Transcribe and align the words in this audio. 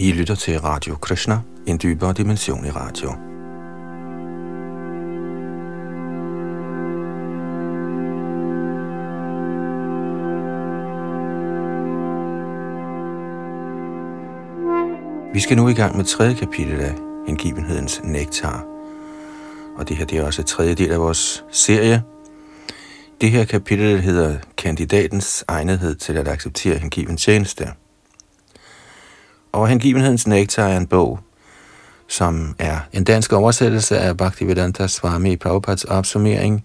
I 0.00 0.12
lytter 0.12 0.34
til 0.34 0.60
Radio 0.60 0.96
Krishna, 0.96 1.38
en 1.66 1.78
dybere 1.82 2.12
dimension 2.12 2.66
i 2.66 2.70
radio. 2.70 3.10
Vi 15.34 15.40
skal 15.40 15.56
nu 15.56 15.68
i 15.68 15.72
gang 15.72 15.96
med 15.96 16.04
tredje 16.04 16.34
kapitel 16.34 16.80
af 16.80 16.94
hengivenhedens 17.26 18.00
nektar. 18.04 18.64
Og 19.78 19.88
det 19.88 19.96
her 19.96 20.04
det 20.04 20.18
er 20.18 20.24
også 20.24 20.42
tredje 20.42 20.74
del 20.74 20.92
af 20.92 21.00
vores 21.00 21.44
serie. 21.50 22.02
Det 23.20 23.30
her 23.30 23.44
kapitel 23.44 24.00
hedder 24.00 24.38
Kandidatens 24.56 25.44
egnethed 25.48 25.94
til 25.94 26.16
at 26.16 26.28
acceptere 26.28 26.78
hengiven 26.78 27.16
tjeneste. 27.16 27.68
Og 29.52 29.68
hengivenhedens 29.68 30.26
nektar 30.26 30.68
er 30.68 30.76
en 30.76 30.86
bog, 30.86 31.18
som 32.08 32.54
er 32.58 32.78
en 32.92 33.04
dansk 33.04 33.32
oversættelse 33.32 33.98
af 33.98 34.16
Bhaktivedanta 34.16 34.86
Swami 34.86 35.36
Prabhupads 35.36 35.84
opsummering 35.84 36.64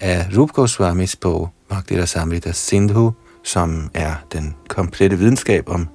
af 0.00 0.26
Rup 0.36 0.52
Goswamis 0.52 1.16
bog 1.16 1.50
Bhakti 1.68 2.06
Samrita 2.06 2.52
Sindhu, 2.52 3.12
som 3.44 3.90
er 3.94 4.14
den 4.32 4.54
komplette 4.68 5.18
videnskab 5.18 5.68
om 5.68 5.88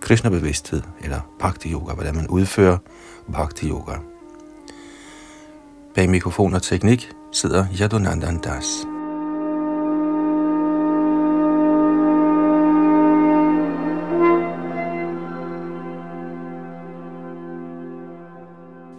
Krishna-bevidsthed, 0.00 0.82
eller 1.04 1.20
Bhakti 1.40 1.72
Yoga, 1.72 1.94
hvordan 1.94 2.16
man 2.16 2.28
udfører 2.28 2.78
Bhakti 3.32 3.68
Yoga. 3.68 3.92
Bag 5.94 6.10
mikrofon 6.10 6.54
og 6.54 6.62
teknik 6.62 7.10
sidder 7.32 7.66
Yadunandan 7.80 8.38
Das. 8.38 8.91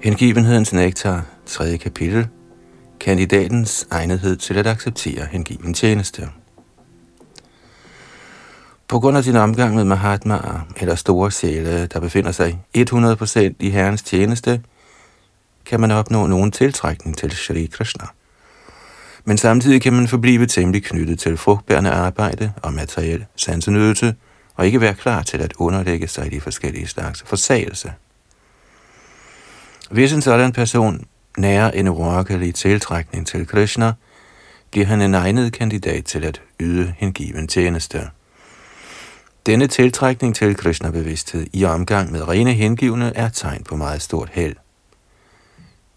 Hengivenhedens 0.04 0.74
nektar, 0.74 1.22
3. 1.46 1.78
kapitel. 1.78 2.28
Kandidatens 3.00 3.88
egnethed 3.92 4.38
til 4.38 4.58
at 4.58 4.68
acceptere 4.68 5.28
hengiven 5.32 5.74
tjeneste. 5.74 6.30
På 8.88 9.00
grund 9.00 9.18
af 9.18 9.24
din 9.24 9.36
omgang 9.36 9.76
med 9.76 9.84
Mahatma 9.84 10.40
eller 10.78 10.96
store 10.96 11.32
sjæle, 11.32 11.86
der 11.86 12.00
befinder 12.00 12.32
sig 12.32 12.60
100% 12.78 13.40
i 13.60 13.70
Herrens 13.70 14.02
tjeneste, 14.02 14.62
kan 15.66 15.80
man 15.80 15.92
opnå 15.92 16.28
nogen 16.28 16.52
tiltrækning 16.52 17.18
til 17.18 17.32
Shri 17.32 17.66
Krishna. 17.66 18.06
Men 19.26 19.38
samtidig 19.38 19.82
kan 19.82 19.94
man 19.94 20.08
forblive 20.08 20.46
temmelig 20.46 20.84
knyttet 20.84 21.20
til 21.20 21.38
frugtbærende 21.38 21.92
arbejde 21.92 22.54
og 22.62 22.74
materiel 22.74 23.26
sansenydelse, 23.36 24.16
og 24.56 24.66
ikke 24.66 24.82
være 24.82 24.94
klar 24.94 25.24
til 25.24 25.38
at 25.38 25.54
underlægge 25.58 26.08
sig 26.08 26.26
i 26.26 26.30
de 26.30 26.42
forskellige 26.42 26.88
slags 26.88 27.24
forsagelse. 27.26 27.94
Hvis 29.94 30.14
en 30.14 30.22
sådan 30.22 30.52
person 30.52 31.06
nærer 31.38 31.72
en 31.72 31.88
urokkelig 31.88 32.56
tiltrækning 32.56 33.28
til 33.28 33.48
Krishna, 33.48 33.94
bliver 34.72 34.86
han 34.86 35.02
en 35.02 35.14
egnet 35.14 35.54
kandidat 35.54 36.06
til 36.06 36.24
at 36.26 36.42
yde 36.60 36.94
hengiven 36.98 37.48
tjeneste. 37.48 38.10
Denne 39.46 39.68
tiltrækning 39.68 40.36
til 40.36 40.56
Krishna-bevidsthed 40.56 41.48
i 41.54 41.66
omgang 41.66 42.12
med 42.12 42.28
rene 42.28 42.54
hengivne 42.54 43.12
er 43.16 43.30
tegn 43.30 43.64
på 43.64 43.76
meget 43.76 44.02
stort 44.02 44.30
held. 44.32 44.56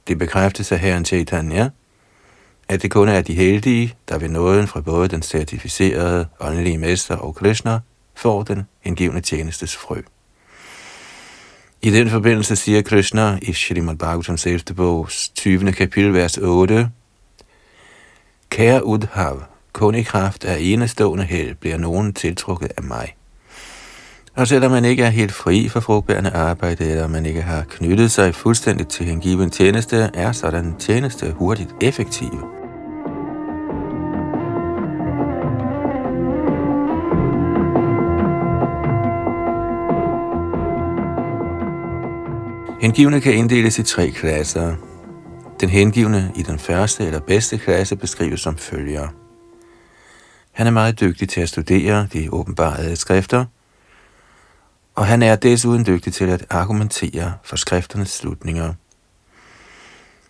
Det 0.08 0.18
bekræftes 0.18 0.72
af 0.72 0.78
herren 0.78 1.04
Chaitanya, 1.04 1.68
at 2.68 2.82
det 2.82 2.90
kun 2.90 3.08
er 3.08 3.20
de 3.20 3.34
heldige, 3.34 3.94
der 4.08 4.18
ved 4.18 4.28
nåden 4.28 4.66
fra 4.66 4.80
både 4.80 5.08
den 5.08 5.22
certificerede 5.22 6.26
åndelige 6.40 6.78
mester 6.78 7.16
og 7.16 7.34
Krishna, 7.34 7.80
får 8.14 8.42
den 8.42 8.62
hengivne 8.80 9.20
tjenestes 9.20 9.76
frø. 9.76 10.00
I 11.82 11.90
den 11.90 12.10
forbindelse 12.10 12.56
siger 12.56 12.82
Krishna 12.82 13.38
i 13.42 13.52
Srimad 13.52 13.96
Bhagavatams 13.96 14.46
11. 14.46 14.60
bogs 14.76 15.28
20. 15.28 15.72
kapitel, 15.72 16.14
vers 16.14 16.38
8, 16.38 16.90
Kære 18.50 18.84
Udhav, 18.84 19.42
kun 19.72 19.94
i 19.94 20.02
kraft 20.02 20.44
af 20.44 20.56
enestående 20.60 21.24
held 21.24 21.54
bliver 21.54 21.76
nogen 21.76 22.12
tiltrukket 22.12 22.72
af 22.76 22.82
mig. 22.82 23.14
Og 24.34 24.48
selvom 24.48 24.70
man 24.70 24.84
ikke 24.84 25.02
er 25.02 25.10
helt 25.10 25.32
fri 25.32 25.68
for 25.68 25.80
frugtbærende 25.80 26.30
arbejde, 26.30 26.90
eller 26.90 27.06
man 27.06 27.26
ikke 27.26 27.42
har 27.42 27.64
knyttet 27.70 28.10
sig 28.10 28.34
fuldstændigt 28.34 28.88
til 28.88 29.06
hengiven 29.06 29.50
tjeneste, 29.50 30.10
er 30.14 30.32
sådan 30.32 30.64
en 30.64 30.76
tjeneste 30.78 31.32
hurtigt 31.32 31.70
effektiv. 31.80 32.55
Hengivne 42.80 43.20
kan 43.20 43.34
inddeles 43.34 43.78
i 43.78 43.82
tre 43.82 44.10
klasser. 44.10 44.76
Den 45.60 45.68
hengivne 45.68 46.32
i 46.36 46.42
den 46.42 46.58
første 46.58 47.06
eller 47.06 47.20
bedste 47.20 47.58
klasse 47.58 47.96
beskrives 47.96 48.40
som 48.40 48.56
følger. 48.56 49.08
Han 50.52 50.66
er 50.66 50.70
meget 50.70 51.00
dygtig 51.00 51.28
til 51.28 51.40
at 51.40 51.48
studere 51.48 52.08
de 52.12 52.32
åbenbare 52.32 52.96
skrifter– 52.96 53.44
og 54.96 55.06
han 55.06 55.22
er 55.22 55.36
desuden 55.36 55.86
dygtig 55.86 56.12
til 56.12 56.28
at 56.28 56.46
argumentere 56.50 57.34
for 57.44 57.56
skrifternes 57.56 58.10
slutninger. 58.10 58.74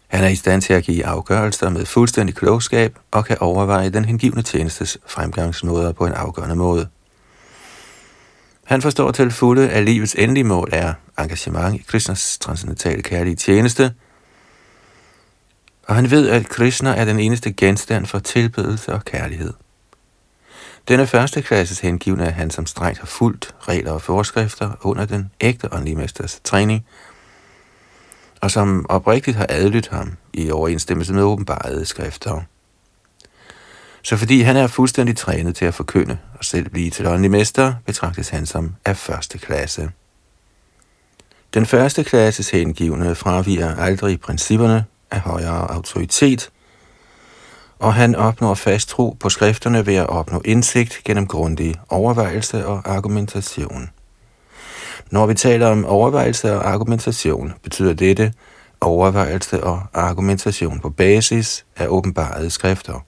Han 0.07 0.25
er 0.25 0.29
i 0.29 0.35
stand 0.35 0.63
til 0.63 0.73
at 0.73 0.85
give 0.85 1.07
afgørelser 1.07 1.71
med 1.71 1.87
fuldstændig 1.87 2.35
klogskab 2.35 2.99
og 3.11 3.25
kan 3.25 3.37
overveje 3.41 3.91
den 3.91 4.05
hengivne 4.05 4.43
tjenestes 4.43 4.99
fremgangsmåder 5.07 5.93
på 5.93 6.07
en 6.07 6.13
afgørende 6.13 6.57
måde. 6.57 6.89
Han 8.67 8.83
forstår 8.83 9.11
til 9.11 9.31
fulde, 9.31 9.71
at 9.71 9.85
livets 9.85 10.15
endelige 10.19 10.45
mål 10.45 10.69
er 10.73 10.95
engagement 11.19 11.81
i 11.81 11.85
Krishnas 11.89 12.39
transcendentale 12.39 13.03
kærlige 13.03 13.37
tjeneste, 13.37 13.95
og 15.89 15.95
han 15.95 16.11
ved, 16.11 16.29
at 16.29 16.49
Krishna 16.49 16.91
er 16.91 17.05
den 17.05 17.21
eneste 17.21 17.53
genstand 17.53 18.07
for 18.07 18.19
tilbedelse 18.19 18.93
og 18.93 19.05
kærlighed. 19.05 19.53
Denne 20.89 21.07
første 21.07 21.43
klasses 21.43 21.81
hengivne 21.81 22.25
er 22.25 22.31
han, 22.31 22.51
som 22.51 22.67
strengt 22.67 22.99
har 22.99 23.07
fulgt 23.07 23.55
regler 23.61 23.93
og 23.93 24.03
forskrifter 24.03 24.71
under 24.81 25.05
den 25.05 25.31
ægte 25.41 25.73
åndelige 25.73 25.97
mesters 25.97 26.41
træning, 26.45 26.87
og 28.41 28.51
som 28.51 28.87
oprigtigt 28.89 29.37
har 29.37 29.47
adlydt 29.49 29.89
ham 29.89 30.17
i 30.33 30.51
overensstemmelse 30.51 31.13
med 31.13 31.23
åbenbarede 31.23 31.85
skrifter. 31.85 32.43
Så 34.07 34.17
fordi 34.17 34.41
han 34.41 34.57
er 34.57 34.67
fuldstændig 34.67 35.17
trænet 35.17 35.57
til 35.57 35.65
at 35.65 35.75
forkynde 35.75 36.19
og 36.39 36.45
selv 36.45 36.71
blive 36.71 36.91
til 36.91 37.07
åndelig 37.07 37.31
mester, 37.31 37.75
betragtes 37.87 38.29
han 38.29 38.47
som 38.47 38.75
af 38.85 38.97
første 38.97 39.39
klasse. 39.39 39.91
Den 41.55 41.67
første 41.67 42.05
klasses 42.05 42.51
hengivne 42.51 43.15
fraviger 43.15 43.77
aldrig 43.77 44.21
principperne 44.21 44.85
af 45.11 45.21
højere 45.21 45.71
autoritet, 45.71 46.51
og 47.79 47.95
han 47.95 48.15
opnår 48.15 48.55
fast 48.55 48.89
tro 48.89 49.17
på 49.21 49.29
skrifterne 49.29 49.87
ved 49.87 49.95
at 49.95 50.09
opnå 50.09 50.43
indsigt 50.45 51.01
gennem 51.05 51.27
grundig 51.27 51.75
overvejelse 51.89 52.67
og 52.67 52.83
argumentation. 52.85 53.91
Når 55.11 55.27
vi 55.27 55.35
taler 55.35 55.67
om 55.67 55.85
overvejelse 55.85 56.55
og 56.55 56.69
argumentation, 56.69 57.53
betyder 57.63 57.93
dette 57.93 58.33
overvejelse 58.81 59.65
og 59.65 59.83
argumentation 59.95 60.81
på 60.81 60.91
basis 60.91 61.65
af 61.77 61.87
åbenbarede 61.87 62.51
skrifter. 62.51 63.05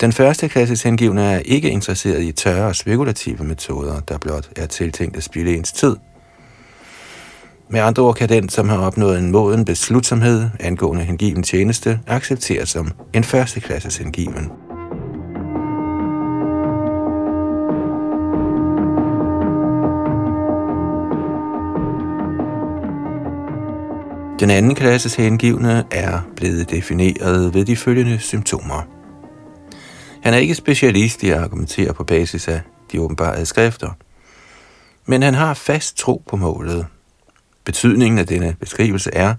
Den 0.00 0.12
første 0.12 0.48
klasses 0.48 0.82
hengivne 0.82 1.22
er 1.22 1.38
ikke 1.38 1.70
interesseret 1.70 2.22
i 2.22 2.32
tørre 2.32 2.66
og 2.66 2.76
spekulative 2.76 3.44
metoder, 3.44 4.00
der 4.00 4.18
blot 4.18 4.50
er 4.56 4.66
tiltænkt 4.66 5.16
at 5.16 5.22
spille 5.22 5.56
ens 5.56 5.72
tid– 5.72 5.96
med 7.68 7.80
andre 7.80 8.02
ord 8.02 8.14
kan 8.14 8.28
den, 8.28 8.48
som 8.48 8.68
har 8.68 8.78
opnået 8.78 9.18
en 9.18 9.30
moden 9.30 9.64
beslutsomhed 9.64 10.48
angående 10.60 11.04
hengiven 11.04 11.42
tjeneste, 11.42 12.00
accepteres 12.06 12.68
som 12.68 12.90
en 13.14 13.24
førsteklasses 13.24 13.96
hengiven. 13.96 14.50
Den 24.40 24.50
anden 24.50 24.74
klasses 24.74 25.14
hengivne 25.14 25.84
er 25.90 26.20
blevet 26.36 26.70
defineret 26.70 27.54
ved 27.54 27.64
de 27.64 27.76
følgende 27.76 28.18
symptomer. 28.18 28.95
Han 30.26 30.34
er 30.34 30.38
ikke 30.38 30.54
specialist 30.54 31.22
i 31.22 31.30
at 31.30 31.38
argumentere 31.38 31.94
på 31.94 32.04
basis 32.04 32.48
af 32.48 32.60
de 32.92 33.00
åbenbare 33.00 33.46
skrifter, 33.46 33.90
men 35.04 35.22
han 35.22 35.34
har 35.34 35.54
fast 35.54 35.96
tro 35.96 36.22
på 36.28 36.36
målet, 36.36 36.86
Betydningen 37.64 38.18
af 38.18 38.26
denne 38.26 38.56
beskrivelse 38.60 39.10
er, 39.12 39.34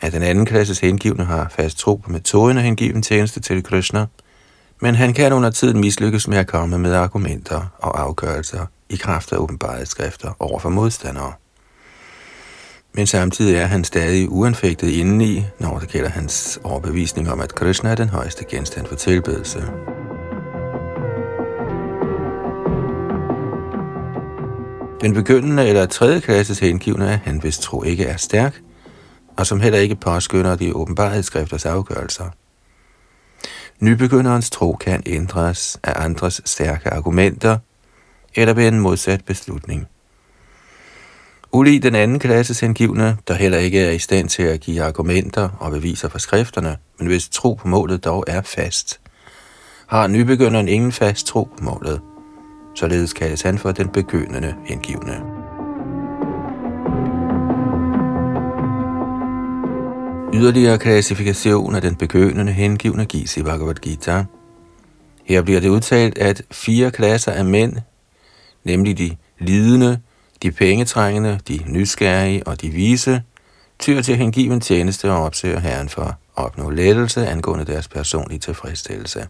at 0.00 0.12
den 0.12 0.22
anden 0.22 0.46
klasses 0.46 0.78
hengivne 0.78 1.24
har 1.24 1.48
fast 1.48 1.78
tro 1.78 1.96
på 1.96 2.10
metoden 2.10 2.58
af 2.58 2.64
hengiven 2.64 3.02
tjeneste 3.02 3.40
til 3.40 3.62
Krishna, 3.62 4.06
men 4.80 4.94
han 4.94 5.14
kan 5.14 5.32
under 5.32 5.50
tiden 5.50 5.80
mislykkes 5.80 6.28
med 6.28 6.38
at 6.38 6.46
komme 6.46 6.78
med 6.78 6.94
argumenter 6.94 7.66
og 7.78 8.00
afgørelser 8.00 8.66
i 8.88 8.96
kraft 8.96 9.32
af 9.32 9.36
åbenbare 9.36 9.86
skrifter 9.86 10.32
over 10.38 10.58
for 10.58 10.68
modstandere. 10.68 11.32
Men 12.94 13.06
samtidig 13.06 13.56
er 13.56 13.66
han 13.66 13.84
stadig 13.84 14.32
uanfægtet 14.32 14.88
indeni, 14.88 15.44
når 15.58 15.78
det 15.78 15.88
gælder 15.88 16.08
hans 16.10 16.60
overbevisning 16.64 17.30
om, 17.30 17.40
at 17.40 17.54
Krishna 17.54 17.90
er 17.90 17.94
den 17.94 18.08
højeste 18.08 18.44
genstand 18.44 18.86
for 18.86 18.94
tilbedelse. 18.94 19.64
Den 25.02 25.14
begyndende 25.14 25.68
eller 25.68 25.86
tredje 25.86 26.20
klasses 26.20 26.58
hengivne 26.58 27.20
han, 27.24 27.42
vist 27.42 27.62
tro 27.62 27.82
ikke 27.82 28.04
er 28.04 28.16
stærk, 28.16 28.60
og 29.36 29.46
som 29.46 29.60
heller 29.60 29.78
ikke 29.78 29.94
påskynder 29.94 30.56
de 30.56 30.76
åbenbarhedsskrifters 30.76 31.66
afgørelser. 31.66 32.30
Nybegynderens 33.80 34.50
tro 34.50 34.72
kan 34.72 35.02
ændres 35.06 35.80
af 35.82 36.04
andres 36.04 36.40
stærke 36.44 36.90
argumenter 36.90 37.58
eller 38.34 38.54
ved 38.54 38.68
en 38.68 38.80
modsat 38.80 39.24
beslutning. 39.24 39.86
Uli 41.52 41.78
den 41.78 41.94
anden 41.94 42.18
klasses 42.18 42.60
hengivne, 42.60 43.16
der 43.28 43.34
heller 43.34 43.58
ikke 43.58 43.80
er 43.80 43.90
i 43.90 43.98
stand 43.98 44.28
til 44.28 44.42
at 44.42 44.60
give 44.60 44.82
argumenter 44.82 45.48
og 45.58 45.70
beviser 45.70 46.08
for 46.08 46.18
skrifterne, 46.18 46.76
men 46.98 47.08
hvis 47.08 47.28
tro 47.28 47.54
på 47.54 47.68
målet 47.68 48.04
dog 48.04 48.24
er 48.26 48.42
fast, 48.42 49.00
har 49.86 50.06
nybegynderen 50.06 50.68
ingen 50.68 50.92
fast 50.92 51.26
tro 51.26 51.44
på 51.58 51.64
målet. 51.64 52.00
Således 52.74 53.12
kaldes 53.12 53.42
han 53.42 53.58
for 53.58 53.72
den 53.72 53.88
begyndende 53.88 54.54
hengivne. 54.64 55.42
Yderligere 60.34 60.78
klassifikation 60.78 61.74
af 61.74 61.82
den 61.82 61.94
begyndende 61.94 62.52
hengivne 62.52 63.04
gives 63.04 63.36
i 63.36 63.42
Bhagavad 63.42 63.74
Gita. 63.74 64.24
Her 65.24 65.42
bliver 65.42 65.60
det 65.60 65.68
udtalt, 65.68 66.18
at 66.18 66.42
fire 66.50 66.90
klasser 66.90 67.32
af 67.32 67.44
mænd, 67.44 67.76
nemlig 68.64 68.98
de 68.98 69.16
lidende, 69.38 70.00
de 70.42 70.52
pengetrængende, 70.52 71.40
de 71.48 71.60
nysgerrige 71.66 72.46
og 72.46 72.60
de 72.60 72.70
vise, 72.70 73.22
tyr 73.78 74.02
til 74.02 74.16
hengiven 74.16 74.60
tjeneste 74.60 75.12
og 75.12 75.22
opsøger 75.22 75.58
Herren 75.58 75.88
for 75.88 76.02
at 76.02 76.16
opnå 76.34 76.70
lettelse 76.70 77.26
angående 77.26 77.64
deres 77.64 77.88
personlige 77.88 78.38
tilfredsstillelse. 78.38 79.28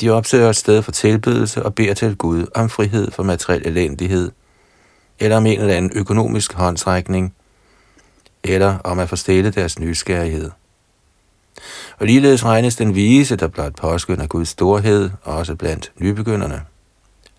De 0.00 0.10
opsøger 0.10 0.50
et 0.50 0.56
sted 0.56 0.82
for 0.82 0.92
tilbedelse 0.92 1.62
og 1.62 1.74
beder 1.74 1.94
til 1.94 2.16
Gud 2.16 2.46
om 2.54 2.68
frihed 2.68 3.10
for 3.10 3.22
materiel 3.22 3.66
elendighed, 3.66 4.30
eller 5.18 5.36
om 5.36 5.46
en 5.46 5.60
eller 5.60 5.74
anden 5.74 5.92
økonomisk 5.94 6.52
håndtrækning, 6.52 7.34
eller 8.44 8.78
om 8.78 8.98
at 8.98 9.08
forstille 9.08 9.50
deres 9.50 9.78
nysgerrighed. 9.78 10.50
Og 11.98 12.06
ligeledes 12.06 12.44
regnes 12.44 12.76
den 12.76 12.94
vise, 12.94 13.36
der 13.36 13.48
blot 13.48 13.76
påskynder 13.76 14.26
Guds 14.26 14.48
storhed, 14.48 15.10
også 15.22 15.54
blandt 15.54 15.92
nybegynderne. 15.96 16.62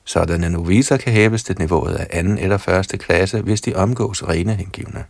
Sådanne 0.05 0.49
noviser 0.49 0.97
kan 0.97 1.13
hæves 1.13 1.43
til 1.43 1.55
niveauet 1.59 1.95
af 1.95 2.07
anden 2.11 2.37
eller 2.37 2.57
første 2.57 2.97
klasse, 2.97 3.41
hvis 3.41 3.61
de 3.61 3.75
omgås 3.75 4.23
rene 4.23 4.55
hengivne. 4.55 5.05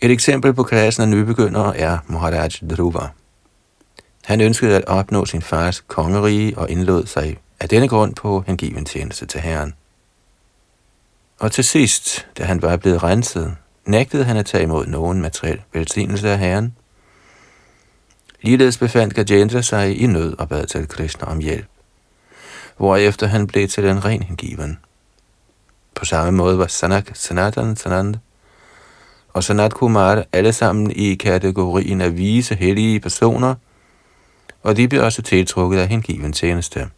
Et 0.00 0.10
eksempel 0.10 0.52
på 0.52 0.62
klassen 0.62 1.02
af 1.02 1.08
nybegyndere 1.08 1.76
er 1.76 1.98
Maharaj 2.06 2.48
Dhruva. 2.70 3.08
Han 4.28 4.40
ønskede 4.40 4.76
at 4.76 4.84
opnå 4.84 5.24
sin 5.24 5.42
fars 5.42 5.80
kongerige 5.80 6.58
og 6.58 6.70
indlod 6.70 7.06
sig 7.06 7.38
af 7.60 7.68
denne 7.68 7.88
grund 7.88 8.14
på 8.14 8.44
hengiven 8.46 8.84
tjeneste 8.84 9.26
til 9.26 9.40
Herren. 9.40 9.74
Og 11.38 11.52
til 11.52 11.64
sidst, 11.64 12.26
da 12.38 12.44
han 12.44 12.62
var 12.62 12.76
blevet 12.76 13.02
renset, 13.02 13.56
nægtede 13.86 14.24
han 14.24 14.36
at 14.36 14.46
tage 14.46 14.62
imod 14.62 14.86
nogen 14.86 15.20
materiel 15.20 15.60
velsignelse 15.72 16.30
af 16.30 16.38
Herren. 16.38 16.76
Ligeledes 18.42 18.78
befandt 18.78 19.14
Gajendra 19.14 19.62
sig 19.62 20.00
i 20.00 20.06
nød 20.06 20.38
og 20.38 20.48
bad 20.48 20.66
til 20.66 20.88
Krishna 20.88 21.26
om 21.26 21.38
hjælp, 21.38 21.66
hvorefter 22.76 23.26
han 23.26 23.46
blev 23.46 23.68
til 23.68 23.84
en 23.84 24.04
ren 24.04 24.22
hengiven. 24.22 24.78
På 25.94 26.04
samme 26.04 26.32
måde 26.32 26.58
var 26.58 26.66
Sanak, 26.66 27.10
Sanatan, 27.14 27.76
Sanand 27.76 28.14
og 29.32 29.44
Sanat 29.44 29.74
Kumar 29.74 30.24
alle 30.32 30.52
sammen 30.52 30.90
i 30.90 31.14
kategorien 31.14 32.00
af 32.00 32.16
vise, 32.16 32.54
hellige 32.54 33.00
personer, 33.00 33.54
og 34.68 34.76
de 34.76 34.88
blev 34.88 35.02
også 35.02 35.22
tiltrukket 35.22 35.78
af 35.78 35.88
hengiven 35.88 36.32
tjeneste. 36.32 36.88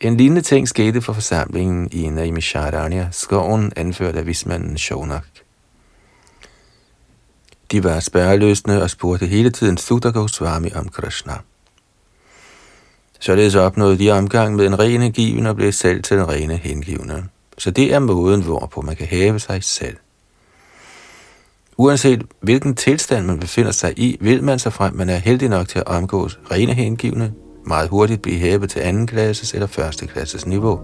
En 0.00 0.16
lignende 0.16 0.42
ting 0.42 0.68
skete 0.68 1.02
for 1.02 1.12
forsamlingen 1.12 1.88
i 1.92 2.08
Naimisharanya, 2.08 3.08
skoven 3.12 3.72
anført 3.76 4.16
af 4.16 4.26
vismanden 4.26 4.78
Shonak. 4.78 5.24
De 7.70 7.84
var 7.84 8.00
spærreløsende 8.00 8.82
og 8.82 8.90
spurgte 8.90 9.26
hele 9.26 9.50
tiden 9.50 9.76
Sutta 9.76 10.08
Goswami 10.08 10.72
om 10.74 10.88
Krishna. 10.88 11.34
Således 13.20 13.54
opnåede 13.54 13.98
de 13.98 14.10
omgang 14.10 14.56
med 14.56 14.66
en 14.66 14.78
ren 14.78 15.02
hengiven 15.02 15.46
og 15.46 15.56
blev 15.56 15.72
selv 15.72 16.02
til 16.02 16.16
en 16.16 16.28
rene 16.28 16.56
hengivne. 16.56 17.28
Så 17.58 17.70
det 17.70 17.94
er 17.94 17.98
måden, 17.98 18.42
hvorpå 18.42 18.80
man 18.80 18.96
kan 18.96 19.06
have 19.06 19.38
sig 19.38 19.64
selv. 19.64 19.96
Uanset 21.78 22.22
hvilken 22.40 22.74
tilstand 22.74 23.26
man 23.26 23.40
befinder 23.40 23.72
sig 23.72 23.98
i, 23.98 24.16
vil 24.20 24.42
man 24.42 24.58
så 24.58 24.70
frem, 24.70 24.94
man 24.94 25.08
er 25.08 25.16
heldig 25.16 25.48
nok 25.48 25.68
til 25.68 25.78
at 25.78 25.86
omgås 25.86 26.38
rene 26.50 26.72
hengivne, 26.74 27.32
meget 27.66 27.88
hurtigt 27.88 28.22
blive 28.22 28.38
hævet 28.38 28.70
til 28.70 28.80
anden 28.80 29.06
klasses 29.06 29.54
eller 29.54 29.66
første 29.66 30.06
klasses 30.06 30.46
niveau. 30.46 30.80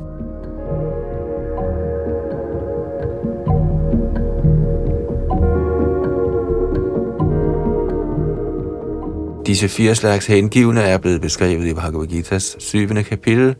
Disse 9.46 9.68
fire 9.68 9.94
slags 9.94 10.26
hengivne 10.26 10.80
er 10.80 10.98
blevet 10.98 11.20
beskrevet 11.20 11.66
i 11.66 11.74
Bhagavad 11.74 12.06
Gita's 12.06 12.56
syvende 12.58 13.04
kapitel, 13.04 13.56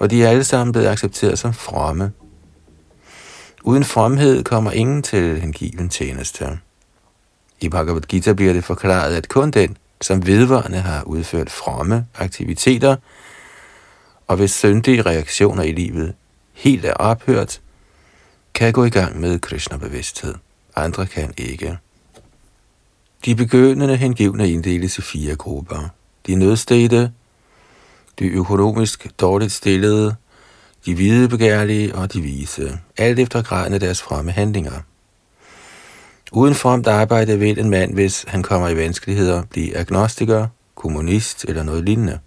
og 0.00 0.10
de 0.10 0.24
er 0.24 0.28
alle 0.28 0.44
sammen 0.44 0.72
blevet 0.72 0.86
accepteret 0.86 1.38
som 1.38 1.52
fromme. 1.52 2.12
Uden 3.62 3.84
fromhed 3.84 4.44
kommer 4.44 4.70
ingen 4.72 5.02
til 5.02 5.40
hengiven 5.40 5.88
tjeneste. 5.88 6.58
I 7.60 7.68
Bhagavad 7.68 8.00
Gita 8.00 8.32
bliver 8.32 8.52
det 8.52 8.64
forklaret, 8.64 9.16
at 9.16 9.28
kun 9.28 9.50
den, 9.50 9.76
som 10.00 10.26
vedvarende 10.26 10.78
har 10.78 11.02
udført 11.02 11.50
fromme 11.50 12.06
aktiviteter, 12.14 12.96
og 14.26 14.36
hvis 14.36 14.50
syndige 14.50 15.02
reaktioner 15.02 15.62
i 15.62 15.72
livet 15.72 16.14
helt 16.52 16.84
er 16.84 16.94
ophørt, 16.94 17.60
kan 18.54 18.72
gå 18.72 18.84
i 18.84 18.90
gang 18.90 19.20
med 19.20 19.38
Krishna-bevidsthed. 19.38 20.34
Andre 20.76 21.06
kan 21.06 21.34
ikke. 21.36 21.78
De 23.24 23.34
begyndende 23.34 23.96
hengivne 23.96 24.50
inddeles 24.50 24.98
i 24.98 25.02
fire 25.02 25.36
grupper. 25.36 25.88
De 26.26 26.34
nødstede, 26.34 27.12
de 28.18 28.24
økonomisk 28.26 29.06
dårligt 29.20 29.52
stillede, 29.52 30.16
de 30.86 30.94
hvide 30.94 31.28
begærlige 31.28 31.94
og 31.94 32.12
de 32.12 32.20
vise, 32.20 32.78
alt 32.96 33.18
efter 33.18 33.42
graden 33.42 33.74
af 33.74 33.80
deres 33.80 34.02
fremme 34.02 34.32
handlinger. 34.32 34.80
Uden 36.32 36.54
fromt 36.54 36.86
arbejde 36.86 37.38
vil 37.38 37.58
en 37.58 37.70
mand, 37.70 37.94
hvis 37.94 38.24
han 38.28 38.42
kommer 38.42 38.68
i 38.68 38.76
vanskeligheder, 38.76 39.42
blive 39.50 39.76
agnostiker, 39.76 40.46
kommunist 40.74 41.44
eller 41.44 41.62
noget 41.62 41.84
lignende. 41.84 42.18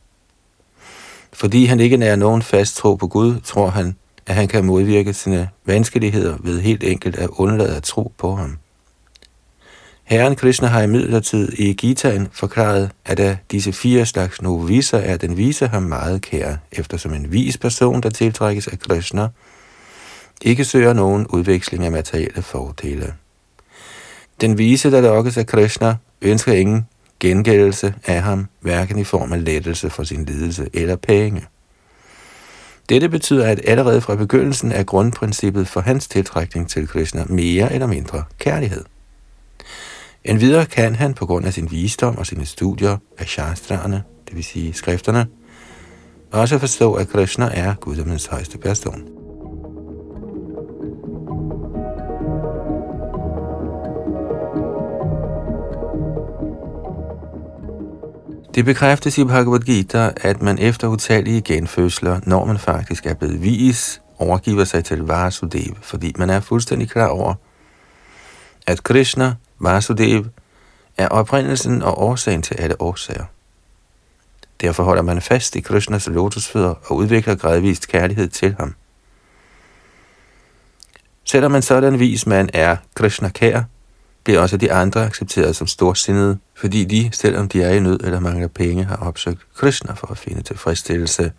Fordi 1.33 1.65
han 1.65 1.79
ikke 1.79 1.97
nærer 1.97 2.15
nogen 2.15 2.41
fast 2.41 2.75
tro 2.75 2.95
på 2.95 3.07
Gud, 3.07 3.39
tror 3.39 3.69
han, 3.69 3.95
at 4.25 4.35
han 4.35 4.47
kan 4.47 4.65
modvirke 4.65 5.13
sine 5.13 5.50
vanskeligheder 5.65 6.38
ved 6.39 6.61
helt 6.61 6.83
enkelt 6.83 7.15
at 7.15 7.29
undlade 7.29 7.75
at 7.75 7.83
tro 7.83 8.13
på 8.17 8.36
ham. 8.36 8.57
Herren 10.03 10.36
Krishna 10.36 10.67
har 10.67 10.81
imidlertid 10.81 11.53
i 11.53 11.74
Gitaen 11.74 12.27
forklaret, 12.31 12.91
at 13.05 13.19
af 13.19 13.38
disse 13.51 13.74
fire 13.74 14.05
slags 14.05 14.41
noviser 14.41 14.98
er 14.98 15.17
den 15.17 15.38
vise 15.38 15.67
ham 15.67 15.83
meget 15.83 16.22
kær, 16.22 16.55
eftersom 16.72 17.13
en 17.13 17.31
vis 17.31 17.57
person, 17.57 18.01
der 18.01 18.10
tiltrækkes 18.10 18.67
af 18.67 18.79
Krishna, 18.79 19.27
ikke 20.41 20.65
søger 20.65 20.93
nogen 20.93 21.27
udveksling 21.27 21.86
af 21.86 21.91
materielle 21.91 22.41
fordele. 22.41 23.13
Den 24.41 24.57
vise, 24.57 24.91
der 24.91 25.01
lokkes 25.01 25.38
af 25.38 25.48
Krishna, 25.48 25.95
ønsker 26.22 26.53
ingen 26.53 26.88
gengældelse 27.19 27.93
af 28.05 28.22
ham, 28.22 28.48
hverken 28.60 29.00
i 29.00 29.03
form 29.03 29.33
af 29.33 29.45
lettelse 29.45 29.89
for 29.89 30.03
sin 30.03 30.25
lidelse 30.25 30.69
eller 30.74 30.95
penge. 30.95 31.45
Dette 32.89 33.10
betyder, 33.10 33.48
at 33.48 33.62
allerede 33.67 34.01
fra 34.01 34.15
begyndelsen 34.15 34.72
er 34.72 34.83
grundprincippet 34.83 35.67
for 35.67 35.81
hans 35.81 36.07
tiltrækning 36.07 36.69
til 36.69 36.88
Krishna 36.88 37.25
mere 37.29 37.74
eller 37.74 37.88
mindre 37.88 38.24
kærlighed. 38.39 38.83
Endvidere 40.25 40.65
kan 40.65 40.96
han 40.96 41.13
på 41.13 41.25
grund 41.25 41.46
af 41.46 41.53
sin 41.53 41.72
visdom 41.72 42.18
og 42.18 42.25
sine 42.25 42.46
studier 42.46 42.98
af 43.18 43.27
shastraerne, 43.27 44.03
det 44.27 44.36
vil 44.36 44.44
sige 44.44 44.74
skrifterne, 44.74 45.27
også 46.32 46.60
forstå, 46.60 46.94
at 46.94 47.10
Krishna 47.10 47.50
er 47.53 47.75
guddommens 47.75 48.25
højeste 48.25 48.58
person. 48.58 49.01
Det 58.56 58.65
bekræftes 58.65 59.18
i 59.18 59.24
Bhagavad 59.24 59.60
Gita, 59.60 60.12
at 60.15 60.42
man 60.42 60.60
efter 60.60 60.88
utallige 60.88 61.42
genfødsler, 61.42 62.20
når 62.25 62.46
man 62.46 62.58
faktisk 62.58 63.06
er 63.06 63.13
blevet 63.13 63.42
vis, 63.42 64.01
overgiver 64.20 64.63
sig 64.63 64.86
til 64.86 65.00
Vasudev, 65.00 65.77
fordi 65.82 66.13
man 66.18 66.30
er 66.30 66.39
fuldstændig 66.39 66.89
klar 66.89 67.08
over, 67.08 67.34
at 68.68 68.84
Krishna, 68.84 69.34
Vasudev, 69.63 70.25
er 70.98 71.08
oprindelsen 71.08 71.82
og 71.82 72.01
årsagen 72.01 72.41
til 72.41 72.55
alle 72.55 72.82
årsager. 72.82 73.25
Derfor 74.62 74.84
holder 74.84 75.01
man 75.01 75.22
fast 75.22 75.55
i 75.55 75.62
Krishnas 75.62 76.08
lotusfødder 76.08 76.75
og 76.86 76.96
udvikler 76.96 77.36
gradvist 77.36 77.88
kærlighed 77.88 78.27
til 78.27 78.55
ham. 78.60 78.75
Selvom 81.24 81.51
man 81.51 81.62
sådan 81.62 82.00
vis 82.00 82.25
man 82.25 82.50
er 82.53 82.77
Krishna 82.96 83.29
kær, 83.29 83.63
bliver 84.24 84.39
også 84.39 84.58
de 84.58 84.74
andre 84.74 85.05
accepteret 85.05 85.55
som 85.55 85.67
storsindede, 85.67 86.38
fordi 86.55 86.86
de, 86.86 87.10
selvom 87.13 87.50
de 87.50 87.63
er 87.63 87.70
i 87.70 87.79
nød 87.79 88.00
eller 88.03 88.20
mangler 88.20 88.48
penge, 88.48 88.84
har 88.84 88.96
opsøgt 88.96 89.39
Krishna 89.55 89.93
for 89.93 90.12
at 90.12 90.17
finde 90.17 90.41
tilfredsstillelse. 90.41 91.32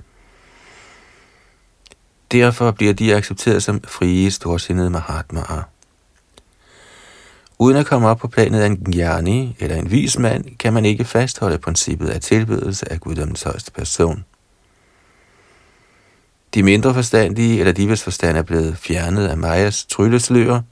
Derfor 2.33 2.71
bliver 2.71 2.93
de 2.93 3.14
accepteret 3.14 3.62
som 3.62 3.81
frie, 3.85 4.31
storsindede 4.31 4.90
Mahatmaer. 4.90 5.62
Uden 7.58 7.76
at 7.76 7.87
komme 7.87 8.08
op 8.08 8.18
på 8.18 8.28
planet 8.28 8.61
af 8.61 8.66
en 8.66 8.76
gjerne 8.76 9.54
eller 9.58 9.76
en 9.76 9.90
vis 9.90 10.18
mand, 10.18 10.58
kan 10.58 10.73
man 10.73 10.84
ikke 10.84 11.04
fastholde 11.04 11.58
princippet 11.58 12.08
af 12.08 12.20
tilbedelse 12.20 12.92
af 12.92 13.00
guddommens 13.00 13.42
højeste 13.42 13.73
person. 13.73 14.25
De 16.54 16.62
mindre 16.62 16.94
forstandige, 16.94 17.61
eller 17.61 17.73
de 17.73 17.87
hvis 17.87 18.02
forstand 18.02 18.37
er 18.37 18.42
blevet 18.42 18.78
fjernet 18.78 19.28
af 19.28 19.37
Majas 19.37 19.84
tryllesløer, 19.84 20.62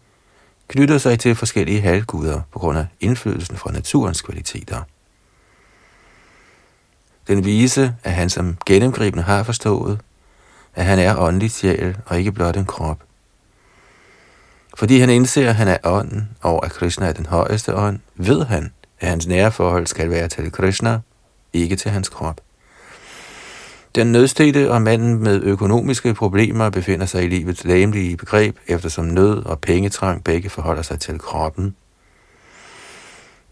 knytter 0.68 0.98
sig 0.98 1.18
til 1.18 1.34
forskellige 1.34 1.80
halvguder 1.80 2.40
på 2.52 2.58
grund 2.58 2.78
af 2.78 2.86
indflydelsen 3.00 3.56
fra 3.56 3.72
naturens 3.72 4.22
kvaliteter. 4.22 4.82
Den 7.28 7.44
vise 7.44 7.94
er 8.04 8.10
han 8.10 8.30
som 8.30 8.56
gennemgribende 8.66 9.22
har 9.22 9.42
forstået, 9.42 10.00
at 10.74 10.84
han 10.84 10.98
er 10.98 11.18
åndelig 11.18 11.50
sjæl 11.50 11.96
og 12.06 12.18
ikke 12.18 12.32
blot 12.32 12.56
en 12.56 12.64
krop. 12.64 12.98
Fordi 14.76 14.98
han 14.98 15.10
indser, 15.10 15.48
at 15.48 15.54
han 15.54 15.68
er 15.68 15.78
ånden, 15.84 16.28
og 16.40 16.64
at 16.64 16.72
Krishna 16.72 17.06
er 17.06 17.12
den 17.12 17.26
højeste 17.26 17.74
ånd, 17.74 17.98
ved 18.14 18.44
han, 18.44 18.72
at 19.00 19.08
hans 19.08 19.26
nære 19.26 19.52
forhold 19.52 19.86
skal 19.86 20.10
være 20.10 20.28
til 20.28 20.52
Krishna, 20.52 20.98
ikke 21.52 21.76
til 21.76 21.90
hans 21.90 22.08
krop. 22.08 22.40
Den 23.94 24.12
nødstede 24.12 24.70
og 24.70 24.82
manden 24.82 25.22
med 25.22 25.42
økonomiske 25.42 26.14
problemer 26.14 26.70
befinder 26.70 27.06
sig 27.06 27.24
i 27.24 27.28
livets 27.28 27.64
læmelige 27.64 28.16
begreb, 28.16 28.56
eftersom 28.66 29.04
nød 29.04 29.44
og 29.44 29.60
pengetrang 29.60 30.24
begge 30.24 30.50
forholder 30.50 30.82
sig 30.82 31.00
til 31.00 31.18
kroppen. 31.18 31.74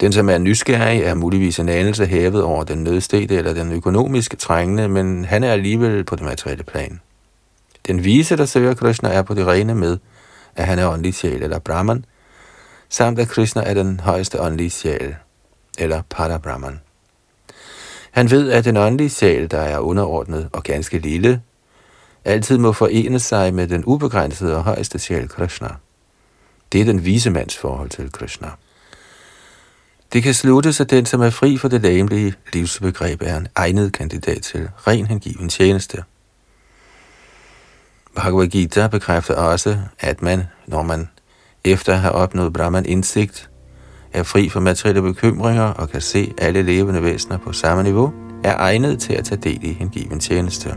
Den, 0.01 0.13
som 0.13 0.29
er 0.29 0.39
nysgerrig, 0.39 1.03
er 1.03 1.15
muligvis 1.15 1.59
en 1.59 1.69
anelse 1.69 2.07
hævet 2.07 2.43
over 2.43 2.65
den 2.65 2.85
nødstede 2.85 3.35
eller 3.35 3.55
den 3.55 3.73
økonomiske 3.73 4.37
trængende, 4.37 4.89
men 4.89 5.25
han 5.25 5.45
er 5.45 5.53
alligevel 5.53 6.05
på 6.05 6.17
det 6.17 6.25
materielle 6.25 6.65
plan. 6.65 7.01
Den 7.87 8.05
vise, 8.05 8.37
der 8.37 8.45
søger 8.45 8.75
Krishna, 8.75 9.09
er 9.09 9.23
på 9.23 9.35
det 9.35 9.47
rene 9.47 9.75
med, 9.75 9.99
at 10.57 10.67
han 10.67 10.79
er 10.79 10.87
åndelig 10.87 11.15
sjæl 11.15 11.43
eller 11.43 11.59
Brahman, 11.59 12.05
samt 12.89 13.19
at 13.19 13.29
Krishna 13.29 13.63
er 13.63 13.75
den 13.75 14.01
højeste 14.01 14.41
åndelige 14.41 14.71
sjæl, 14.71 15.15
eller 15.79 16.03
Parabrahman. 16.11 16.81
Han 18.11 18.31
ved, 18.31 18.51
at 18.51 18.65
den 18.65 18.77
åndelige 18.77 19.11
sjæl, 19.11 19.51
der 19.51 19.61
er 19.61 19.79
underordnet 19.79 20.49
og 20.53 20.63
ganske 20.63 20.99
lille, 20.99 21.43
altid 22.25 22.59
må 22.59 22.73
forene 22.73 23.19
sig 23.19 23.55
med 23.55 23.69
den 23.69 23.85
ubegrænsede 23.85 24.57
og 24.57 24.65
højeste 24.65 24.99
sjæl 24.99 25.29
Krishna. 25.29 25.69
Det 26.73 26.81
er 26.81 26.85
den 26.85 27.05
vise 27.05 27.31
mands 27.31 27.57
forhold 27.57 27.91
til 27.91 28.13
Krishna. 28.13 28.49
Det 30.13 30.23
kan 30.23 30.35
sluttes, 30.35 30.81
at 30.81 30.91
den, 30.91 31.07
som 31.07 31.21
er 31.21 31.31
fri 31.31 31.57
for 31.57 31.69
det 31.69 31.81
læmelige 31.81 32.35
livsbegreb, 32.53 33.23
er 33.23 33.37
en 33.37 33.49
egnet 33.57 33.93
kandidat 33.93 34.43
til 34.43 34.69
ren 34.87 35.07
hengiven 35.07 35.49
tjeneste. 35.49 36.05
Bhagavad 38.17 38.47
Gita 38.47 38.87
bekræfter 38.87 39.35
også, 39.35 39.79
at 40.01 40.23
man, 40.23 40.43
når 40.67 40.83
man 40.83 41.09
efter 41.65 41.93
at 41.93 41.99
have 41.99 42.13
opnået 42.13 42.53
Brahman 42.53 42.87
indsigt, 42.87 43.51
er 44.13 44.23
fri 44.23 44.49
for 44.49 44.61
materielle 44.61 45.03
bekymringer 45.03 45.63
og 45.63 45.91
kan 45.91 46.01
se 46.01 46.35
alle 46.39 46.63
levende 46.63 47.03
væsener 47.03 47.39
på 47.39 47.53
samme 47.53 47.83
niveau, 47.83 48.13
er 48.45 48.57
egnet 48.57 49.01
til 49.01 49.13
at 49.13 49.25
tage 49.25 49.41
del 49.41 49.65
i 49.65 49.73
hengiven 49.73 50.21
tjeneste. 50.21 50.77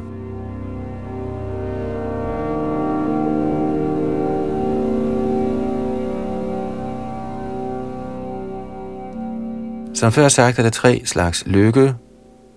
Som 9.94 10.12
før 10.12 10.28
sagt 10.28 10.60
er 10.60 10.64
der 10.64 10.70
tre 10.70 11.02
slags 11.06 11.44
lykke, 11.46 11.96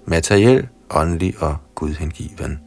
materiel, 0.06 0.68
åndelig 0.90 1.35
og 1.38 1.56
gudhengiven. 1.75 2.65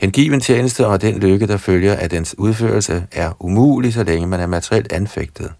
Hengiven 0.00 0.40
tjeneste 0.40 0.86
og 0.86 1.02
den 1.02 1.18
lykke, 1.18 1.46
der 1.46 1.56
følger 1.56 1.94
af 1.94 2.10
dens 2.10 2.34
udførelse, 2.38 3.06
er 3.12 3.32
umulig, 3.40 3.92
så 3.92 4.04
længe 4.04 4.26
man 4.26 4.40
er 4.40 4.46
materielt 4.46 4.92
anfægtet. 4.92 5.52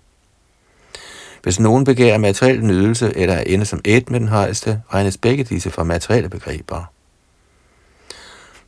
Hvis 1.43 1.61
nogen 1.61 1.85
begærer 1.85 2.19
materiel 2.19 2.65
nydelse 2.65 3.13
eller 3.17 3.35
er 3.35 3.45
inde 3.47 3.65
som 3.65 3.81
et 3.85 4.11
med 4.11 4.21
den 4.21 4.29
højeste, 4.29 4.83
regnes 4.95 5.17
begge 5.17 5.45
disse 5.45 5.71
for 5.71 5.85
materielle 5.85 6.29
begreber. 6.29 6.85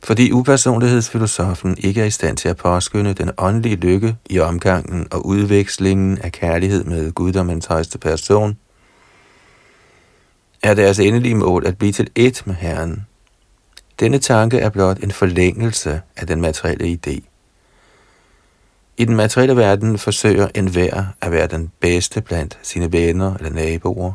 Fordi 0.03 0.31
upersonlighedsfilosofen 0.31 1.77
ikke 1.77 2.01
er 2.01 2.05
i 2.05 2.11
stand 2.11 2.37
til 2.37 2.49
at 2.49 2.57
påskynde 2.57 3.13
den 3.13 3.31
åndelige 3.37 3.75
lykke 3.75 4.15
i 4.29 4.39
omgangen 4.39 5.07
og 5.11 5.25
udvekslingen 5.25 6.17
af 6.17 6.31
kærlighed 6.31 6.83
med 6.83 7.11
guddommens 7.11 7.65
højeste 7.65 7.97
person, 7.97 8.57
er 10.63 10.73
deres 10.73 10.99
endelige 10.99 11.35
mål 11.35 11.65
at 11.65 11.77
blive 11.77 11.91
til 11.91 12.09
et 12.15 12.43
med 12.45 12.55
Herren. 12.55 13.05
Denne 13.99 14.19
tanke 14.19 14.59
er 14.59 14.69
blot 14.69 14.97
en 14.97 15.11
forlængelse 15.11 16.01
af 16.17 16.27
den 16.27 16.41
materielle 16.41 16.99
idé. 16.99 17.19
I 18.97 19.05
den 19.05 19.15
materielle 19.15 19.55
verden 19.57 19.97
forsøger 19.97 20.47
enhver 20.55 21.03
at 21.21 21.31
være 21.31 21.47
den 21.47 21.71
bedste 21.79 22.21
blandt 22.21 22.59
sine 22.61 22.91
venner 22.91 23.35
eller 23.37 23.49
naboer. 23.49 24.13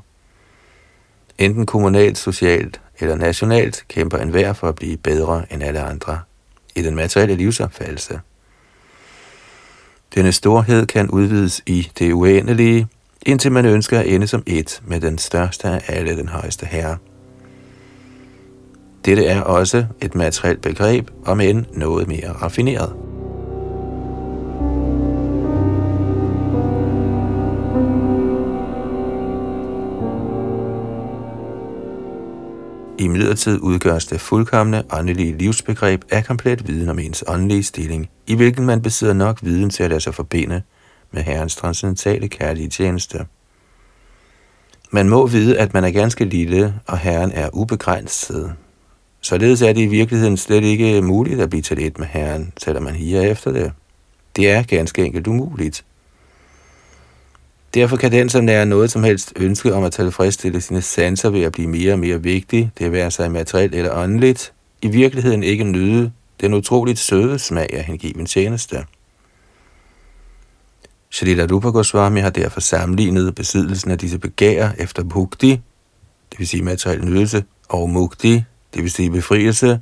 Enten 1.39 1.67
kommunalt, 1.67 2.19
socialt 2.19 2.81
eller 2.99 3.17
nationalt 3.17 3.85
kæmper 3.89 4.19
enhver 4.19 4.53
for 4.53 4.69
at 4.69 4.75
blive 4.75 4.97
bedre 4.97 5.53
end 5.53 5.63
alle 5.63 5.81
andre 5.81 6.21
i 6.75 6.83
den 6.83 6.95
materielle 6.95 7.35
livsopfattelse. 7.35 8.21
Denne 10.15 10.33
storhed 10.33 10.87
kan 10.87 11.11
udvides 11.11 11.63
i 11.67 11.91
det 11.99 12.13
uendelige, 12.13 12.87
indtil 13.27 13.53
man 13.53 13.67
ønsker 13.67 14.01
at 14.01 14.07
ende 14.07 14.27
som 14.27 14.43
et 14.47 14.83
med 14.85 15.01
den 15.01 15.19
største 15.19 15.69
af 15.69 15.83
alle, 15.89 16.17
den 16.17 16.29
højeste 16.29 16.67
herre. 16.67 16.99
Dette 19.05 19.27
er 19.27 19.41
også 19.41 19.85
et 20.03 20.15
materielt 20.15 20.61
begreb, 20.61 21.11
om 21.27 21.41
end 21.41 21.65
noget 21.73 22.09
mere 22.09 22.33
raffineret. 22.33 22.95
I 33.01 33.09
midlertid 33.09 33.59
udgøres 33.61 34.07
det 34.07 34.21
fuldkommende 34.21 34.83
åndelige 34.93 35.39
livsbegreb 35.39 36.05
af 36.11 36.25
komplet 36.25 36.69
viden 36.69 36.89
om 36.89 36.99
ens 36.99 37.25
åndelige 37.29 37.63
stilling, 37.63 38.11
i 38.27 38.35
hvilken 38.35 38.67
man 38.67 38.83
besidder 38.83 39.15
nok 39.15 39.39
viden 39.43 39.71
til 39.71 39.83
at 39.83 39.91
lade 39.91 40.01
sig 40.01 40.15
forbinde 40.15 40.63
med 41.13 41.23
Herrens 41.23 41.57
transcendentale 41.57 42.29
kærlige 42.29 42.69
tjeneste. 42.69 43.27
Man 44.91 45.09
må 45.09 45.27
vide, 45.27 45.59
at 45.59 45.75
man 45.75 45.85
er 45.85 45.91
ganske 45.91 46.25
lille, 46.25 46.75
og 46.87 46.99
Herren 46.99 47.33
er 47.33 47.49
ubegrænset. 47.53 48.53
Således 49.21 49.63
er 49.63 49.73
det 49.73 49.81
i 49.81 49.87
virkeligheden 49.87 50.37
slet 50.37 50.65
ikke 50.65 51.03
muligt 51.03 51.41
at 51.41 51.51
blive 51.51 51.63
til 51.63 51.87
et 51.87 51.99
med 51.99 52.07
Herren, 52.07 52.53
selvom 52.57 52.83
man 52.83 52.95
higer 52.95 53.23
efter 53.23 53.53
det. 53.53 53.73
Det 54.37 54.51
er 54.51 54.63
ganske 54.63 55.05
enkelt 55.05 55.27
umuligt. 55.27 55.85
Derfor 57.75 57.97
kan 57.97 58.13
den, 58.13 58.29
som 58.29 58.45
nærer 58.45 58.65
noget 58.65 58.91
som 58.91 59.03
helst 59.03 59.33
ønske 59.37 59.75
om 59.75 59.85
at 59.85 59.93
tilfredsstille 59.93 60.61
sine 60.61 60.83
sanser 60.83 61.31
ved 61.31 61.43
at 61.43 61.53
blive 61.53 61.69
mere 61.69 61.93
og 61.93 61.99
mere 61.99 62.23
vigtig, 62.23 62.71
det 62.79 62.93
være 62.93 63.11
sig 63.11 63.33
materielt 63.33 63.75
eller 63.75 63.95
åndeligt, 63.95 64.53
i 64.83 64.89
virkeligheden 64.89 65.43
ikke 65.43 65.65
nyde 65.65 66.13
den 66.41 66.55
utroligt 66.55 66.99
søde 66.99 67.39
smag 67.39 67.69
af 67.73 67.85
hengiven 67.85 68.27
tjeneste. 68.27 68.85
Shalila 71.11 71.47
Rupa 71.51 71.69
Goswami 71.69 72.21
har 72.21 72.31
derfor 72.31 72.61
sammenlignet 72.61 73.35
besiddelsen 73.35 73.91
af 73.91 73.99
disse 73.99 74.19
begær 74.19 74.71
efter 74.79 75.05
bhukti, 75.05 75.51
det 76.31 76.39
vil 76.39 76.49
sige 76.49 76.63
materiel 76.63 77.05
nydelse, 77.05 77.45
og 77.69 77.91
mukti, 77.91 78.43
det 78.79 78.85
vil 78.85 78.93
sige 78.93 79.11
befrielse, 79.11 79.81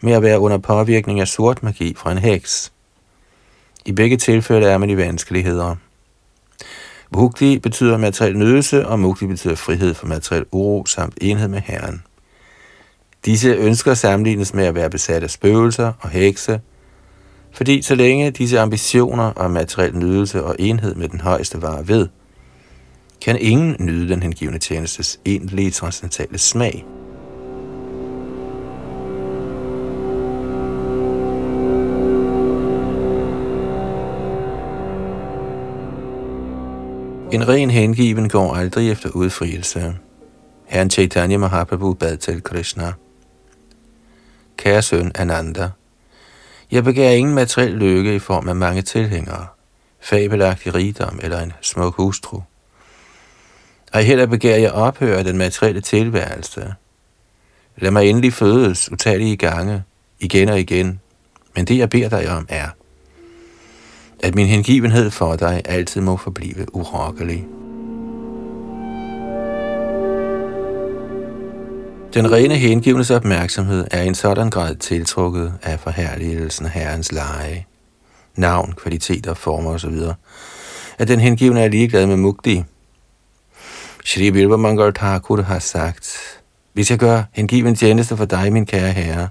med 0.00 0.12
at 0.12 0.22
være 0.22 0.40
under 0.40 0.58
påvirkning 0.58 1.20
af 1.20 1.28
sort 1.28 1.62
magi 1.62 1.94
fra 1.96 2.12
en 2.12 2.18
heks. 2.18 2.72
I 3.86 3.92
begge 3.92 4.16
tilfælde 4.16 4.66
er 4.66 4.78
man 4.78 4.90
i 4.90 4.96
vanskeligheder. 4.96 5.76
Bhukti 7.12 7.58
betyder 7.58 7.96
materiel 7.96 8.38
nydelse, 8.38 8.86
og 8.86 8.98
mukti 8.98 9.26
betyder 9.26 9.54
frihed 9.54 9.94
fra 9.94 10.06
materiel 10.06 10.44
uro 10.52 10.86
samt 10.86 11.18
enhed 11.20 11.48
med 11.48 11.60
Herren. 11.60 12.02
Disse 13.24 13.48
ønsker 13.48 13.94
sammenlignes 13.94 14.54
med 14.54 14.64
at 14.64 14.74
være 14.74 14.90
besat 14.90 15.22
af 15.22 15.30
spøgelser 15.30 15.92
og 16.00 16.08
hekse, 16.08 16.60
fordi 17.52 17.82
så 17.82 17.94
længe 17.94 18.30
disse 18.30 18.60
ambitioner 18.60 19.32
om 19.36 19.50
materiel 19.50 19.96
nydelse 19.96 20.44
og 20.44 20.56
enhed 20.58 20.94
med 20.94 21.08
den 21.08 21.20
højeste 21.20 21.62
var 21.62 21.82
ved, 21.82 22.08
kan 23.20 23.38
ingen 23.40 23.76
nyde 23.78 24.08
den 24.08 24.22
hengivende 24.22 24.58
tjenestes 24.58 25.20
egentlige 25.24 25.70
transcendentale 25.70 26.38
smag. 26.38 26.84
En 37.32 37.48
ren 37.48 37.70
hengiven 37.70 38.28
går 38.28 38.54
aldrig 38.54 38.90
efter 38.90 39.10
udfrielse. 39.10 39.96
Herren 40.66 40.90
Chaitanya 40.90 41.36
Mahaprabhu 41.36 41.94
bad 41.94 42.16
til 42.16 42.42
Krishna. 42.42 42.92
Kære 44.56 44.82
søn 44.82 45.12
Ananda, 45.14 45.70
jeg 46.70 46.84
begærer 46.84 47.12
ingen 47.12 47.34
materiel 47.34 47.72
lykke 47.72 48.14
i 48.14 48.18
form 48.18 48.48
af 48.48 48.56
mange 48.56 48.82
tilhængere, 48.82 49.46
fabelagtig 50.00 50.74
rigdom 50.74 51.20
eller 51.22 51.40
en 51.40 51.52
smuk 51.60 51.94
hustru. 51.96 52.40
Og 53.92 54.00
heller 54.00 54.26
begærer 54.26 54.58
jeg 54.58 54.72
ophøre 54.72 55.24
den 55.24 55.38
materielle 55.38 55.80
tilværelse. 55.80 56.74
Lad 57.76 57.90
mig 57.90 58.06
endelig 58.10 58.32
fødes 58.32 58.92
utallige 58.92 59.36
gange, 59.36 59.82
igen 60.20 60.48
og 60.48 60.60
igen, 60.60 61.00
men 61.56 61.64
det 61.64 61.78
jeg 61.78 61.90
beder 61.90 62.08
dig 62.08 62.30
om 62.30 62.46
er, 62.48 62.68
at 64.20 64.34
min 64.34 64.46
hengivenhed 64.46 65.10
for 65.10 65.36
dig 65.36 65.62
altid 65.64 66.00
må 66.00 66.16
forblive 66.16 66.76
urokkelig. 66.76 67.46
Den 72.14 72.32
rene 72.32 72.54
hengivendes 72.54 73.10
opmærksomhed 73.10 73.86
er 73.90 74.02
i 74.02 74.06
en 74.06 74.14
sådan 74.14 74.50
grad 74.50 74.76
tiltrukket 74.76 75.52
af 75.62 75.80
forherligelsen 75.80 76.66
af 76.66 76.72
Herrens 76.72 77.12
leje, 77.12 77.64
navn, 78.36 78.72
kvaliteter, 78.76 79.34
former 79.34 79.70
osv., 79.70 79.94
at 80.98 81.08
den 81.08 81.20
hengivne 81.20 81.60
er 81.60 81.68
ligeglad 81.68 82.06
med 82.06 82.16
mugti. 82.16 82.64
Shri 84.04 84.30
Bilba 84.30 84.56
Mangal 84.56 84.94
Thakur 84.94 85.42
har 85.42 85.58
sagt, 85.58 86.18
hvis 86.72 86.90
jeg 86.90 86.98
gør 86.98 87.22
hengiven 87.32 87.74
tjeneste 87.74 88.16
for 88.16 88.24
dig, 88.24 88.52
min 88.52 88.66
kære 88.66 88.92
herre, 88.92 89.28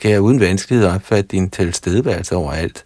kan 0.00 0.10
jeg 0.10 0.20
uden 0.20 0.40
vanskelighed 0.40 0.86
opfatte 0.86 1.28
din 1.28 1.50
tilstedeværelse 1.50 2.36
overalt. 2.36 2.84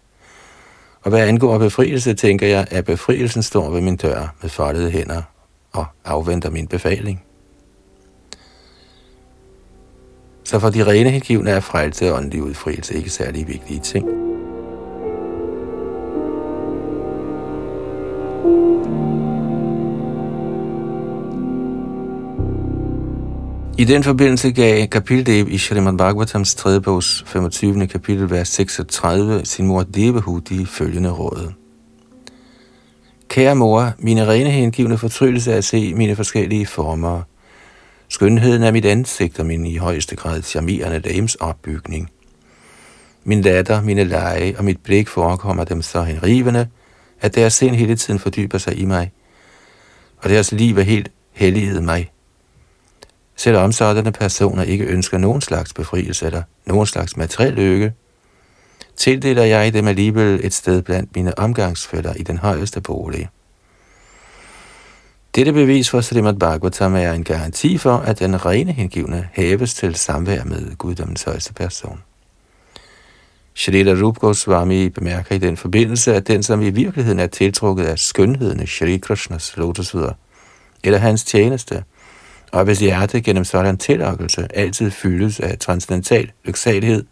Og 1.04 1.10
hvad 1.10 1.28
angår 1.28 1.58
befrielse, 1.58 2.14
tænker 2.14 2.46
jeg, 2.46 2.66
at 2.70 2.84
befrielsen 2.84 3.42
står 3.42 3.70
ved 3.70 3.80
min 3.80 3.96
dør 3.96 4.34
med 4.42 4.50
foldede 4.50 4.90
hænder 4.90 5.22
og 5.72 5.86
afventer 6.04 6.50
min 6.50 6.66
befaling. 6.66 7.22
Så 10.44 10.58
for 10.58 10.70
de 10.70 10.86
rene 10.86 11.10
hengivne 11.10 11.50
er 11.50 11.60
frelse 11.60 12.12
og 12.12 12.16
åndelig 12.16 12.42
udfrielse 12.42 12.94
ikke 12.94 13.10
særlig 13.10 13.48
vigtige 13.48 13.80
ting. 13.80 14.23
I 23.78 23.84
den 23.84 24.04
forbindelse 24.04 24.52
gav 24.52 24.86
Kapildev 24.86 25.48
i 25.48 25.58
Srimad 25.58 25.98
Bhagavatams 25.98 26.54
3. 26.54 26.80
bogs 26.80 27.24
25. 27.26 27.86
kapitel, 27.86 28.30
vers 28.30 28.48
36, 28.48 29.44
sin 29.44 29.66
mor 29.66 29.82
Devahudi 29.82 30.64
følgende 30.64 31.10
råd. 31.10 31.52
Kære 33.28 33.54
mor, 33.54 33.92
mine 33.98 34.26
rene 34.26 34.50
hengivne 34.50 34.98
fortrydelse 34.98 35.52
er 35.52 35.56
at 35.56 35.64
se 35.64 35.94
mine 35.94 36.16
forskellige 36.16 36.66
former. 36.66 37.22
Skønheden 38.08 38.62
af 38.62 38.72
mit 38.72 38.84
ansigt 38.84 39.38
og 39.40 39.46
min 39.46 39.66
i 39.66 39.76
højeste 39.76 40.16
grad 40.16 40.42
charmerende 40.42 41.00
dames 41.00 41.34
opbygning. 41.34 42.10
Min 43.24 43.40
latter, 43.40 43.82
mine 43.82 44.04
lege 44.04 44.58
og 44.58 44.64
mit 44.64 44.78
blik 44.84 45.08
forekommer 45.08 45.64
dem 45.64 45.82
så 45.82 46.02
henrivende, 46.02 46.66
at 47.20 47.34
deres 47.34 47.52
sind 47.52 47.74
hele 47.74 47.96
tiden 47.96 48.20
fordyber 48.20 48.58
sig 48.58 48.78
i 48.78 48.84
mig, 48.84 49.12
og 50.18 50.30
deres 50.30 50.52
liv 50.52 50.78
er 50.78 50.82
helt 50.82 51.10
helliget 51.32 51.82
mig. 51.82 52.13
Selvom 53.36 53.72
sådanne 53.72 54.12
personer 54.12 54.62
ikke 54.62 54.84
ønsker 54.84 55.18
nogen 55.18 55.40
slags 55.40 55.72
befrielse 55.72 56.26
eller 56.26 56.42
nogen 56.66 56.86
slags 56.86 57.16
materiel 57.16 57.52
lykke, 57.52 57.92
tildeler 58.96 59.44
jeg 59.44 59.72
dem 59.72 59.88
alligevel 59.88 60.40
et 60.42 60.54
sted 60.54 60.82
blandt 60.82 61.16
mine 61.16 61.38
omgangsfælder 61.38 62.14
i 62.14 62.22
den 62.22 62.38
højeste 62.38 62.80
bolig. 62.80 63.28
Dette 65.34 65.52
bevis 65.52 65.90
for 65.90 66.00
Srimad 66.00 66.34
Bhagavatam 66.34 66.94
er 66.94 67.12
en 67.12 67.24
garanti 67.24 67.78
for, 67.78 67.96
at 67.96 68.18
den 68.18 68.46
rene 68.46 68.72
hengivne 68.72 69.28
hæves 69.32 69.74
til 69.74 69.94
samvær 69.94 70.44
med 70.44 70.76
guddommens 70.76 71.22
højeste 71.22 71.54
person. 71.54 72.02
Shrita 73.54 73.90
Rup 73.90 74.18
Goswami 74.18 74.88
bemærker 74.88 75.34
i 75.34 75.38
den 75.38 75.56
forbindelse, 75.56 76.14
at 76.14 76.28
den, 76.28 76.42
som 76.42 76.62
i 76.62 76.70
virkeligheden 76.70 77.18
er 77.18 77.26
tiltrukket 77.26 77.84
af 77.84 77.98
skønheden 77.98 78.60
af 78.60 78.68
Shri 78.68 78.96
Krishnas 78.96 79.56
lotusvider, 79.56 80.12
eller 80.84 80.98
hans 80.98 81.24
tjeneste, 81.24 81.84
og 82.54 82.64
hvis 82.64 82.80
hjertet 82.80 83.24
gennem 83.24 83.44
sådan 83.44 83.78
tillokkelse 83.78 84.48
altid 84.54 84.90
fyldes 84.90 85.40
af 85.40 85.58
transcendental 85.58 86.30
lyksalighed, 86.44 87.04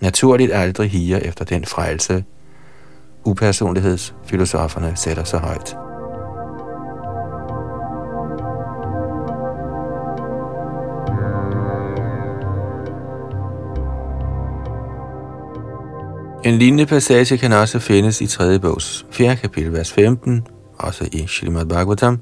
naturligt 0.00 0.52
aldrig 0.52 0.90
higer 0.90 1.18
efter 1.18 1.44
den 1.44 1.64
frelse, 1.64 2.24
upersonlighedsfilosoferne 3.24 4.92
sætter 4.96 5.24
så 5.24 5.38
højt. 5.38 5.76
En 16.44 16.58
lignende 16.58 16.86
passage 16.86 17.38
kan 17.38 17.52
også 17.52 17.78
findes 17.78 18.20
i 18.20 18.26
3. 18.26 18.58
bogs 18.58 19.06
4. 19.10 19.36
kapitel, 19.36 19.72
vers 19.72 19.92
15, 19.92 20.46
også 20.78 21.08
i 21.12 21.26
Srimad 21.26 21.66
Bhagavatam, 21.66 22.18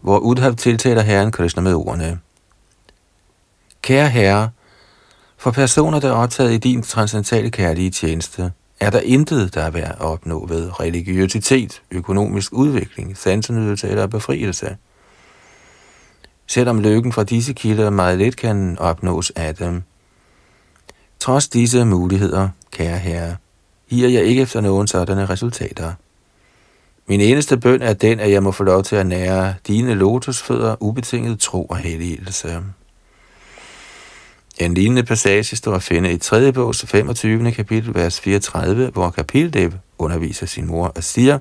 hvor 0.00 0.18
Udhav 0.18 0.54
tiltaler 0.54 1.02
Herren 1.02 1.32
Krishna 1.32 1.62
med 1.62 1.74
ordene. 1.74 2.18
Kære 3.82 4.08
Herre, 4.08 4.50
for 5.38 5.50
personer, 5.50 6.00
der 6.00 6.08
er 6.08 6.12
optaget 6.12 6.52
i 6.52 6.56
din 6.56 6.82
transcendentale 6.82 7.50
kærlige 7.50 7.90
tjeneste, 7.90 8.52
er 8.80 8.90
der 8.90 9.00
intet, 9.00 9.54
der 9.54 9.62
er 9.62 9.70
værd 9.70 9.90
at 9.90 10.00
opnå 10.00 10.46
ved 10.46 10.80
religiøsitet, 10.80 11.82
økonomisk 11.90 12.52
udvikling, 12.52 13.16
sansenydelse 13.16 13.88
eller 13.88 14.06
befrielse. 14.06 14.76
Selvom 16.46 16.80
lykken 16.80 17.12
fra 17.12 17.24
disse 17.24 17.52
kilder 17.52 17.90
meget 17.90 18.18
let 18.18 18.36
kan 18.36 18.78
opnås 18.78 19.30
af 19.30 19.54
dem. 19.56 19.82
Trods 21.20 21.48
disse 21.48 21.84
muligheder, 21.84 22.48
kære 22.70 22.98
herre, 22.98 23.36
higer 23.90 24.08
jeg 24.08 24.24
ikke 24.24 24.42
efter 24.42 24.60
nogen 24.60 24.86
sådanne 24.86 25.26
resultater. 25.26 25.92
Min 27.10 27.20
eneste 27.20 27.56
bøn 27.56 27.82
er 27.82 27.92
den, 27.92 28.20
at 28.20 28.30
jeg 28.30 28.42
må 28.42 28.52
få 28.52 28.64
lov 28.64 28.82
til 28.82 28.96
at 28.96 29.06
nære 29.06 29.54
dine 29.66 29.94
lotusfødder 29.94 30.76
ubetinget 30.80 31.40
tro 31.40 31.64
og 31.64 31.76
helligelse. 31.76 32.62
En 34.58 34.74
lignende 34.74 35.02
passage 35.02 35.56
står 35.56 35.74
at 35.74 35.82
finde 35.82 36.12
i 36.12 36.16
3. 36.16 36.52
bogs 36.52 36.86
25. 36.86 37.52
kapitel, 37.52 37.94
vers 37.94 38.20
34, 38.20 38.88
hvor 38.88 39.10
Kapildev 39.10 39.72
underviser 39.98 40.46
sin 40.46 40.66
mor 40.66 40.86
og 40.86 41.04
siger, 41.04 41.38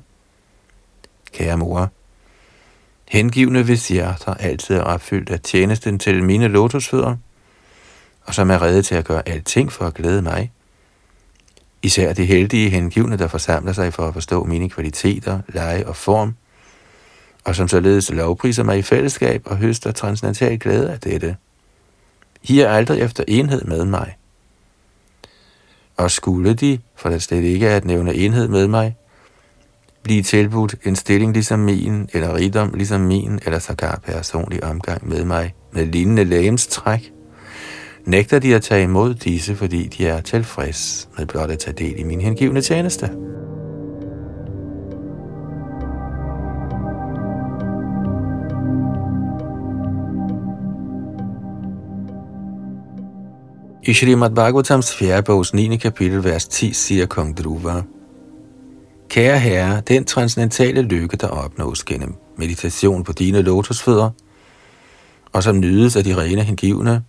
Kære 1.33 1.57
mor, 1.57 1.91
hengivne 3.07 3.63
hvis 3.63 3.87
hjerter 3.87 4.33
altid 4.33 4.75
er 4.75 4.81
opfyldt 4.81 5.29
af 5.29 5.39
tjenesten 5.39 5.99
til 5.99 6.23
mine 6.23 6.47
lotusfødder, 6.47 7.15
og 8.25 8.33
som 8.33 8.49
er 8.49 8.61
redde 8.61 8.81
til 8.81 8.95
at 8.95 9.05
gøre 9.05 9.29
alting 9.29 9.71
for 9.71 9.85
at 9.85 9.93
glæde 9.93 10.21
mig, 10.21 10.51
Især 11.81 12.13
de 12.13 12.25
heldige 12.25 12.69
hengivne, 12.69 13.17
der 13.17 13.27
forsamler 13.27 13.73
sig 13.73 13.93
for 13.93 14.07
at 14.07 14.13
forstå 14.13 14.43
mine 14.43 14.69
kvaliteter, 14.69 15.39
leje 15.47 15.85
og 15.85 15.95
form, 15.95 16.35
og 17.43 17.55
som 17.55 17.67
således 17.67 18.11
lovpriser 18.11 18.63
mig 18.63 18.77
i 18.77 18.81
fællesskab 18.81 19.41
og 19.45 19.57
høster 19.57 19.91
transcendental 19.91 20.59
glæde 20.59 20.91
af 20.91 20.99
dette. 20.99 21.35
I 22.43 22.59
er 22.59 22.69
aldrig 22.69 23.01
efter 23.01 23.23
enhed 23.27 23.65
med 23.65 23.85
mig. 23.85 24.17
Og 25.97 26.11
skulle 26.11 26.53
de, 26.53 26.79
for 26.95 27.09
det 27.09 27.21
slet 27.21 27.43
ikke 27.43 27.67
er 27.67 27.75
at 27.75 27.85
nævne 27.85 28.15
enhed 28.15 28.47
med 28.47 28.67
mig, 28.67 28.95
blive 30.03 30.23
tilbudt 30.23 30.75
en 30.83 30.95
stilling 30.95 31.33
ligesom 31.33 31.59
min, 31.59 32.09
eller 32.13 32.33
rigdom 32.33 32.73
ligesom 32.73 33.01
min, 33.01 33.39
eller 33.45 33.59
sågar 33.59 33.99
personlig 34.05 34.63
omgang 34.63 35.09
med 35.09 35.23
mig, 35.23 35.53
med 35.71 35.85
lignende 35.85 36.23
lægemstræk, 36.23 37.11
nægter 38.09 38.39
de 38.39 38.55
at 38.55 38.61
tage 38.61 38.83
imod 38.83 39.13
disse, 39.13 39.55
fordi 39.55 39.87
de 39.87 40.07
er 40.07 40.21
tilfreds 40.21 41.09
med 41.17 41.25
blot 41.25 41.49
at 41.51 41.59
tage 41.59 41.73
del 41.73 41.99
i 41.99 42.03
min 42.03 42.21
hengivne 42.21 42.61
tjeneste. 42.61 43.09
I 53.83 53.93
Srimad 53.93 54.29
Bhagavatams 54.29 54.95
4. 54.95 55.23
bogs 55.23 55.53
9. 55.53 55.77
kapitel, 55.77 56.23
vers 56.23 56.47
10, 56.47 56.73
siger 56.73 57.05
kong 57.05 57.37
Dhruva, 57.37 57.81
Kære 59.09 59.39
herre, 59.39 59.81
den 59.87 60.05
transcendentale 60.05 60.81
lykke, 60.81 61.17
der 61.17 61.27
opnås 61.27 61.83
gennem 61.83 62.13
meditation 62.37 63.03
på 63.03 63.13
dine 63.13 63.41
lotusfødder, 63.41 64.09
og 65.33 65.43
som 65.43 65.59
nydes 65.59 65.95
af 65.95 66.03
de 66.03 66.17
rene 66.17 66.43
hengivne, 66.43 67.03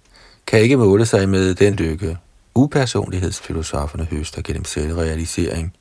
kan 0.51 0.61
ikke 0.61 0.77
måle 0.77 1.07
sig 1.07 1.29
med 1.29 1.55
den 1.55 1.75
lykke, 1.75 2.17
upersonlighedsfilosoferne 2.55 4.05
høster 4.05 4.43
gennem 4.43 4.65
selvrealisering. 4.65 5.73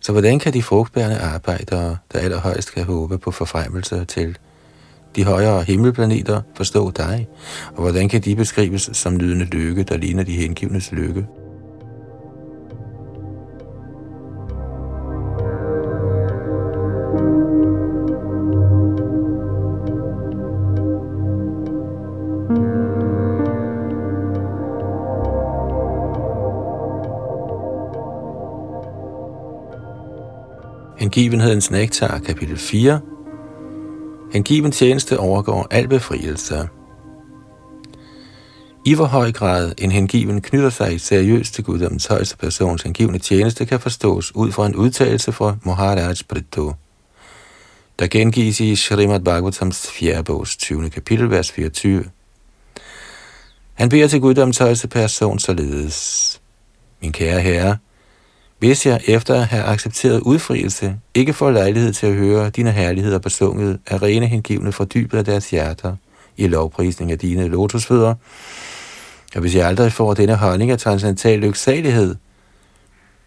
Så 0.00 0.12
hvordan 0.12 0.38
kan 0.38 0.52
de 0.52 0.62
frugtbærende 0.62 1.18
arbejdere, 1.18 1.96
der 2.12 2.18
allerhøjst 2.18 2.74
kan 2.74 2.84
håbe 2.84 3.18
på 3.18 3.30
forfremmelse 3.30 4.04
til 4.04 4.38
de 5.16 5.24
højere 5.24 5.62
himmelplaneter, 5.62 6.42
forstå 6.54 6.90
dig? 6.90 7.28
Og 7.74 7.80
hvordan 7.80 8.08
kan 8.08 8.20
de 8.20 8.36
beskrives 8.36 8.90
som 8.92 9.16
nydende 9.16 9.44
lykke, 9.44 9.82
der 9.82 9.96
ligner 9.96 10.22
de 10.22 10.36
hengivnes 10.36 10.92
lykke? 10.92 11.26
Hengivenhedens 31.16 31.70
nektar, 31.70 32.18
kapitel 32.18 32.56
4. 32.56 33.00
Hengiven 34.32 34.72
tjeneste 34.72 35.18
overgår 35.18 35.66
al 35.70 35.88
befrielse. 35.88 36.68
I 38.84 38.94
hvor 38.94 39.04
høj 39.04 39.32
grad 39.32 39.72
en 39.78 39.90
hengiven 39.90 40.42
knytter 40.42 40.70
sig 40.70 41.00
seriøst 41.00 41.54
til 41.54 41.64
guddommens 41.64 42.06
højeste 42.06 42.36
persons 42.36 42.82
hengivne 42.82 43.18
tjeneste, 43.18 43.66
kan 43.66 43.80
forstås 43.80 44.34
ud 44.34 44.52
fra 44.52 44.66
en 44.66 44.74
udtalelse 44.74 45.32
fra 45.32 45.56
Maharaj 45.64 46.14
Prithu. 46.28 46.74
der 47.98 48.06
gengives 48.06 48.60
i 48.60 48.76
Srimad 48.76 49.20
Bhagavatams 49.20 49.90
4. 49.90 50.24
bogs 50.24 50.56
20. 50.56 50.90
kapitel, 50.90 51.30
vers 51.30 51.50
24. 51.52 52.04
Han 53.74 53.88
beder 53.88 54.08
til 54.08 54.20
guddommens 54.20 54.58
højeste 54.58 54.88
person 54.88 55.38
således. 55.38 56.40
Min 57.02 57.12
kære 57.12 57.40
herre, 57.40 57.76
hvis 58.58 58.86
jeg 58.86 59.00
efter 59.06 59.34
at 59.34 59.46
have 59.46 59.64
accepteret 59.64 60.20
udfrielse, 60.20 60.96
ikke 61.14 61.32
får 61.32 61.50
lejlighed 61.50 61.92
til 61.92 62.06
at 62.06 62.14
høre 62.14 62.50
dine 62.50 62.72
herligheder 62.72 63.18
besunget 63.18 63.78
af 63.86 64.02
rene 64.02 64.26
hengivne 64.26 64.72
fra 64.72 64.84
dybet 64.84 65.18
af 65.18 65.24
deres 65.24 65.50
hjerter 65.50 65.96
i 66.36 66.46
lovprisning 66.46 67.12
af 67.12 67.18
dine 67.18 67.48
lotusfødder, 67.48 68.14
og 69.34 69.40
hvis 69.40 69.54
jeg 69.54 69.66
aldrig 69.66 69.92
får 69.92 70.14
denne 70.14 70.34
holdning 70.34 70.70
af 70.70 70.78
transcendental 70.78 71.38
lyksalighed, 71.38 72.14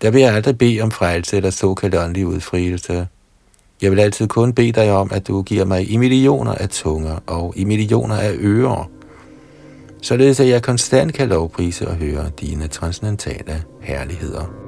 der 0.02 0.12
vil 0.12 0.22
jeg 0.22 0.34
aldrig 0.34 0.58
bede 0.58 0.82
om 0.82 0.92
frelse 0.92 1.38
eller 1.38 1.50
såkaldt 1.50 1.96
åndelig 1.96 2.28
udfrielse. 2.28 3.08
Jeg 3.82 3.92
vil 3.92 4.00
altid 4.00 4.28
kun 4.28 4.54
bede 4.54 4.72
dig 4.72 4.92
om, 4.92 5.10
at 5.14 5.28
du 5.28 5.42
giver 5.42 5.66
mig 5.66 5.92
i 5.92 5.98
millioner 5.98 6.56
af 6.56 6.70
tunger 6.70 7.20
og 7.28 7.54
i 7.56 7.64
millioner 7.64 8.16
af 8.16 8.36
ører, 8.40 8.90
således 10.02 10.40
at 10.40 10.48
jeg 10.48 10.62
konstant 10.62 11.14
kan 11.14 11.30
lovprise 11.30 11.88
og 11.88 11.96
høre 11.96 12.30
dine 12.40 12.68
transcendentale 12.68 13.64
herligheder. 13.82 14.59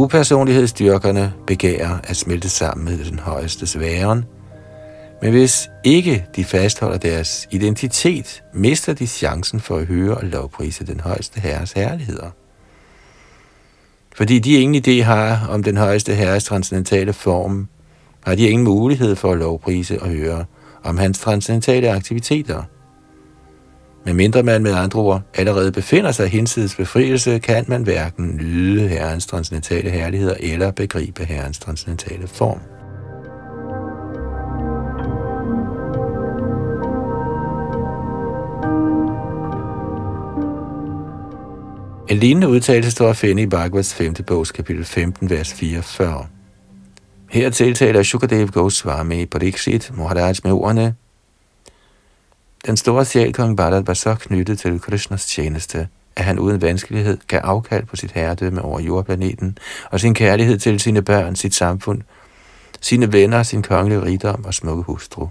Upersonlighedsstyrkerne 0.00 1.32
begærer 1.46 1.98
at 2.04 2.16
smelte 2.16 2.48
sammen 2.48 2.84
med 2.84 3.04
den 3.04 3.18
højeste 3.18 3.66
sværen, 3.66 4.24
men 5.22 5.30
hvis 5.30 5.70
ikke 5.84 6.26
de 6.36 6.44
fastholder 6.44 6.98
deres 6.98 7.48
identitet, 7.50 8.42
mister 8.54 8.92
de 8.92 9.06
chancen 9.06 9.60
for 9.60 9.76
at 9.76 9.86
høre 9.86 10.14
og 10.14 10.24
lovprise 10.24 10.86
den 10.86 11.00
højeste 11.00 11.40
herres 11.40 11.72
herligheder. 11.72 12.30
Fordi 14.16 14.38
de 14.38 14.52
ingen 14.52 14.82
idé 14.86 15.02
har 15.02 15.46
om 15.50 15.62
den 15.62 15.76
højeste 15.76 16.14
herres 16.14 16.44
transcendentale 16.44 17.12
form, 17.12 17.68
har 18.24 18.34
de 18.34 18.48
ingen 18.48 18.64
mulighed 18.64 19.16
for 19.16 19.32
at 19.32 19.38
lovprise 19.38 20.02
og 20.02 20.08
høre 20.08 20.44
om 20.84 20.98
hans 20.98 21.18
transcendentale 21.18 21.90
aktiviteter– 21.90 22.62
men 24.04 24.16
mindre 24.16 24.42
man 24.42 24.62
med 24.62 24.74
andre 24.74 25.00
ord 25.00 25.22
allerede 25.34 25.72
befinder 25.72 26.12
sig 26.12 26.28
hinsides 26.28 26.74
befrielse, 26.74 27.38
kan 27.38 27.64
man 27.68 27.82
hverken 27.82 28.36
nyde 28.36 28.88
Herrens 28.88 29.26
transcendentale 29.26 29.90
herligheder 29.90 30.34
eller 30.40 30.70
begribe 30.70 31.24
Herrens 31.24 31.58
transcendentale 31.58 32.26
form. 32.26 32.60
En 42.10 42.16
lignende 42.16 42.48
udtalelse 42.48 42.90
står 42.90 43.10
at 43.10 43.16
finde 43.16 43.42
i 43.42 43.46
Bhagavats 43.46 43.94
5. 43.94 44.14
bogs 44.14 44.52
kapitel 44.52 44.84
15, 44.84 45.30
vers 45.30 45.52
44. 45.52 46.26
Her 47.30 47.50
tiltaler 47.50 48.02
Shukadev 48.02 48.48
Goswami 48.48 49.26
Pariksit 49.26 49.90
Maharaj 49.96 50.34
med 50.44 50.52
ordene, 50.52 50.94
den 52.66 52.76
store 52.76 53.04
sjælkong 53.04 53.56
Bharat 53.56 53.86
var 53.86 53.94
så 53.94 54.14
knyttet 54.14 54.58
til 54.58 54.80
Krishnas 54.80 55.26
tjeneste, 55.26 55.88
at 56.16 56.24
han 56.24 56.38
uden 56.38 56.62
vanskelighed 56.62 57.18
gav 57.26 57.40
afkald 57.44 57.86
på 57.86 57.96
sit 57.96 58.12
herredømme 58.12 58.62
over 58.62 58.80
jordplaneten 58.80 59.58
og 59.90 60.00
sin 60.00 60.14
kærlighed 60.14 60.58
til 60.58 60.80
sine 60.80 61.02
børn, 61.02 61.36
sit 61.36 61.54
samfund, 61.54 62.02
sine 62.80 63.12
venner, 63.12 63.42
sin 63.42 63.62
kongelige 63.62 64.02
rigdom 64.02 64.44
og 64.44 64.54
smukke 64.54 64.82
hustru. 64.82 65.28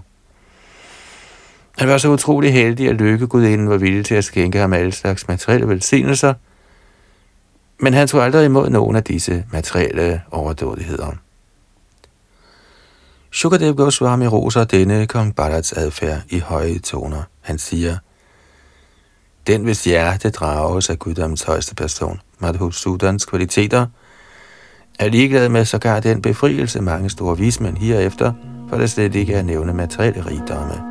Han 1.78 1.88
var 1.88 1.98
så 1.98 2.08
utrolig 2.08 2.52
heldig, 2.52 2.88
at 2.88 2.96
lykkegudinden 2.96 3.68
var 3.68 3.76
villig 3.76 4.04
til 4.04 4.14
at 4.14 4.24
skænke 4.24 4.58
ham 4.58 4.72
alle 4.72 4.92
slags 4.92 5.28
materielle 5.28 5.68
velsignelser, 5.68 6.34
men 7.78 7.94
han 7.94 8.08
tog 8.08 8.24
aldrig 8.24 8.44
imod 8.44 8.70
nogen 8.70 8.96
af 8.96 9.04
disse 9.04 9.44
materielle 9.52 10.22
overdådigheder. 10.30 11.16
Shukadev 13.32 13.74
Goswami 13.74 14.26
roser 14.26 14.64
denne 14.64 15.06
kong 15.06 15.34
Bharats 15.36 15.72
adfærd 15.72 16.20
i 16.28 16.38
høje 16.38 16.78
toner. 16.78 17.22
Han 17.40 17.58
siger, 17.58 17.96
Den 19.46 19.64
hvis 19.64 19.84
hjerte 19.84 20.30
drages 20.30 20.90
af 20.90 20.98
guddommens 20.98 21.42
højeste 21.42 21.74
person, 21.74 22.20
Madhusudans 22.38 23.24
kvaliteter, 23.24 23.86
er 24.98 25.08
ligeglad 25.08 25.48
med 25.48 25.64
sågar 25.64 26.00
den 26.00 26.22
befrielse 26.22 26.80
mange 26.80 27.10
store 27.10 27.38
vismænd 27.38 27.76
herefter, 27.76 28.32
for 28.68 28.78
det 28.78 28.90
slet 28.90 29.14
ikke 29.14 29.34
er 29.34 29.42
nævne 29.42 29.74
materielle 29.74 30.26
rigdomme. 30.26 30.89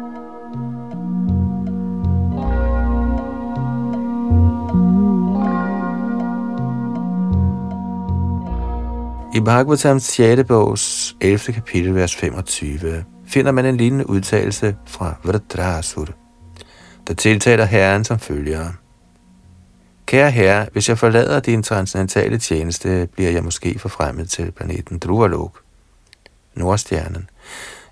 I 9.34 9.40
Bhagavatams 9.40 10.04
6. 10.04 10.44
bogs 10.48 11.16
11. 11.22 11.54
kapitel, 11.54 11.96
vers 11.96 12.16
25, 12.16 13.06
finder 13.26 13.52
man 13.52 13.66
en 13.66 13.78
lignende 13.78 14.10
udtalelse 14.10 14.76
fra 14.86 15.16
Vradrasur, 15.24 16.08
der 17.08 17.14
tiltaler 17.14 17.66
Herren 17.66 18.04
som 18.04 18.20
følger. 18.20 18.72
Kære 20.06 20.32
Herre, 20.32 20.68
hvis 20.72 20.90
jeg 20.90 20.98
forlader 20.98 21.40
din 21.40 21.64
transcendentale 21.64 22.38
tjeneste, 22.38 23.10
bliver 23.14 23.32
jeg 23.32 23.44
måske 23.44 23.80
forfremmet 23.80 24.30
til 24.30 24.52
planeten 24.52 25.00
Drualog, 25.00 25.54
Nordstjernen, 26.56 27.30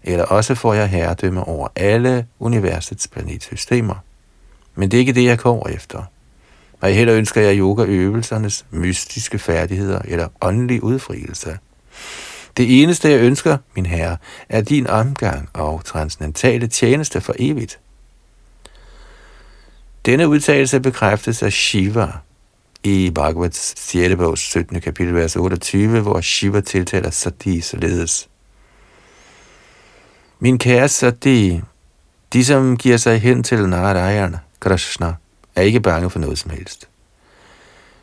eller 0.03 0.25
også 0.25 0.55
får 0.55 0.73
jeg 0.73 0.89
herredømme 0.89 1.43
over 1.43 1.67
alle 1.75 2.27
universets 2.39 3.07
planetsystemer. 3.07 3.95
Men 4.75 4.91
det 4.91 4.97
er 4.97 4.99
ikke 4.99 5.13
det, 5.13 5.25
jeg 5.25 5.39
går 5.39 5.67
efter– 5.69 6.03
og 6.81 6.89
heller 6.89 7.15
ønsker 7.15 7.41
jeg 7.41 7.59
yogaøvelsernes 7.59 8.65
mystiske 8.71 9.39
færdigheder 9.39 9.99
eller 10.05 10.27
åndelig 10.41 10.83
udfrielse. 10.83 11.57
Det 12.57 12.81
eneste, 12.83 13.09
jeg 13.09 13.19
ønsker, 13.19 13.57
min 13.75 13.85
herre, 13.85 14.17
er 14.49 14.61
din 14.61 14.87
omgang 14.87 15.49
og 15.53 15.85
transcendentale 15.85 16.67
tjeneste 16.67 17.21
for 17.21 17.35
evigt. 17.39 17.79
Denne 20.05 20.27
udtalelse 20.27 20.79
bekræftes 20.79 21.43
af 21.43 21.53
Shiva 21.53 22.07
i 22.83 23.11
Bhagavats 23.15 23.79
6. 23.79 24.15
bog 24.15 24.37
17. 24.37 24.81
kapitel, 24.81 25.15
vers 25.15 25.35
28, 25.35 26.01
hvor 26.01 26.21
Shiva 26.21 26.61
tiltaler 26.61 27.09
Sati 27.09 27.61
således. 27.61 28.29
Min 30.39 30.57
kære 30.57 30.87
Sati, 30.87 31.61
de 32.33 32.45
som 32.45 32.77
giver 32.77 32.97
sig 32.97 33.21
hen 33.21 33.43
til 33.43 33.69
Narayana, 33.69 34.39
Krishna, 34.59 35.13
er 35.57 35.61
ikke 35.61 35.79
bange 35.79 36.09
for 36.09 36.19
noget 36.19 36.37
som 36.37 36.51
helst. 36.51 36.87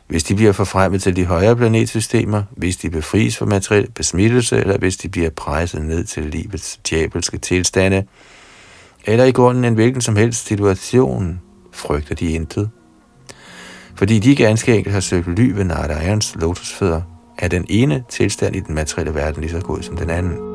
Hvis 0.07 0.23
de 0.23 0.35
bliver 0.35 0.51
forfremmet 0.51 1.01
til 1.01 1.15
de 1.15 1.25
højere 1.25 1.55
planetsystemer, 1.55 2.43
hvis 2.51 2.77
de 2.77 2.89
befries 2.89 3.37
for 3.37 3.45
materiel 3.45 3.91
besmittelse, 3.91 4.57
eller 4.57 4.77
hvis 4.77 4.97
de 4.97 5.09
bliver 5.09 5.29
presset 5.29 5.85
ned 5.85 6.03
til 6.03 6.23
livets 6.23 6.79
djævelske 6.89 7.37
tilstande, 7.37 8.05
eller 9.05 9.25
i 9.25 9.31
grunden 9.31 9.65
en 9.65 9.73
hvilken 9.73 10.01
som 10.01 10.15
helst 10.15 10.47
situation, 10.47 11.41
frygter 11.71 12.15
de 12.15 12.29
intet. 12.29 12.69
Fordi 13.95 14.19
de 14.19 14.35
ganske 14.35 14.75
enkelt 14.75 14.93
har 14.93 14.99
søgt 14.99 15.27
ly 15.27 15.51
ved 15.51 15.63
Narayans 15.63 16.35
lotusfødder, 16.35 17.01
er 17.37 17.47
den 17.47 17.65
ene 17.69 18.03
tilstand 18.09 18.55
i 18.55 18.59
den 18.59 18.75
materielle 18.75 19.15
verden 19.15 19.41
lige 19.41 19.51
så 19.51 19.59
god 19.59 19.81
som 19.81 19.97
den 19.97 20.09
anden. 20.09 20.54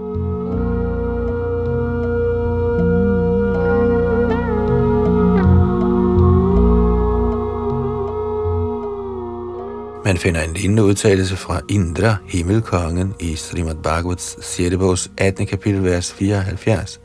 Man 10.11 10.19
finder 10.19 10.43
en 10.43 10.55
lignende 10.55 10.85
udtalelse 10.85 11.37
fra 11.37 11.61
Indra, 11.69 12.17
himmelkongen, 12.29 13.15
i 13.21 13.37
Srimad 13.37 13.75
Bhagavats 13.75 14.37
6. 14.47 14.77
bogs 14.77 15.11
18. 15.19 15.47
kapitel, 15.47 15.85
vers 15.85 16.13
74. 16.13 17.01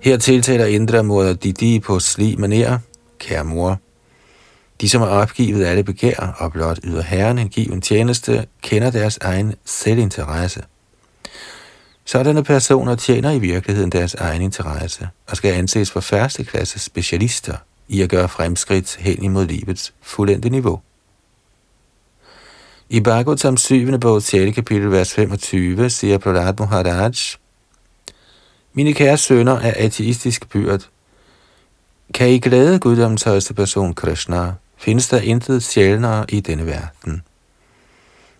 Her 0.00 0.16
tiltaler 0.16 0.64
Indra 0.64 1.02
moder 1.02 1.34
Didi 1.34 1.80
på 1.80 1.98
sli 1.98 2.36
maner, 2.38 2.78
kære 3.18 3.44
mor. 3.44 3.78
De, 4.80 4.88
som 4.88 5.02
er 5.02 5.06
opgivet 5.06 5.64
alle 5.64 5.84
begær 5.84 6.36
og 6.38 6.52
blot 6.52 6.78
yder 6.84 7.02
herren 7.02 7.38
en 7.38 7.48
given 7.48 7.80
tjeneste, 7.80 8.46
kender 8.62 8.90
deres 8.90 9.18
egen 9.20 9.54
selvinteresse. 9.64 10.62
Sådanne 12.04 12.44
personer 12.44 12.94
tjener 12.94 13.30
i 13.30 13.38
virkeligheden 13.38 13.92
deres 13.92 14.14
egen 14.14 14.42
interesse 14.42 15.08
og 15.26 15.36
skal 15.36 15.52
anses 15.52 15.90
for 15.90 16.00
første 16.00 16.44
klasse 16.44 16.78
specialister 16.78 17.54
i 17.88 18.02
at 18.02 18.10
gøre 18.10 18.28
fremskridt 18.28 18.96
hen 18.96 19.22
imod 19.22 19.46
livets 19.46 19.94
fuldendte 20.02 20.50
niveau. 20.50 20.80
I 22.92 23.00
Bhagavatam 23.00 23.56
7. 23.56 23.98
bog 24.00 24.22
6. 24.22 24.54
kapitel, 24.54 24.90
vers 24.90 25.14
25, 25.14 25.90
siger 25.90 26.18
Prahlad 26.18 26.54
Maharaj, 26.58 27.12
Mine 28.72 28.92
kære 28.92 29.16
sønner 29.16 29.58
er 29.58 29.72
ateistisk 29.76 30.48
byrd. 30.48 30.88
Kan 32.14 32.28
I 32.28 32.38
glæde 32.38 32.78
guddommens 32.78 33.22
højeste 33.22 33.54
person 33.54 33.94
Krishna, 33.94 34.52
findes 34.76 35.08
der 35.08 35.20
intet 35.20 35.62
sjældnere 35.62 36.24
i 36.28 36.40
denne 36.40 36.66
verden. 36.66 37.22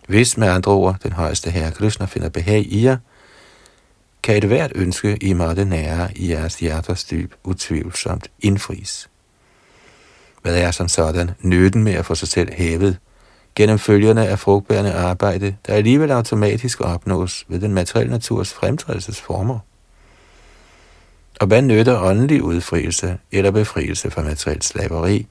Hvis 0.07 0.37
med 0.37 0.47
andre 0.47 0.71
ord 0.71 0.95
den 1.03 1.11
højeste 1.11 1.49
herre 1.49 1.71
Krishna 1.71 2.05
finder 2.05 2.29
behag 2.29 2.65
i 2.69 2.85
jer, 2.85 2.97
kan 4.23 4.37
et 4.37 4.43
hvert 4.43 4.71
ønske, 4.75 5.17
I 5.21 5.33
måtte 5.33 5.65
nære 5.65 6.17
i 6.17 6.31
jeres 6.31 6.59
hjerters 6.59 7.03
dyb, 7.03 7.33
utvivlsomt 7.43 8.27
indfries. 8.39 9.09
Hvad 10.41 10.57
er 10.57 10.71
som 10.71 10.87
sådan 10.87 11.31
nytten 11.41 11.83
med 11.83 11.93
at 11.93 12.05
få 12.05 12.15
sig 12.15 12.27
selv 12.27 12.53
hævet 12.53 12.97
gennem 13.55 13.79
følgerne 13.79 14.27
af 14.27 14.39
frugtbærende 14.39 14.93
arbejde, 14.93 15.55
der 15.67 15.73
alligevel 15.73 16.11
automatisk 16.11 16.81
opnås 16.81 17.45
ved 17.47 17.59
den 17.59 17.73
materielle 17.73 18.11
naturs 18.11 18.53
fremtrædelsesformer? 18.53 19.59
Og 21.39 21.47
hvad 21.47 21.61
nytter 21.61 22.01
åndelig 22.01 22.43
udfrielse 22.43 23.17
eller 23.31 23.51
befrielse 23.51 24.11
fra 24.11 24.21
materielt 24.21 24.63
slaveri? 24.63 25.27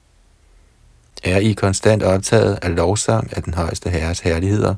Er 1.24 1.38
I 1.38 1.52
konstant 1.52 2.02
optaget 2.02 2.58
af 2.62 2.76
lovsang 2.76 3.36
af 3.36 3.42
den 3.42 3.54
højeste 3.54 3.90
herres 3.90 4.20
herligheder, 4.20 4.74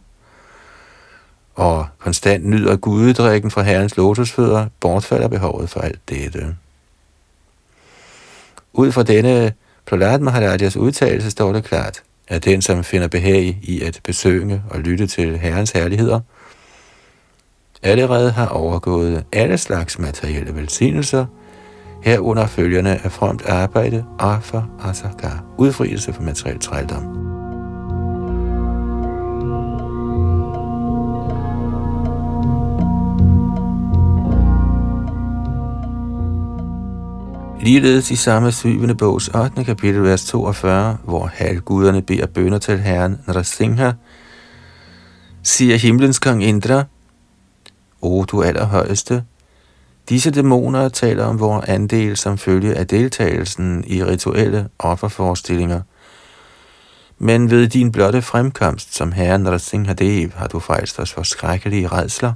og 1.54 1.86
konstant 1.98 2.44
nyder 2.44 2.76
gudedrikken 2.76 3.50
fra 3.50 3.62
herrens 3.62 3.96
lotusfødder, 3.96 4.66
bortfalder 4.80 5.28
behovet 5.28 5.70
for 5.70 5.80
alt 5.80 6.08
dette. 6.08 6.56
Ud 8.72 8.92
fra 8.92 9.02
denne 9.02 9.52
Prahlad 9.86 10.18
Maharajas 10.18 10.76
udtalelse 10.76 11.30
står 11.30 11.52
det 11.52 11.64
klart, 11.64 12.02
er 12.28 12.38
den, 12.38 12.62
som 12.62 12.84
finder 12.84 13.08
behag 13.08 13.58
i 13.62 13.82
at 13.82 14.00
besøge 14.04 14.62
og 14.70 14.80
lytte 14.80 15.06
til 15.06 15.38
herrens 15.38 15.70
herligheder, 15.70 16.20
allerede 17.82 18.30
har 18.30 18.48
overgået 18.48 19.24
alle 19.32 19.58
slags 19.58 19.98
materielle 19.98 20.54
velsignelser, 20.54 21.26
herunder 22.02 22.46
følgerne 22.46 23.04
af 23.04 23.12
fromt 23.12 23.46
arbejde, 23.46 24.04
offer, 24.18 24.62
asaka, 24.84 25.30
udfrielse 25.58 26.12
for 26.12 26.22
materiel 26.22 26.58
trældom. 26.58 27.33
Ligeledes 37.64 38.10
i 38.10 38.16
samme 38.16 38.52
syvende 38.52 38.94
bogs 38.94 39.28
8. 39.28 39.64
kapitel, 39.64 40.02
vers 40.02 40.24
42, 40.24 40.98
hvor 41.04 41.26
halvguderne 41.34 42.02
beder 42.02 42.26
bønder 42.26 42.58
til 42.58 42.78
herren 42.78 43.20
Nrasingha, 43.28 43.92
siger 45.42 45.76
himlens 45.76 46.18
kong 46.18 46.44
Indra, 46.44 46.84
O 48.02 48.24
du 48.24 48.42
allerhøjeste, 48.42 49.24
disse 50.08 50.30
dæmoner 50.30 50.88
taler 50.88 51.24
om 51.24 51.40
vores 51.40 51.64
andel 51.68 52.16
som 52.16 52.38
følge 52.38 52.74
af 52.74 52.86
deltagelsen 52.86 53.84
i 53.86 54.04
rituelle 54.04 54.68
offerforestillinger, 54.78 55.80
men 57.18 57.50
ved 57.50 57.68
din 57.68 57.92
blotte 57.92 58.22
fremkomst 58.22 58.94
som 58.94 59.12
herren 59.12 59.42
Nrasinghadev 59.42 60.30
har 60.34 60.46
du 60.46 60.58
frelst 60.58 61.00
os 61.00 61.12
for 61.12 61.22
skrækkelige 61.22 61.88
redsler. 61.88 62.32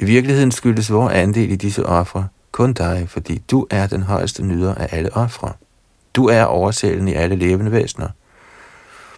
I 0.00 0.04
virkeligheden 0.04 0.52
skyldes 0.52 0.92
vores 0.92 1.14
andel 1.14 1.50
i 1.50 1.56
disse 1.56 1.86
ofre 1.86 2.28
kun 2.54 2.72
dig, 2.72 3.06
fordi 3.08 3.38
du 3.50 3.66
er 3.70 3.86
den 3.86 4.02
højeste 4.02 4.44
nyder 4.44 4.74
af 4.74 4.88
alle 4.90 5.16
ofre. 5.16 5.52
Du 6.14 6.28
er 6.28 6.44
oversælen 6.44 7.08
i 7.08 7.12
alle 7.12 7.36
levende 7.36 7.72
væsener, 7.72 8.08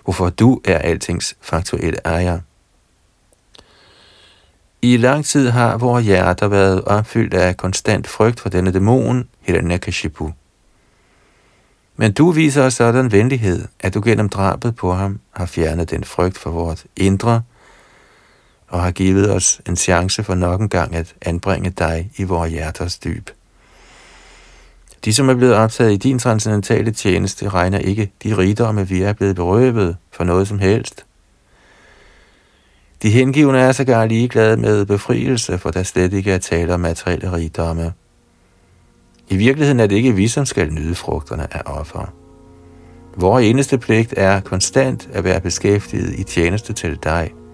hvorfor 0.05 0.31
du 0.31 0.61
er 0.65 0.79
altings 0.79 1.37
faktuelle 1.41 1.99
ejer. 2.05 2.41
I 4.83 4.97
lang 4.97 5.25
tid 5.25 5.49
har 5.49 5.79
vores 5.79 6.07
hjerter 6.07 6.49
været 6.49 6.85
opfyldt 6.85 7.35
af 7.35 7.57
konstant 7.57 8.07
frygt 8.07 8.41
for 8.41 8.49
denne 8.49 8.73
dæmon, 8.73 9.29
Hiranyakashipu. 9.41 10.33
Men 11.97 12.13
du 12.13 12.31
viser 12.31 12.63
os 12.63 12.75
sådan 12.75 13.13
venlighed, 13.13 13.69
at 13.81 13.95
du 13.95 14.03
gennem 14.05 14.29
drabet 14.29 14.77
på 14.77 14.93
ham 14.93 15.21
har 15.31 15.47
fjernet 15.47 15.91
den 15.91 16.05
frygt 16.05 16.39
for 16.39 16.51
vores 16.51 16.87
indre, 16.97 17.43
og 18.69 18.83
har 18.83 18.91
givet 18.91 19.31
os 19.31 19.61
en 19.69 19.77
chance 19.77 20.25
for 20.25 20.35
nok 20.35 20.61
en 20.61 20.69
gang 20.69 20.95
at 20.95 21.15
anbringe 21.23 21.71
dig 21.71 22.11
i 22.17 22.23
vores 22.23 22.53
hjerters 22.53 22.99
dyb. 22.99 23.31
De, 25.05 25.15
som 25.15 25.29
er 25.29 25.35
blevet 25.35 25.55
optaget 25.55 25.93
i 25.93 25.97
din 25.97 26.19
transcendentale 26.19 26.91
tjeneste, 26.91 27.49
regner 27.49 27.79
ikke 27.79 28.13
de 28.23 28.37
rigdomme, 28.37 28.89
vi 28.89 29.03
er 29.03 29.13
blevet 29.13 29.37
berøvet 29.37 29.97
for 30.13 30.25
noget 30.25 30.49
som 30.49 30.59
helst. 30.59 31.05
De 33.03 33.11
hengivne 33.11 33.59
er 33.59 33.73
sågar 33.73 34.07
ligeglade 34.07 34.57
med 34.57 34.87
befrielse, 34.87 35.59
for 35.59 35.71
der 35.71 35.83
slet 35.83 36.13
ikke 36.13 36.33
er 36.33 36.39
tale 36.39 36.75
om 36.75 36.81
materielle 36.81 37.33
rigdomme. 37.33 37.93
I 39.29 39.37
virkeligheden 39.37 39.81
er 39.81 39.87
det 39.87 39.97
ikke 39.97 40.15
vi, 40.15 40.29
som 40.29 40.47
skal 40.47 40.73
nyde 40.73 40.95
frugterne 40.95 41.57
af 41.57 41.63
offer. 41.67 42.13
Vores 43.17 43.47
eneste 43.47 43.79
pligt 43.79 44.15
er 44.17 44.41
konstant 44.41 45.09
at 45.13 45.25
være 45.25 45.41
beskæftiget 45.41 46.19
i 46.19 46.23
tjeneste 46.23 46.73
til 46.73 46.99
dig– 47.03 47.31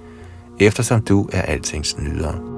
eftersom 0.60 1.02
du 1.02 1.28
er 1.32 1.42
altings 1.42 1.98
nyder. 1.98 2.52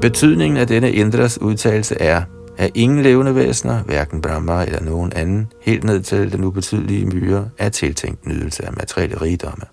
Betydningen 0.00 0.56
af 0.56 0.66
denne 0.66 0.92
Indras 0.92 1.40
udtalelse 1.40 2.00
er, 2.00 2.22
at 2.56 2.70
ingen 2.74 3.02
levende 3.02 3.34
væsener, 3.34 3.82
hverken 3.82 4.22
Brahma 4.22 4.64
eller 4.64 4.82
nogen 4.82 5.12
anden, 5.12 5.52
helt 5.62 5.84
ned 5.84 6.02
til 6.02 6.32
den 6.32 6.44
ubetydelige 6.44 7.06
myre, 7.06 7.48
er 7.58 7.68
tiltænkt 7.68 8.26
nydelse 8.26 8.66
af 8.66 8.72
materielle 8.72 9.20
rigdomme. 9.20 9.64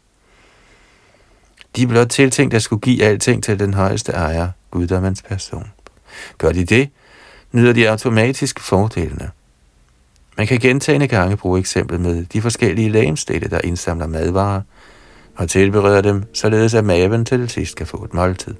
De 1.75 1.83
er 1.83 1.87
blot 1.87 2.07
tiltænkt 2.07 2.53
at 2.53 2.61
skulle 2.61 2.79
give 2.79 3.03
alting 3.03 3.43
til 3.43 3.59
den 3.59 3.73
højeste 3.73 4.11
ejer, 4.11 4.49
guddommens 4.71 5.21
person. 5.21 5.71
Gør 6.37 6.51
de 6.51 6.65
det, 6.65 6.89
nyder 7.51 7.73
de 7.73 7.89
automatisk 7.89 8.59
fordelene. 8.59 9.29
Man 10.37 10.47
kan 10.47 10.59
gentagende 10.59 11.07
gange 11.07 11.37
bruge 11.37 11.59
eksemplet 11.59 11.99
med 12.01 12.25
de 12.25 12.41
forskellige 12.41 12.89
lægemstede, 12.89 13.49
der 13.49 13.59
indsamler 13.63 14.07
madvarer 14.07 14.61
og 15.35 15.49
tilbereder 15.49 16.01
dem, 16.01 16.23
således 16.33 16.73
at 16.73 16.83
maven 16.83 17.25
til 17.25 17.49
sidst 17.49 17.75
kan 17.75 17.87
få 17.87 18.03
et 18.03 18.13
måltid. 18.13 18.53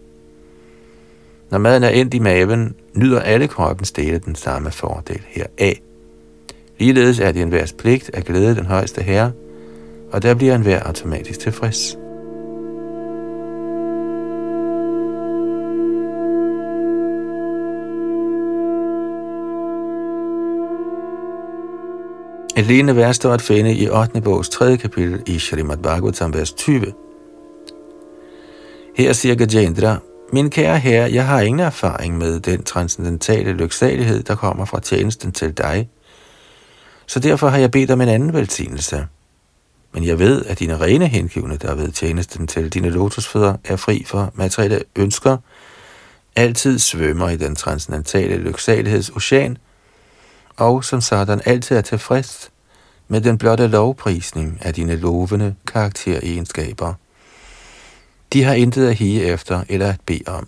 Når 1.49 1.57
maden 1.57 1.83
er 1.83 1.89
endt 1.89 2.13
i 2.13 2.19
maven, 2.19 2.75
nyder 2.93 3.19
alle 3.19 3.47
kroppens 3.47 3.91
dele 3.91 4.19
den 4.19 4.35
samme 4.35 4.71
fordel 4.71 5.21
heraf. 5.27 5.81
Ligeledes 6.79 7.19
er 7.19 7.31
det 7.31 7.41
en 7.41 7.53
pligt 7.77 8.11
at 8.13 8.25
glæde 8.25 8.55
den 8.55 8.65
højeste 8.65 9.01
herre, 9.01 9.31
og 10.11 10.21
der 10.21 10.33
bliver 10.33 10.55
enhver 10.55 10.83
automatisk 10.83 11.39
tilfreds. 11.39 12.06
Et 22.57 22.65
lignende 22.65 22.95
vers 22.95 23.15
står 23.15 23.33
at 23.33 23.41
finde 23.41 23.73
i 23.73 23.89
8. 23.89 24.21
bogs 24.21 24.49
3. 24.49 24.77
kapitel 24.77 25.23
i 25.25 25.39
Srimad 25.39 25.77
Bhagavatam, 25.77 26.33
vers 26.33 26.51
20. 26.51 26.93
Her 28.95 29.13
siger 29.13 29.35
Gajendra, 29.35 29.97
min 30.33 30.49
kære 30.49 30.79
herre, 30.79 31.11
jeg 31.13 31.27
har 31.27 31.41
ingen 31.41 31.59
erfaring 31.59 32.17
med 32.17 32.39
den 32.39 32.63
transcendentale 32.63 33.53
lyksalighed, 33.53 34.23
der 34.23 34.35
kommer 34.35 34.65
fra 34.65 34.79
tjenesten 34.79 35.31
til 35.31 35.57
dig. 35.57 35.89
Så 37.07 37.19
derfor 37.19 37.47
har 37.47 37.57
jeg 37.57 37.71
bedt 37.71 37.91
om 37.91 38.01
en 38.01 38.09
anden 38.09 38.33
velsignelse. 38.33 39.07
Men 39.93 40.05
jeg 40.05 40.19
ved, 40.19 40.45
at 40.45 40.59
dine 40.59 40.81
rene 40.81 41.07
hengivne, 41.07 41.57
der 41.57 41.75
ved 41.75 41.91
tjenesten 41.91 42.47
til 42.47 42.73
dine 42.73 42.89
lotusfødder, 42.89 43.55
er 43.65 43.75
fri 43.75 44.03
for 44.07 44.31
materielle 44.35 44.79
ønsker, 44.95 45.37
altid 46.35 46.79
svømmer 46.79 47.29
i 47.29 47.37
den 47.37 47.55
transcendentale 47.55 48.37
lyksalighedsocean, 48.37 49.57
og 50.57 50.83
som 50.83 51.01
sådan 51.01 51.41
altid 51.45 51.77
er 51.77 51.81
tilfreds 51.81 52.51
med 53.07 53.21
den 53.21 53.37
blotte 53.37 53.67
lovprisning 53.67 54.59
af 54.61 54.73
dine 54.73 54.95
lovende 54.95 55.55
karakteregenskaber. 55.67 56.93
De 58.33 58.43
har 58.43 58.53
intet 58.53 58.87
at 58.87 58.95
hige 58.95 59.23
efter 59.25 59.63
eller 59.69 59.89
at 59.89 59.99
bede 60.05 60.23
om. 60.27 60.47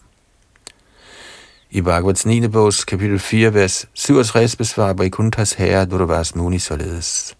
I 1.71 1.81
Bhagavats 1.81 2.25
9. 2.25 2.47
bogs 2.47 2.83
kapitel 2.83 3.19
4, 3.19 3.53
vers 3.53 3.85
67 3.93 4.55
besvarer 4.55 4.93
Vaikunthas 4.93 5.53
herre 5.53 5.85
Durvas 5.85 6.35
Muni 6.35 6.59
således. 6.59 7.37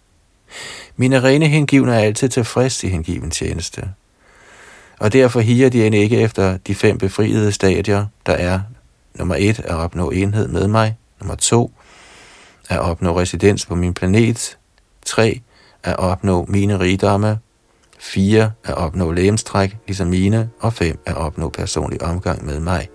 Mine 0.96 1.22
rene 1.22 1.48
hengivne 1.48 1.94
er 1.94 1.98
altid 1.98 2.28
tilfreds 2.28 2.84
i 2.84 2.88
hengiven 2.88 3.30
tjeneste. 3.30 3.88
Og 4.98 5.12
derfor 5.12 5.40
higer 5.40 5.68
de 5.68 5.86
end 5.86 5.94
ikke 5.94 6.20
efter 6.20 6.56
de 6.56 6.74
fem 6.74 6.98
befriede 6.98 7.52
stadier, 7.52 8.06
der 8.26 8.32
er 8.32 8.60
nummer 9.14 9.34
1 9.38 9.58
at 9.58 9.74
opnå 9.74 10.10
enhed 10.10 10.48
med 10.48 10.68
mig, 10.68 10.96
nummer 11.20 11.34
2 11.34 11.72
at 12.70 12.78
opnå 12.78 13.20
residens 13.20 13.66
på 13.66 13.74
min 13.74 13.94
planet, 13.94 14.58
3. 15.06 15.40
At 15.84 15.98
opnå 15.98 16.44
mine 16.48 16.80
rigdomme, 16.80 17.38
4. 17.98 18.50
At 18.64 18.74
opnå 18.74 19.12
lægemstræk, 19.12 19.76
ligesom 19.86 20.08
mine, 20.08 20.50
og 20.60 20.72
5. 20.72 20.98
At 21.06 21.16
opnå 21.16 21.48
personlig 21.48 22.02
omgang 22.02 22.46
med 22.46 22.60
mig. 22.60 22.88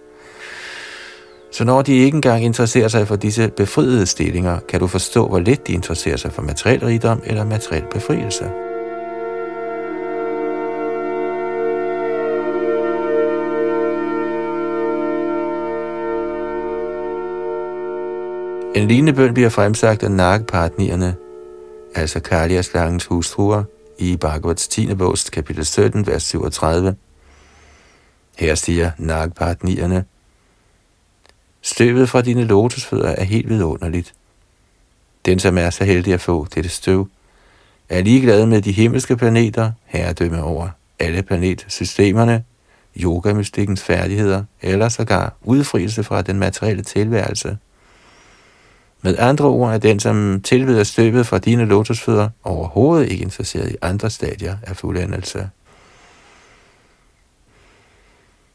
Så 1.51 1.63
når 1.63 1.81
de 1.81 1.93
ikke 1.93 2.15
engang 2.15 2.43
interesserer 2.43 2.87
sig 2.87 3.07
for 3.07 3.15
disse 3.15 3.47
befriede 3.57 4.05
stillinger, 4.05 4.59
kan 4.69 4.79
du 4.79 4.87
forstå, 4.87 5.27
hvor 5.27 5.39
lidt 5.39 5.67
de 5.67 5.73
interesserer 5.73 6.17
sig 6.17 6.31
for 6.31 6.41
materiel 6.41 6.85
rigdom 6.85 7.21
eller 7.25 7.45
materiel 7.45 7.85
befrielse. 7.91 8.64
En 18.75 18.87
lignende 18.87 19.13
bøn 19.13 19.33
bliver 19.33 19.49
fremsagt 19.49 20.03
af 20.03 20.11
Nagpartnierne, 20.11 21.15
altså 21.95 22.19
Kalias 22.19 22.65
slangens 22.65 23.05
hustruer, 23.05 23.63
i 23.99 24.17
Bhagavats 24.17 24.67
10. 24.67 24.95
bog, 24.95 25.15
kapitel 25.31 25.65
17, 25.65 26.07
vers 26.07 26.23
37. 26.23 26.95
Her 28.37 28.55
siger 28.55 28.91
Nagpartnierne, 28.97 30.05
Støvet 31.61 32.09
fra 32.09 32.21
dine 32.21 32.43
lotusfødder 32.43 33.09
er 33.09 33.23
helt 33.23 33.49
vidunderligt. 33.49 34.13
Den, 35.25 35.39
som 35.39 35.57
er 35.57 35.69
så 35.69 35.83
heldig 35.83 36.13
at 36.13 36.21
få 36.21 36.47
dette 36.55 36.69
støv, 36.69 37.07
er 37.89 38.01
ligeglad 38.01 38.45
med 38.45 38.61
de 38.61 38.71
himmelske 38.71 39.17
planeter, 39.17 39.71
herredømme 39.85 40.43
over 40.43 40.69
alle 40.99 41.23
planetsystemerne, 41.23 42.43
yogamystikkens 42.97 43.83
færdigheder 43.83 44.43
eller 44.61 44.89
sågar 44.89 45.33
udfrielse 45.41 46.03
fra 46.03 46.21
den 46.21 46.39
materielle 46.39 46.83
tilværelse. 46.83 47.57
Med 49.05 49.17
andre 49.19 49.45
ord 49.45 49.73
er 49.73 49.77
den, 49.77 49.99
som 49.99 50.41
tilveder 50.41 50.83
støbet 50.83 51.27
fra 51.27 51.37
dine 51.37 51.65
lotusfødder, 51.65 52.29
overhovedet 52.43 53.11
ikke 53.11 53.23
interesseret 53.23 53.71
i 53.71 53.75
andre 53.81 54.09
stadier 54.09 54.57
af 54.63 54.77
fuldendelse. 54.77 55.49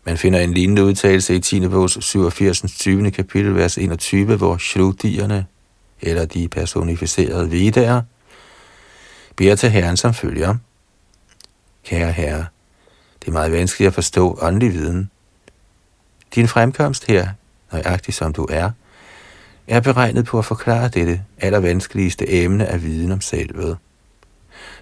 Man 0.05 0.19
finder 0.19 0.41
en 0.41 0.55
lignende 0.55 0.85
udtalelse 0.85 1.35
i 1.35 1.41
10. 1.41 1.69
bogs 1.69 2.05
87. 2.05 2.65
20. 2.79 3.11
kapitel, 3.11 3.55
vers 3.55 3.79
21, 3.79 4.37
hvor 4.37 4.57
shrutierne, 4.57 5.47
eller 6.01 6.25
de 6.25 6.49
personificerede 6.49 7.51
vidager, 7.51 8.03
beder 9.37 9.55
til 9.55 9.71
Herren 9.71 9.97
som 9.97 10.15
følger. 10.15 10.57
Kære 11.85 12.13
Herre, 12.13 12.47
det 13.21 13.29
er 13.29 13.33
meget 13.33 13.53
vanskeligt 13.53 13.89
at 13.89 13.95
forstå 13.95 14.39
åndelig 14.43 14.73
viden. 14.73 15.11
Din 16.35 16.49
fremkomst 16.49 17.07
her, 17.07 17.29
nøjagtig 17.73 18.15
som 18.15 18.33
du 18.33 18.47
er, 18.51 18.71
er 19.71 19.81
beregnet 19.81 20.25
på 20.25 20.39
at 20.39 20.45
forklare 20.45 20.89
dette 20.89 21.23
allervanskeligste 21.39 22.33
emne 22.33 22.67
af 22.67 22.83
viden 22.83 23.13
om 23.13 23.21
selvet. 23.21 23.77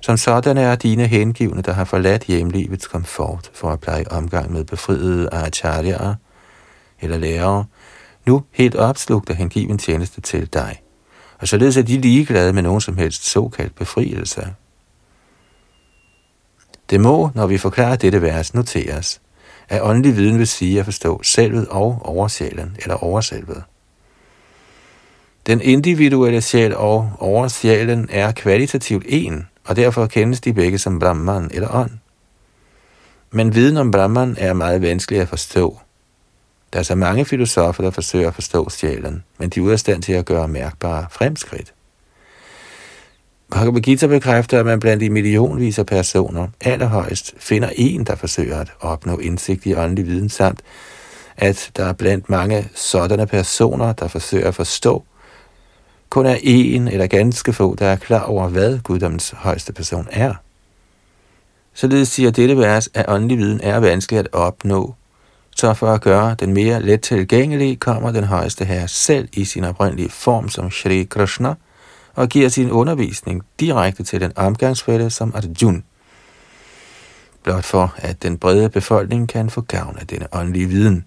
Som 0.01 0.17
sådan 0.17 0.57
er 0.57 0.75
dine 0.75 1.07
hengivne, 1.07 1.63
der 1.63 1.73
har 1.73 1.85
forladt 1.85 2.25
hjemlivets 2.25 2.87
komfort 2.87 3.51
for 3.55 3.71
at 3.71 3.81
pleje 3.81 4.05
omgang 4.11 4.53
med 4.53 4.65
befriede 4.65 5.29
acharyaer 5.33 6.15
eller 7.01 7.19
lærere, 7.19 7.65
nu 8.27 8.45
helt 8.53 8.77
opslugt 8.77 9.31
af 9.31 9.37
hengiven 9.37 9.79
tjeneste 9.79 10.21
til 10.21 10.53
dig. 10.53 10.83
Og 11.39 11.49
således 11.49 11.77
er 11.77 11.83
de 11.83 12.01
ligeglade 12.01 12.53
med 12.53 12.63
nogen 12.63 12.81
som 12.81 12.97
helst 12.97 13.31
såkaldt 13.31 13.75
befrielse. 13.75 14.55
Det 16.91 17.01
må, 17.01 17.31
når 17.35 17.47
vi 17.47 17.59
forklarer 17.59 17.97
dette 17.97 18.23
vers, 18.23 18.55
noteres, 18.55 19.21
at 19.69 19.83
åndelig 19.83 20.17
viden 20.17 20.39
vil 20.39 20.47
sige 20.47 20.79
at 20.79 20.85
forstå 20.85 21.23
selvet 21.23 21.69
og 21.69 22.01
oversjælen 22.05 22.77
eller 22.83 22.95
overselvet. 22.95 23.63
Den 25.49 25.61
individuelle 25.61 26.41
sjæl 26.41 26.77
og 26.77 27.13
oversjælen 27.19 28.09
er 28.13 28.33
kvalitativt 28.33 29.05
en, 29.09 29.47
og 29.65 29.77
derfor 29.77 30.07
kendes 30.07 30.41
de 30.41 30.53
begge 30.53 30.79
som 30.79 30.99
Brahman 30.99 31.51
eller 31.55 31.75
ånd. 31.75 31.91
Men 33.31 33.55
viden 33.55 33.77
om 33.77 33.91
Brahman 33.91 34.37
er 34.39 34.53
meget 34.53 34.83
vanskelig 34.83 35.21
at 35.21 35.29
forstå. 35.29 35.79
Der 36.73 36.79
er 36.79 36.83
så 36.83 36.95
mange 36.95 37.25
filosofer, 37.25 37.83
der 37.83 37.91
forsøger 37.91 38.29
at 38.29 38.35
forstå 38.35 38.71
sjælen, 38.71 39.25
men 39.39 39.51
de 39.51 39.61
er 39.61 39.65
ude 39.65 39.73
af 39.73 39.79
stand 39.79 40.03
til 40.03 40.13
at 40.13 40.25
gøre 40.25 40.49
mærkbare 40.49 41.07
fremskridt. 41.11 41.75
Bhagavad 43.51 43.81
Gita 43.81 44.07
bekræfter, 44.07 44.61
at 44.61 44.67
man 44.67 44.81
blandt 44.81 45.01
de 45.01 45.11
millionvis 45.11 45.79
af 45.79 45.87
personer 45.87 46.49
allerhøjst 46.61 47.35
finder 47.39 47.71
en, 47.77 48.05
der 48.05 48.15
forsøger 48.15 48.61
at 48.61 48.73
opnå 48.81 49.19
indsigt 49.19 49.67
i 49.67 49.75
åndelig 49.75 50.07
viden, 50.07 50.29
samt 50.29 50.61
at 51.37 51.71
der 51.77 51.85
er 51.85 51.93
blandt 51.93 52.31
mange 52.31 52.69
sådanne 52.75 53.27
personer, 53.27 53.93
der 53.93 54.09
forsøger 54.09 54.49
at 54.49 54.55
forstå, 54.55 55.05
kun 56.11 56.27
er 56.27 56.37
en 56.43 56.89
eller 56.89 57.07
ganske 57.07 57.53
få, 57.53 57.75
der 57.75 57.87
er 57.87 57.97
klar 57.97 58.23
over, 58.23 58.49
hvad 58.49 58.79
guddommens 58.79 59.31
højeste 59.31 59.73
person 59.73 60.09
er. 60.11 60.35
Således 61.75 62.09
siger 62.09 62.31
dette 62.31 62.57
vers, 62.57 62.89
at 62.95 63.05
åndelig 63.09 63.39
viden 63.39 63.61
er 63.63 63.81
vanskelig 63.81 64.19
at 64.19 64.29
opnå, 64.33 64.95
så 65.57 65.75
for 65.75 65.93
at 65.93 66.01
gøre 66.01 66.37
den 66.41 66.53
mere 66.53 66.83
let 66.83 67.01
tilgængelig, 67.01 67.81
kommer 67.81 68.13
den 68.13 68.25
højeste 68.25 68.65
herre 68.65 68.89
selv 68.89 69.29
i 69.33 69.45
sin 69.45 69.65
oprindelige 69.65 70.11
form 70.11 70.49
som 70.49 70.71
Shri 70.71 71.05
Krishna 71.05 71.55
og 72.15 72.29
giver 72.29 72.49
sin 72.49 72.71
undervisning 72.71 73.43
direkte 73.61 74.05
til 74.05 74.21
den 74.21 74.33
omgangsfælde 74.37 75.11
som 75.11 75.33
Arjun. 75.35 75.85
Blot 77.43 77.65
for, 77.65 77.95
at 77.97 78.23
den 78.23 78.39
brede 78.39 78.69
befolkning 78.69 79.29
kan 79.29 79.51
få 79.51 79.61
gavn 79.61 79.99
af 79.99 80.07
denne 80.07 80.27
åndelige 80.33 80.67
viden. 80.67 81.05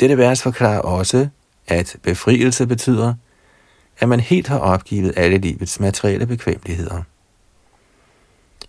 Dette 0.00 0.18
vers 0.18 0.42
forklarer 0.42 0.80
også, 0.80 1.28
at 1.68 1.96
befrielse 2.02 2.66
betyder, 2.66 3.14
at 3.98 4.08
man 4.08 4.20
helt 4.20 4.48
har 4.48 4.58
opgivet 4.58 5.12
alle 5.16 5.38
livets 5.38 5.80
materielle 5.80 6.26
bekvemmeligheder. 6.26 7.02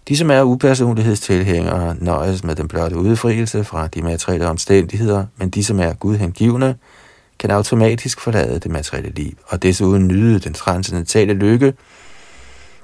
De, 0.07 0.17
som 0.17 0.31
er 0.31 0.41
upersonlighedstilhængere, 0.41 1.95
nøjes 1.99 2.43
med 2.43 2.55
den 2.55 2.67
blotte 2.67 2.97
udfrielse 2.97 3.63
fra 3.63 3.87
de 3.87 4.01
materielle 4.01 4.47
omstændigheder, 4.47 5.25
men 5.37 5.49
de, 5.49 5.63
som 5.63 5.79
er 5.79 5.93
gudhengivne, 5.93 6.75
kan 7.39 7.51
automatisk 7.51 8.19
forlade 8.19 8.59
det 8.59 8.71
materielle 8.71 9.09
liv, 9.09 9.37
og 9.47 9.63
desuden 9.63 10.07
nyde 10.07 10.39
den 10.39 10.53
transcendentale 10.53 11.33
lykke, 11.33 11.73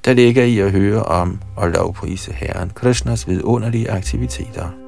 der 0.05 0.13
ligger 0.13 0.43
i 0.43 0.59
at 0.59 0.71
høre 0.71 1.03
om 1.03 1.41
og 1.55 1.69
lovprise 1.69 2.33
Herren 2.33 2.71
Krishnas 2.75 3.27
vidunderlige 3.27 3.91
aktiviteter. 3.91 4.84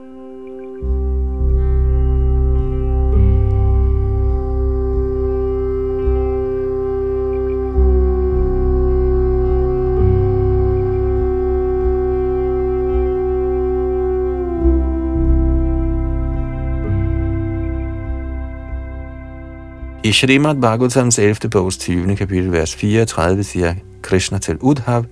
I 20.08 20.12
Srimad 20.12 20.56
Bhagavatams 20.56 21.20
11. 21.20 21.50
bogs 21.50 21.78
20. 21.78 22.16
kapitel, 22.16 22.52
vers 22.52 22.76
34, 22.76 23.44
siger 23.44 23.76
Krishna 24.02 24.38
til 24.38 24.58
Udhav, 24.58 25.06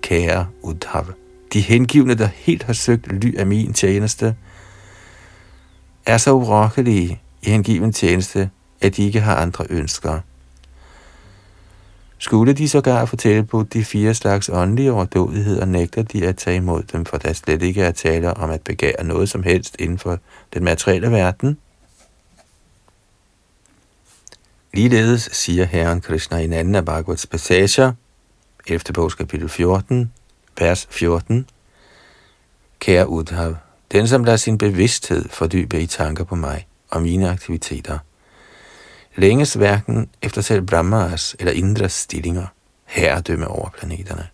Kære 0.00 0.46
Udhav, 0.62 1.04
de 1.52 1.60
hengivne, 1.60 2.14
der 2.14 2.26
helt 2.34 2.62
har 2.62 2.72
søgt 2.72 3.12
ly 3.12 3.36
af 3.38 3.46
min 3.46 3.72
tjeneste, 3.72 4.36
er 6.06 6.18
så 6.18 6.32
urokkelige 6.32 7.20
i 7.42 7.50
hengiven 7.50 7.92
tjeneste, 7.92 8.50
at 8.80 8.96
de 8.96 9.02
ikke 9.02 9.20
har 9.20 9.36
andre 9.36 9.66
ønsker. 9.70 10.20
Skulle 12.18 12.52
de 12.52 12.68
sågar 12.68 13.04
få 13.04 13.16
tilbudt 13.16 13.72
de 13.72 13.84
fire 13.84 14.14
slags 14.14 14.50
åndelige 14.52 14.92
overdådigheder, 14.92 15.64
nægter 15.64 16.02
de 16.02 16.26
at 16.26 16.36
tage 16.36 16.56
imod 16.56 16.82
dem, 16.82 17.04
for 17.04 17.16
der 17.16 17.32
slet 17.32 17.62
ikke 17.62 17.82
er 17.82 17.90
tale 17.90 18.34
om 18.34 18.50
at 18.50 18.60
begære 18.60 19.04
noget 19.04 19.28
som 19.28 19.42
helst 19.42 19.76
inden 19.78 19.98
for 19.98 20.18
den 20.54 20.64
materielle 20.64 21.10
verden– 21.10 21.58
Ligeledes 24.74 25.28
siger 25.32 25.64
Herren 25.64 26.00
Krishna 26.00 26.38
i 26.38 26.44
en 26.44 26.52
anden 26.52 26.74
af 26.74 26.84
Bhagavats 26.84 27.26
passager, 27.26 27.92
11. 28.66 28.80
bogs 28.94 29.14
kapitel 29.14 29.48
14, 29.48 30.12
vers 30.58 30.86
14, 30.90 31.46
Kære 32.78 33.08
Udhav, 33.08 33.56
den 33.92 34.08
som 34.08 34.24
lader 34.24 34.36
sin 34.36 34.58
bevidsthed 34.58 35.28
fordybe 35.28 35.80
i 35.80 35.86
tanker 35.86 36.24
på 36.24 36.34
mig 36.34 36.66
og 36.90 37.02
mine 37.02 37.30
aktiviteter, 37.30 37.98
længes 39.16 39.54
hverken 39.54 40.10
efter 40.22 40.40
selv 40.40 40.62
Brahmas 40.62 41.36
eller 41.38 41.52
Indras 41.52 41.92
stillinger, 41.92 42.46
herredømme 42.84 43.48
over 43.48 43.70
planeterne. 43.78 44.28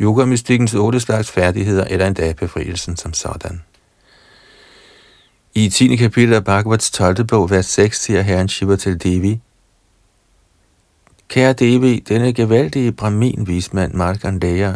Yoga-mystikkens 0.00 0.74
otte 0.74 1.00
slags 1.00 1.30
færdigheder 1.30 1.84
eller 1.84 2.06
endda 2.06 2.32
befrielsen 2.32 2.96
som 2.96 3.12
sådan. 3.12 3.62
I 5.54 5.68
10. 5.68 5.96
kapitel 5.96 6.34
af 6.34 6.44
Bhagavats 6.44 6.90
12. 6.90 7.24
bog, 7.24 7.50
vers 7.50 7.66
6, 7.66 8.02
siger 8.02 8.22
herren 8.22 8.48
Shiva 8.48 8.76
til 8.76 9.02
Devi, 9.02 9.40
Kære 11.28 11.52
Devi, 11.52 11.98
denne 12.08 12.32
gevaldige 12.32 12.92
brahmin 12.92 13.46
vismand 13.46 13.94
Markandeya 13.94 14.74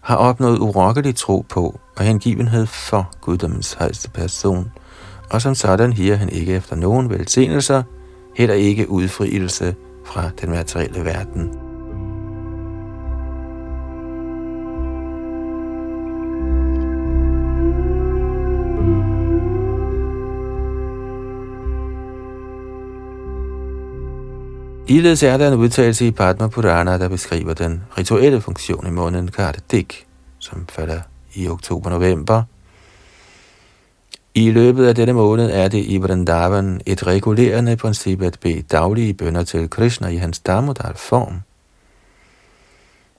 har 0.00 0.16
opnået 0.16 0.58
urokkelig 0.58 1.16
tro 1.16 1.46
på 1.48 1.80
og 1.96 2.04
hengivenhed 2.04 2.66
for 2.66 3.10
guddommens 3.20 3.72
højeste 3.72 4.10
person, 4.10 4.72
og 5.30 5.42
som 5.42 5.54
sådan 5.54 5.92
higer 5.92 6.16
han 6.16 6.28
ikke 6.28 6.54
efter 6.54 6.76
nogen 6.76 7.10
velsignelser, 7.10 7.82
heller 8.36 8.54
ikke 8.54 8.90
udfrielse 8.90 9.74
fra 10.04 10.30
den 10.40 10.50
materielle 10.50 11.04
verden. 11.04 11.63
Ligeledes 24.88 25.22
er 25.22 25.36
der 25.36 25.48
en 25.48 25.58
udtalelse 25.58 26.06
i 26.06 26.10
Padma 26.10 26.48
Purana, 26.48 26.98
der 26.98 27.08
beskriver 27.08 27.54
den 27.54 27.82
rituelle 27.98 28.40
funktion 28.40 28.86
i 28.86 28.90
måneden 28.90 29.28
Kartik, 29.28 30.06
som 30.38 30.66
falder 30.68 31.00
i 31.34 31.48
oktober-november. 31.48 32.42
I 34.34 34.50
løbet 34.50 34.86
af 34.86 34.94
denne 34.94 35.12
måned 35.12 35.50
er 35.50 35.68
det 35.68 35.84
i 35.86 35.96
Vrindavan 35.96 36.80
et 36.86 37.06
regulerende 37.06 37.76
princip 37.76 38.22
at 38.22 38.38
bede 38.40 38.62
daglige 38.62 39.14
bønder 39.14 39.44
til 39.44 39.70
Krishna 39.70 40.08
i 40.08 40.16
hans 40.16 40.40
Damodar-form. 40.40 41.40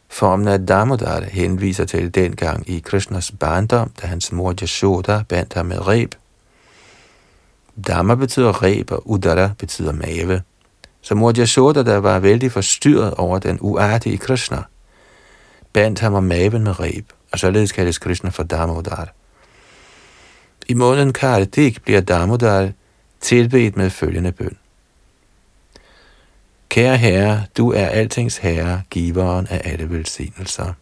Formen 0.09 0.47
af 0.47 0.65
Damodar 0.65 1.21
henviser 1.21 1.85
til 1.85 2.15
dengang 2.15 2.69
i 2.69 2.79
Krishnas 2.79 3.31
barndom, 3.39 3.91
da 4.01 4.07
hans 4.07 4.31
mor 4.31 4.53
Yashoda 4.61 5.23
bandt 5.29 5.53
ham 5.53 5.65
med 5.65 5.87
reb. 5.87 6.15
Dhamma 7.87 8.15
betyder 8.15 8.63
reb, 8.63 8.91
og 8.91 9.09
Udara 9.09 9.49
betyder 9.59 9.91
mave. 9.91 10.41
Så 11.05 11.15
mor 11.15 11.33
Jasoda, 11.37 11.83
der 11.83 11.97
var 11.97 12.19
vældig 12.19 12.51
forstyrret 12.51 13.13
over 13.13 13.39
den 13.39 13.57
uartige 13.61 14.17
Krishna, 14.17 14.63
bandt 15.73 15.99
ham 15.99 16.13
om 16.13 16.23
maven 16.23 16.63
med 16.63 16.79
reb, 16.79 17.09
og 17.31 17.39
således 17.39 17.71
kaldes 17.71 17.97
Krishna 17.97 18.29
for 18.29 18.43
Damodar. 18.43 19.13
I 20.67 20.73
måneden 20.73 21.13
Kartik 21.13 21.83
bliver 21.83 22.01
Damodar 22.01 22.69
tilbedt 23.21 23.77
med 23.77 23.89
følgende 23.89 24.31
bøn. 24.31 24.57
Kære 26.69 26.97
Herre, 26.97 27.43
du 27.57 27.71
er 27.71 27.85
altings 27.85 28.37
Herre, 28.37 28.81
giveren 28.89 29.47
af 29.47 29.61
alle 29.65 29.89
velsignelser. 29.89 30.73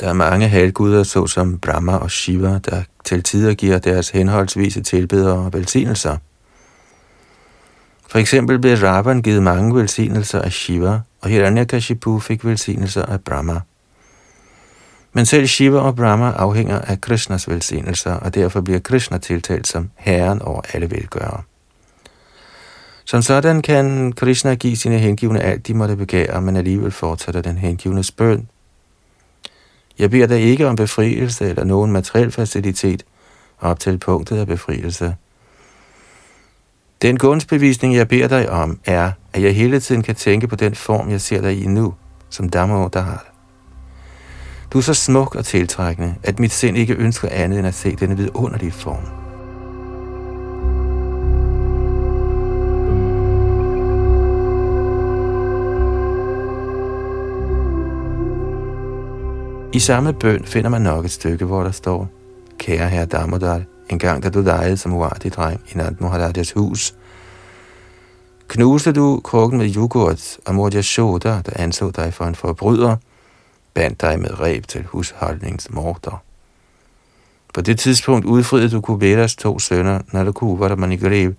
Der 0.00 0.08
er 0.08 0.12
mange 0.12 0.48
halvguder, 0.48 1.02
såsom 1.02 1.58
Brahma 1.58 1.96
og 1.96 2.10
Shiva, 2.10 2.58
der 2.58 2.82
til 3.04 3.22
tider 3.22 3.54
giver 3.54 3.78
deres 3.78 4.10
henholdsvise 4.10 4.82
tilbedere 4.82 5.52
velsignelser. 5.52 6.16
For 8.14 8.18
eksempel 8.18 8.58
blev 8.58 8.76
Ravan 8.76 9.22
givet 9.22 9.42
mange 9.42 9.76
velsignelser 9.76 10.40
af 10.40 10.52
Shiva, 10.52 11.00
og 11.20 11.28
Hiranyakashipu 11.28 12.18
fik 12.18 12.44
velsignelser 12.44 13.02
af 13.02 13.20
Brahma. 13.20 13.60
Men 15.12 15.26
selv 15.26 15.46
Shiva 15.46 15.78
og 15.78 15.96
Brahma 15.96 16.32
afhænger 16.32 16.80
af 16.80 17.00
Krishnas 17.00 17.48
velsignelser, 17.48 18.12
og 18.12 18.34
derfor 18.34 18.60
bliver 18.60 18.78
Krishna 18.78 19.18
tiltalt 19.18 19.66
som 19.66 19.90
herren 19.96 20.42
over 20.42 20.60
alle 20.72 20.90
velgørere. 20.90 21.42
Som 23.04 23.22
sådan 23.22 23.62
kan 23.62 24.12
Krishna 24.12 24.54
give 24.54 24.76
sine 24.76 24.98
hengivne 24.98 25.40
alt, 25.40 25.66
de 25.66 25.74
måtte 25.74 25.96
begære, 25.96 26.40
men 26.40 26.56
alligevel 26.56 26.90
fortsætter 26.90 27.40
den 27.40 27.58
hengivne 27.58 28.04
bøn. 28.16 28.48
Jeg 29.98 30.10
beder 30.10 30.26
dig 30.26 30.40
ikke 30.40 30.68
om 30.68 30.76
befrielse 30.76 31.48
eller 31.48 31.64
nogen 31.64 31.92
materiel 31.92 32.32
facilitet 32.32 33.04
op 33.60 33.80
til 33.80 33.98
punktet 33.98 34.38
af 34.38 34.46
befrielse. 34.46 35.14
Den 37.02 37.18
gunstbevisning, 37.18 37.96
jeg 37.96 38.08
beder 38.08 38.28
dig 38.28 38.50
om, 38.50 38.78
er, 38.84 39.12
at 39.32 39.42
jeg 39.42 39.54
hele 39.54 39.80
tiden 39.80 40.02
kan 40.02 40.14
tænke 40.14 40.46
på 40.46 40.56
den 40.56 40.74
form, 40.74 41.10
jeg 41.10 41.20
ser 41.20 41.40
dig 41.40 41.62
i 41.62 41.66
nu, 41.66 41.94
som 42.30 42.48
Dhammo, 42.48 42.88
der 42.88 43.00
har 43.00 43.24
det. 43.26 43.34
Du 44.72 44.78
er 44.78 44.82
så 44.82 44.94
smuk 44.94 45.34
og 45.34 45.44
tiltrækkende, 45.44 46.14
at 46.22 46.38
mit 46.38 46.52
sind 46.52 46.76
ikke 46.76 46.94
ønsker 46.94 47.28
andet 47.28 47.58
end 47.58 47.68
at 47.68 47.74
se 47.74 47.96
denne 47.96 48.16
vidunderlige 48.16 48.72
form. 48.72 49.04
I 59.72 59.78
samme 59.78 60.12
bøn 60.12 60.44
finder 60.44 60.70
man 60.70 60.82
nok 60.82 61.04
et 61.04 61.10
stykke, 61.10 61.44
hvor 61.44 61.62
der 61.62 61.70
står, 61.70 62.08
Kære 62.58 62.88
herre 62.88 63.06
Damodal, 63.06 63.64
en 63.88 63.98
gang 63.98 64.22
da 64.22 64.30
du 64.30 64.40
lejede 64.40 64.76
som 64.76 64.92
uartig 64.92 65.32
dreng 65.32 65.60
i 65.72 65.76
Nand 65.76 65.96
Moharajas 66.00 66.52
hus, 66.52 66.94
knuste 68.48 68.92
du 68.92 69.20
krukken 69.24 69.58
med 69.58 69.76
yoghurt, 69.76 70.36
og 70.46 70.54
mor 70.54 70.70
Yashoda, 70.74 71.28
der 71.28 71.52
anså 71.56 71.90
dig 71.90 72.14
for 72.14 72.24
en 72.24 72.34
forbryder, 72.34 72.96
bandt 73.74 74.00
dig 74.00 74.20
med 74.20 74.40
reb 74.40 74.66
til 74.66 74.84
husholdningsmorder. 74.84 76.22
På 77.54 77.60
det 77.60 77.78
tidspunkt 77.78 78.26
udfriede 78.26 78.70
du 78.70 78.80
Kuberas 78.80 79.36
to 79.36 79.58
sønner, 79.58 80.00
Nalakuva 80.12 80.68
og 80.68 80.78
Manigreb. 80.78 81.36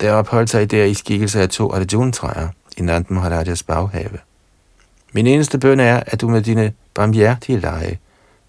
der 0.00 0.12
opholdt 0.12 0.50
sig 0.50 0.70
der 0.70 0.84
i 0.84 0.94
skikkelse 0.94 1.40
af 1.40 1.48
to 1.48 1.72
Arjuna-træer 1.72 2.48
i 2.76 2.82
Nand 2.82 3.04
Maharajas 3.08 3.62
baghave. 3.62 4.18
Min 5.12 5.26
eneste 5.26 5.58
bøn 5.58 5.80
er, 5.80 6.02
at 6.06 6.20
du 6.20 6.28
med 6.28 6.42
dine 6.42 6.72
barmhjertige 6.94 7.60
lege 7.60 7.98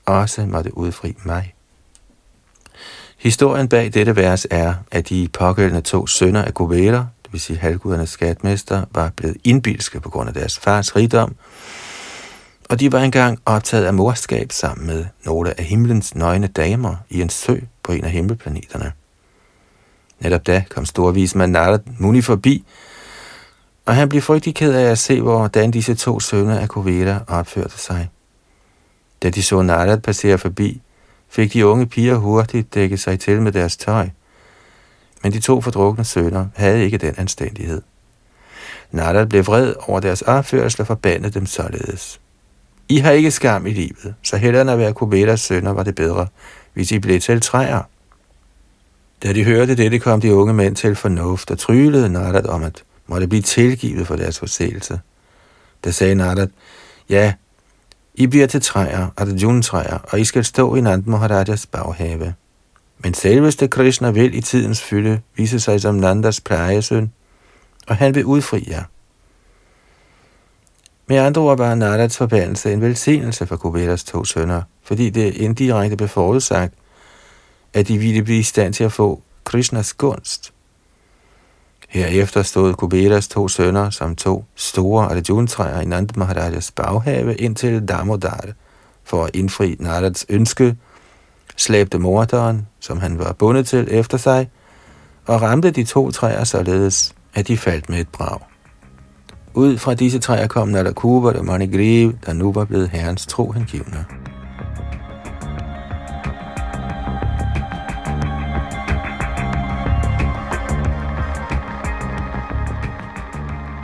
også 0.05 0.45
måtte 0.45 0.77
udfri 0.77 1.15
mig. 1.23 1.53
Historien 3.23 3.67
bag 3.67 3.93
dette 3.93 4.15
vers 4.15 4.47
er, 4.51 4.73
at 4.91 5.09
de 5.09 5.29
pågældende 5.33 5.81
to 5.81 6.07
sønner 6.07 6.41
af 6.41 6.53
Kubera, 6.53 7.07
det 7.23 7.31
vil 7.33 7.41
sige 7.41 7.59
halvgudernes 7.59 8.09
skatmester, 8.09 8.85
var 8.91 9.11
blevet 9.15 9.37
indbilske 9.43 9.99
på 9.99 10.09
grund 10.09 10.27
af 10.27 10.33
deres 10.33 10.59
fars 10.59 10.95
rigdom, 10.95 11.35
og 12.69 12.79
de 12.79 12.91
var 12.91 12.99
engang 12.99 13.39
optaget 13.45 13.85
af 13.85 13.93
morskab 13.93 14.51
sammen 14.51 14.87
med 14.87 15.05
nogle 15.25 15.59
af 15.59 15.65
himlens 15.65 16.15
nøgne 16.15 16.47
damer 16.47 16.95
i 17.09 17.21
en 17.21 17.29
sø 17.29 17.59
på 17.83 17.91
en 17.91 18.03
af 18.03 18.11
himmelplaneterne. 18.11 18.91
Netop 20.19 20.47
da 20.47 20.63
kom 20.69 20.85
storvismand 20.85 21.51
Narad 21.51 21.79
Muni 21.99 22.21
forbi, 22.21 22.65
og 23.85 23.95
han 23.95 24.09
blev 24.09 24.21
frygtelig 24.21 24.55
ked 24.55 24.73
af 24.73 24.91
at 24.91 24.99
se, 24.99 25.21
hvordan 25.21 25.71
disse 25.71 25.95
to 25.95 26.19
sønner 26.19 26.59
af 26.59 26.69
Koveda 26.69 27.19
opførte 27.27 27.77
sig. 27.77 28.09
Da 29.23 29.29
de 29.29 29.43
så 29.43 29.61
Narad 29.61 29.99
passere 29.99 30.37
forbi, 30.37 30.81
fik 31.33 31.53
de 31.53 31.65
unge 31.67 31.85
piger 31.85 32.15
hurtigt 32.15 32.73
dækket 32.73 32.99
sig 32.99 33.19
til 33.19 33.41
med 33.41 33.51
deres 33.51 33.77
tøj. 33.77 34.09
Men 35.23 35.31
de 35.31 35.39
to 35.39 35.61
fordrukne 35.61 36.03
sønner 36.03 36.47
havde 36.55 36.83
ikke 36.83 36.97
den 36.97 37.13
anstændighed. 37.17 37.81
Narad 38.91 39.25
blev 39.25 39.47
vred 39.47 39.73
over 39.87 39.99
deres 39.99 40.21
opførsel 40.21 40.81
og 40.81 40.87
forbandede 40.87 41.33
dem 41.33 41.45
således. 41.45 42.19
I 42.89 42.97
har 42.97 43.11
ikke 43.11 43.31
skam 43.31 43.67
i 43.67 43.73
livet, 43.73 44.15
så 44.23 44.37
hellere 44.37 44.61
end 44.61 44.71
at 44.71 44.77
være 44.77 44.93
Kubelas 44.93 45.41
sønner 45.41 45.71
var 45.71 45.83
det 45.83 45.95
bedre, 45.95 46.27
hvis 46.73 46.91
I 46.91 46.99
blev 46.99 47.19
til 47.19 47.41
træer. 47.41 47.81
Da 49.23 49.33
de 49.33 49.43
hørte 49.43 49.75
dette, 49.75 49.99
kom 49.99 50.21
de 50.21 50.35
unge 50.35 50.53
mænd 50.53 50.75
til 50.75 50.95
fornuft 50.95 51.51
og 51.51 51.59
tryllede 51.59 52.09
Narad 52.09 52.45
om 52.45 52.63
at 52.63 52.83
måtte 53.07 53.27
blive 53.27 53.41
tilgivet 53.41 54.07
for 54.07 54.15
deres 54.15 54.39
forseelse. 54.39 54.99
Da 55.83 55.91
sagde 55.91 56.15
Narad, 56.15 56.47
ja, 57.09 57.33
i 58.15 58.27
bliver 58.27 58.47
til 58.47 58.61
træer, 58.61 59.07
Arjuna-træer, 59.17 59.97
og 60.11 60.19
I 60.19 60.25
skal 60.25 60.45
stå 60.45 60.75
i 60.75 60.81
Nand 60.81 61.03
Maharajas 61.05 61.65
baghave. 61.65 62.33
Men 62.99 63.13
selveste 63.13 63.67
Krishna 63.67 64.11
vil 64.11 64.35
i 64.35 64.41
tidens 64.41 64.81
fylde 64.81 65.21
vise 65.35 65.59
sig 65.59 65.81
som 65.81 65.95
Nandas 65.95 66.41
plejesøn, 66.41 67.11
og 67.87 67.95
han 67.95 68.15
vil 68.15 68.25
udfri 68.25 68.67
jer. 68.69 68.83
Med 71.07 71.17
andre 71.17 71.41
ord 71.41 71.57
var 71.57 71.75
Narads 71.75 72.17
forbandelse 72.17 72.73
en 72.73 72.81
velsignelse 72.81 73.45
for 73.45 73.55
Kuberas 73.55 74.03
to 74.03 74.25
sønner, 74.25 74.61
fordi 74.83 75.09
det 75.09 75.35
indirekte 75.35 75.97
blev 75.97 76.09
forudsagt, 76.09 76.73
at 77.73 77.87
de 77.87 77.97
ville 77.97 78.23
blive 78.23 78.39
i 78.39 78.43
stand 78.43 78.73
til 78.73 78.83
at 78.83 78.91
få 78.91 79.21
Krishnas 79.43 79.93
gunst. 79.93 80.53
Herefter 81.93 82.43
stod 82.43 82.73
Kubetas 82.73 83.27
to 83.27 83.47
sønner 83.47 83.89
som 83.89 84.15
to 84.15 84.45
store 84.55 85.05
arjuna 85.05 85.79
i 85.79 85.85
Nand 85.85 86.09
Maharajas 86.15 86.71
baghave 86.71 87.35
indtil 87.35 87.87
Damodar 87.87 88.45
for 89.03 89.23
at 89.23 89.35
indfri 89.35 89.75
Narads 89.79 90.25
ønske, 90.29 90.75
slæbte 91.57 91.99
morderen, 91.99 92.67
som 92.79 92.99
han 92.99 93.19
var 93.19 93.31
bundet 93.31 93.67
til 93.67 93.87
efter 93.91 94.17
sig, 94.17 94.49
og 95.25 95.41
ramte 95.41 95.71
de 95.71 95.83
to 95.83 96.11
træer 96.11 96.43
således, 96.43 97.15
at 97.33 97.47
de 97.47 97.57
faldt 97.57 97.89
med 97.89 97.99
et 97.99 98.07
brag. 98.07 98.39
Ud 99.53 99.77
fra 99.77 99.93
disse 99.93 100.19
træer 100.19 100.47
kom 100.47 100.67
Nalakuba 100.67 101.39
og 101.39 101.45
Manigriv, 101.45 102.13
der 102.25 102.33
nu 102.33 102.51
var 102.51 102.65
blevet 102.65 102.89
herrens 102.89 103.25
tro 103.25 103.51
hengivne. 103.51 104.05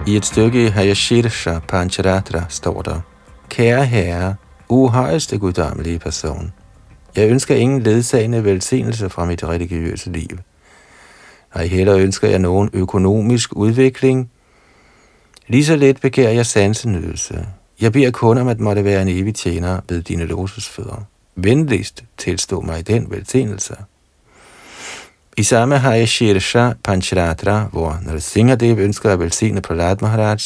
I 0.10 0.16
et 0.16 0.26
stykke 0.26 0.66
i 0.66 0.68
Hayashirsha 0.68 1.60
Pancharatra 1.60 2.43
står 2.49 2.82
der, 2.82 2.99
Kære 3.49 3.86
herre, 3.86 4.36
uhøjeste 4.70 5.38
guddommelige 5.38 5.99
person, 5.99 6.53
jeg 7.16 7.30
ønsker 7.30 7.55
ingen 7.55 7.82
ledsagende 7.82 8.43
velsignelse 8.43 9.10
fra 9.10 9.26
mit 9.26 9.43
religiøse 9.43 10.12
liv. 10.12 10.38
Nej, 11.55 11.66
heller 11.66 11.97
ønsker 11.97 12.30
jeg 12.30 12.39
nogen 12.39 12.70
økonomisk 12.74 13.55
udvikling, 13.55 14.30
Lige 15.47 15.66
så 15.66 15.76
let 15.76 16.01
begærer 16.01 16.32
jeg 16.32 16.45
sansenydelse. 16.45 17.47
Jeg 17.82 17.91
beder 17.91 18.12
kun 18.12 18.38
om 18.38 18.47
at 18.47 18.60
måtte 18.60 18.84
være 18.84 19.01
en 19.01 19.07
evig 19.07 19.36
tjener 19.36 19.80
ved 19.89 20.01
dine 20.01 20.26
låsesfødder. 20.26 21.03
Venligst 21.36 22.03
tilstå 22.18 22.62
mig 22.62 22.88
den 22.88 23.12
velsignelse. 23.12 23.76
I 25.39 25.43
samme 25.43 25.77
har 25.77 25.93
jeg 25.93 26.07
Shirsha 26.07 26.71
Pancharatra, 26.83 27.63
hvor 27.71 27.99
Narasimhadev 28.01 28.77
ønsker 28.79 29.13
at 29.13 29.19
velsigne 29.19 29.61
Prahlad 29.61 29.95
Maharaj, 30.01 30.37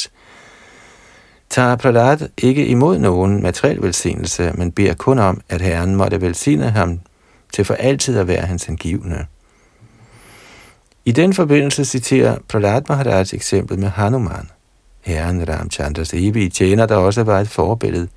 tager 1.49 1.75
Prahlad 1.75 2.17
ikke 2.37 2.65
imod 2.65 2.99
nogen 2.99 3.41
materiel 3.41 3.81
velsignelse, 3.81 4.51
men 4.55 4.71
beder 4.71 4.93
kun 4.93 5.19
om, 5.19 5.41
at 5.49 5.61
Herren 5.61 5.95
måtte 5.95 6.21
velsigne 6.21 6.69
ham 6.69 6.99
til 7.53 7.65
for 7.65 7.73
altid 7.73 8.17
at 8.17 8.27
være 8.27 8.41
hans 8.41 8.63
hengivne. 8.63 9.25
I 11.05 11.11
den 11.11 11.33
forbindelse 11.33 11.85
citerer 11.85 12.37
Prahlad 12.47 12.81
Maharaj 12.89 13.25
eksemplet 13.33 13.79
med 13.79 13.89
Hanuman– 13.89 14.49
Herren 15.05 15.49
Ramchandras 15.49 16.13
evige 16.13 16.49
tjener, 16.49 16.85
der 16.85 16.95
også 16.95 17.23
var 17.23 17.39
et 17.39 17.49
forbillede, 17.49 18.07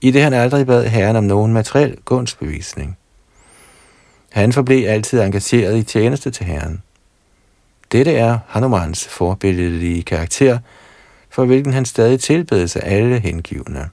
i 0.00 0.10
det 0.10 0.22
han 0.22 0.32
aldrig 0.32 0.66
bad 0.66 0.84
herren 0.84 1.16
om 1.16 1.24
nogen 1.24 1.52
materiel 1.52 1.96
gunstbevisning. 2.04 2.96
Han 4.36 4.52
forblev 4.52 4.88
altid 4.88 5.20
engageret 5.20 5.76
i 5.76 5.82
tjeneste 5.82 6.30
til 6.30 6.46
Herren. 6.46 6.82
Dette 7.92 8.12
er 8.12 8.38
Hanumans 8.46 9.08
forbilledelige 9.08 10.02
karakter, 10.02 10.58
for 11.30 11.44
hvilken 11.44 11.72
han 11.72 11.84
stadig 11.84 12.20
tilbedes 12.20 12.76
af 12.76 12.96
alle 12.96 13.18
hengivne. 13.18 13.88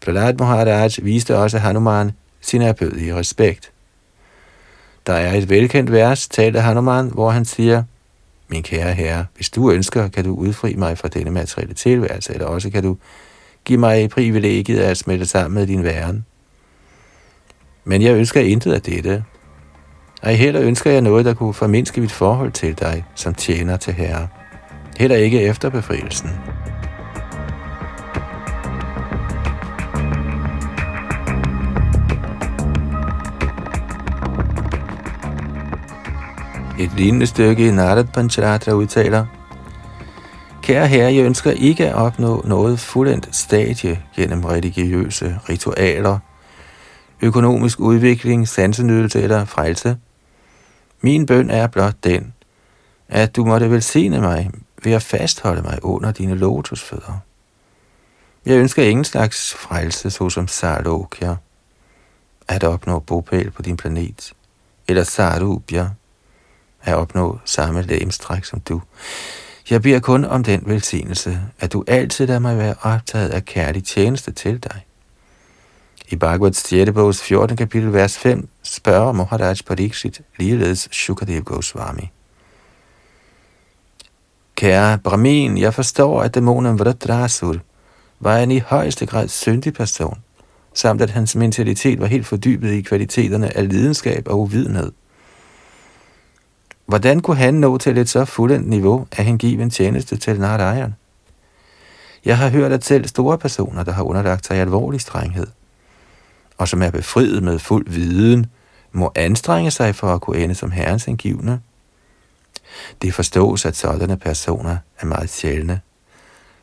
Prahlad 0.00 0.34
Maharaj 0.34 0.90
viste 1.02 1.36
også 1.36 1.58
Hanuman 1.58 2.12
sin 2.40 2.62
erbødige 2.62 3.14
respekt. 3.14 3.72
Der 5.06 5.12
er 5.12 5.34
et 5.34 5.48
velkendt 5.48 5.92
vers, 5.92 6.28
talt 6.28 6.56
af 6.56 6.62
Hanuman, 6.62 7.08
hvor 7.08 7.30
han 7.30 7.44
siger, 7.44 7.82
Min 8.48 8.62
kære 8.62 8.92
herre, 8.92 9.26
hvis 9.36 9.50
du 9.50 9.70
ønsker, 9.70 10.08
kan 10.08 10.24
du 10.24 10.34
udfri 10.34 10.74
mig 10.74 10.98
fra 10.98 11.08
denne 11.08 11.30
materielle 11.30 11.74
tilværelse, 11.74 12.32
eller 12.32 12.46
også 12.46 12.70
kan 12.70 12.82
du 12.82 12.96
give 13.64 13.78
mig 13.78 14.10
privilegiet 14.10 14.80
at 14.80 14.96
smelte 14.96 15.26
sammen 15.26 15.54
med 15.54 15.66
din 15.66 15.84
væren. 15.84 16.24
Men 17.84 18.02
jeg 18.02 18.14
ønsker 18.14 18.40
intet 18.40 18.72
af 18.72 18.82
dette. 18.82 19.24
Ej 20.22 20.34
heller 20.34 20.62
ønsker 20.62 20.90
jeg 20.90 21.00
noget, 21.00 21.24
der 21.24 21.34
kunne 21.34 21.54
formindske 21.54 22.00
mit 22.00 22.12
forhold 22.12 22.52
til 22.52 22.78
dig, 22.78 23.04
som 23.14 23.34
tjener 23.34 23.76
til 23.76 23.92
herre. 23.92 24.28
Heller 24.98 25.16
ikke 25.16 25.42
efter 25.42 25.70
befrielsen. 25.70 26.30
Et 36.80 36.90
lignende 36.96 37.26
stykke 37.26 37.68
i 37.68 37.70
Narad 37.70 38.04
Pancharatra 38.04 38.72
udtaler, 38.72 39.26
Kære 40.62 40.86
herre, 40.86 41.14
jeg 41.14 41.24
ønsker 41.24 41.50
ikke 41.50 41.88
at 41.88 41.94
opnå 41.94 42.42
noget 42.44 42.80
fuldendt 42.80 43.36
stadie 43.36 43.98
gennem 44.16 44.44
religiøse 44.44 45.38
ritualer, 45.48 46.18
økonomisk 47.22 47.80
udvikling, 47.80 48.48
sansenydelse 48.48 49.22
eller 49.22 49.44
frelse. 49.44 49.96
Min 51.00 51.26
bøn 51.26 51.50
er 51.50 51.66
blot 51.66 51.94
den, 52.04 52.32
at 53.08 53.36
du 53.36 53.44
måtte 53.44 53.70
velsigne 53.70 54.20
mig 54.20 54.50
ved 54.84 54.92
at 54.92 55.02
fastholde 55.02 55.62
mig 55.62 55.78
under 55.82 56.12
dine 56.12 56.34
lotusfødder. 56.34 57.18
Jeg 58.46 58.58
ønsker 58.58 58.82
ingen 58.82 59.04
slags 59.04 59.54
frelse, 59.54 60.10
såsom 60.10 60.48
Sarlokya, 60.48 61.36
at 62.48 62.64
opnå 62.64 62.98
bopæl 62.98 63.50
på 63.50 63.62
din 63.62 63.76
planet, 63.76 64.32
eller 64.88 65.04
Sarubya, 65.04 65.88
at 66.82 66.94
opnå 66.94 67.38
samme 67.44 67.82
lægemstræk 67.82 68.44
som 68.44 68.60
du. 68.60 68.82
Jeg 69.70 69.82
beder 69.82 70.00
kun 70.00 70.24
om 70.24 70.44
den 70.44 70.62
velsignelse, 70.66 71.40
at 71.60 71.72
du 71.72 71.84
altid 71.86 72.26
lader 72.26 72.40
mig 72.40 72.58
være 72.58 72.74
optaget 72.82 73.28
af 73.28 73.44
kærlig 73.44 73.84
tjeneste 73.84 74.32
til 74.32 74.62
dig. 74.62 74.84
I 76.12 76.16
Bhagavats 76.16 76.68
6. 76.68 76.92
bogs 76.92 77.22
14. 77.22 77.56
kapitel, 77.56 77.92
vers 77.92 78.18
5, 78.18 78.48
spørger 78.62 79.12
Maharaj 79.12 79.56
Pariksit 79.66 80.20
ligeledes 80.38 80.88
Shukadev 80.92 81.42
Goswami. 81.42 82.10
Kære 84.54 84.98
Brahmin, 84.98 85.58
jeg 85.58 85.74
forstår, 85.74 86.22
at 86.22 86.34
dæmonen 86.34 86.78
Vradrasur 86.78 87.56
var 88.20 88.38
en 88.38 88.50
i 88.50 88.58
højeste 88.58 89.06
grad 89.06 89.28
syndig 89.28 89.74
person, 89.74 90.18
samt 90.74 91.02
at 91.02 91.10
hans 91.10 91.36
mentalitet 91.36 92.00
var 92.00 92.06
helt 92.06 92.26
fordybet 92.26 92.70
i 92.72 92.80
kvaliteterne 92.80 93.56
af 93.56 93.68
lidenskab 93.68 94.28
og 94.28 94.40
uvidenhed. 94.40 94.92
Hvordan 96.86 97.20
kunne 97.20 97.36
han 97.36 97.54
nå 97.54 97.78
til 97.78 97.98
et 97.98 98.08
så 98.08 98.24
fuldendt 98.24 98.68
niveau 98.68 99.06
at 99.12 99.24
han 99.24 99.40
af 99.42 99.46
en 99.48 99.70
tjeneste 99.70 100.16
til 100.16 100.40
Narayan? 100.40 100.94
Jeg 102.24 102.38
har 102.38 102.48
hørt, 102.48 102.72
at 102.72 102.84
selv 102.84 103.06
store 103.06 103.38
personer, 103.38 103.84
der 103.84 103.92
har 103.92 104.02
underlagt 104.02 104.46
sig 104.46 104.56
alvorlig 104.56 105.00
strenghed, 105.00 105.46
og 106.58 106.68
som 106.68 106.82
er 106.82 106.90
befriet 106.90 107.42
med 107.42 107.58
fuld 107.58 107.86
viden, 107.90 108.46
må 108.92 109.12
anstrenge 109.14 109.70
sig 109.70 109.94
for 109.94 110.14
at 110.14 110.20
kunne 110.20 110.38
ende 110.38 110.54
som 110.54 110.70
herrens 110.70 111.08
angivne. 111.08 111.60
Det 113.02 113.14
forstås, 113.14 113.66
at 113.66 113.76
sådanne 113.76 114.16
personer 114.16 114.76
er 115.00 115.06
meget 115.06 115.30
sjældne, 115.30 115.80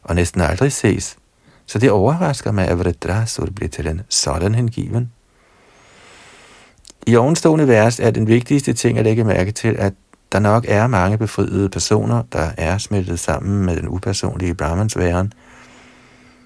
og 0.03 0.15
næsten 0.15 0.41
aldrig 0.41 0.71
ses, 0.71 1.17
så 1.65 1.79
det 1.79 1.91
overrasker 1.91 2.51
mig, 2.51 2.67
at 2.67 2.79
Vredrasur 2.79 3.45
bliver 3.55 3.69
til 3.69 3.87
en 3.87 4.01
sådan 4.09 4.55
hengiven. 4.55 5.11
I 7.07 7.15
ovenstående 7.15 7.67
vers 7.67 7.99
er 7.99 8.11
den 8.11 8.27
vigtigste 8.27 8.73
ting 8.73 8.97
at 8.97 9.03
lægge 9.03 9.23
mærke 9.23 9.51
til, 9.51 9.75
at 9.79 9.93
der 10.31 10.39
nok 10.39 10.65
er 10.67 10.87
mange 10.87 11.17
befriede 11.17 11.69
personer, 11.69 12.23
der 12.33 12.51
er 12.57 12.77
smeltet 12.77 13.19
sammen 13.19 13.65
med 13.65 13.75
den 13.75 13.87
upersonlige 13.87 14.55
Brahmans 14.55 14.97
væren, 14.97 15.33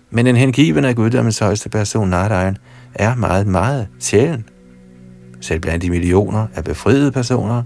men 0.09 0.27
en 0.27 0.35
hengiven 0.35 0.85
af 0.85 0.95
guddommens 0.95 1.39
højeste 1.39 1.69
person, 1.69 2.09
Narayan, 2.09 2.57
er 2.95 3.15
meget, 3.15 3.47
meget 3.47 3.87
sjælen. 3.99 4.45
Selv 5.41 5.59
blandt 5.59 5.81
de 5.81 5.89
millioner 5.89 6.47
af 6.55 6.63
befriede 6.63 7.11
personer, 7.11 7.63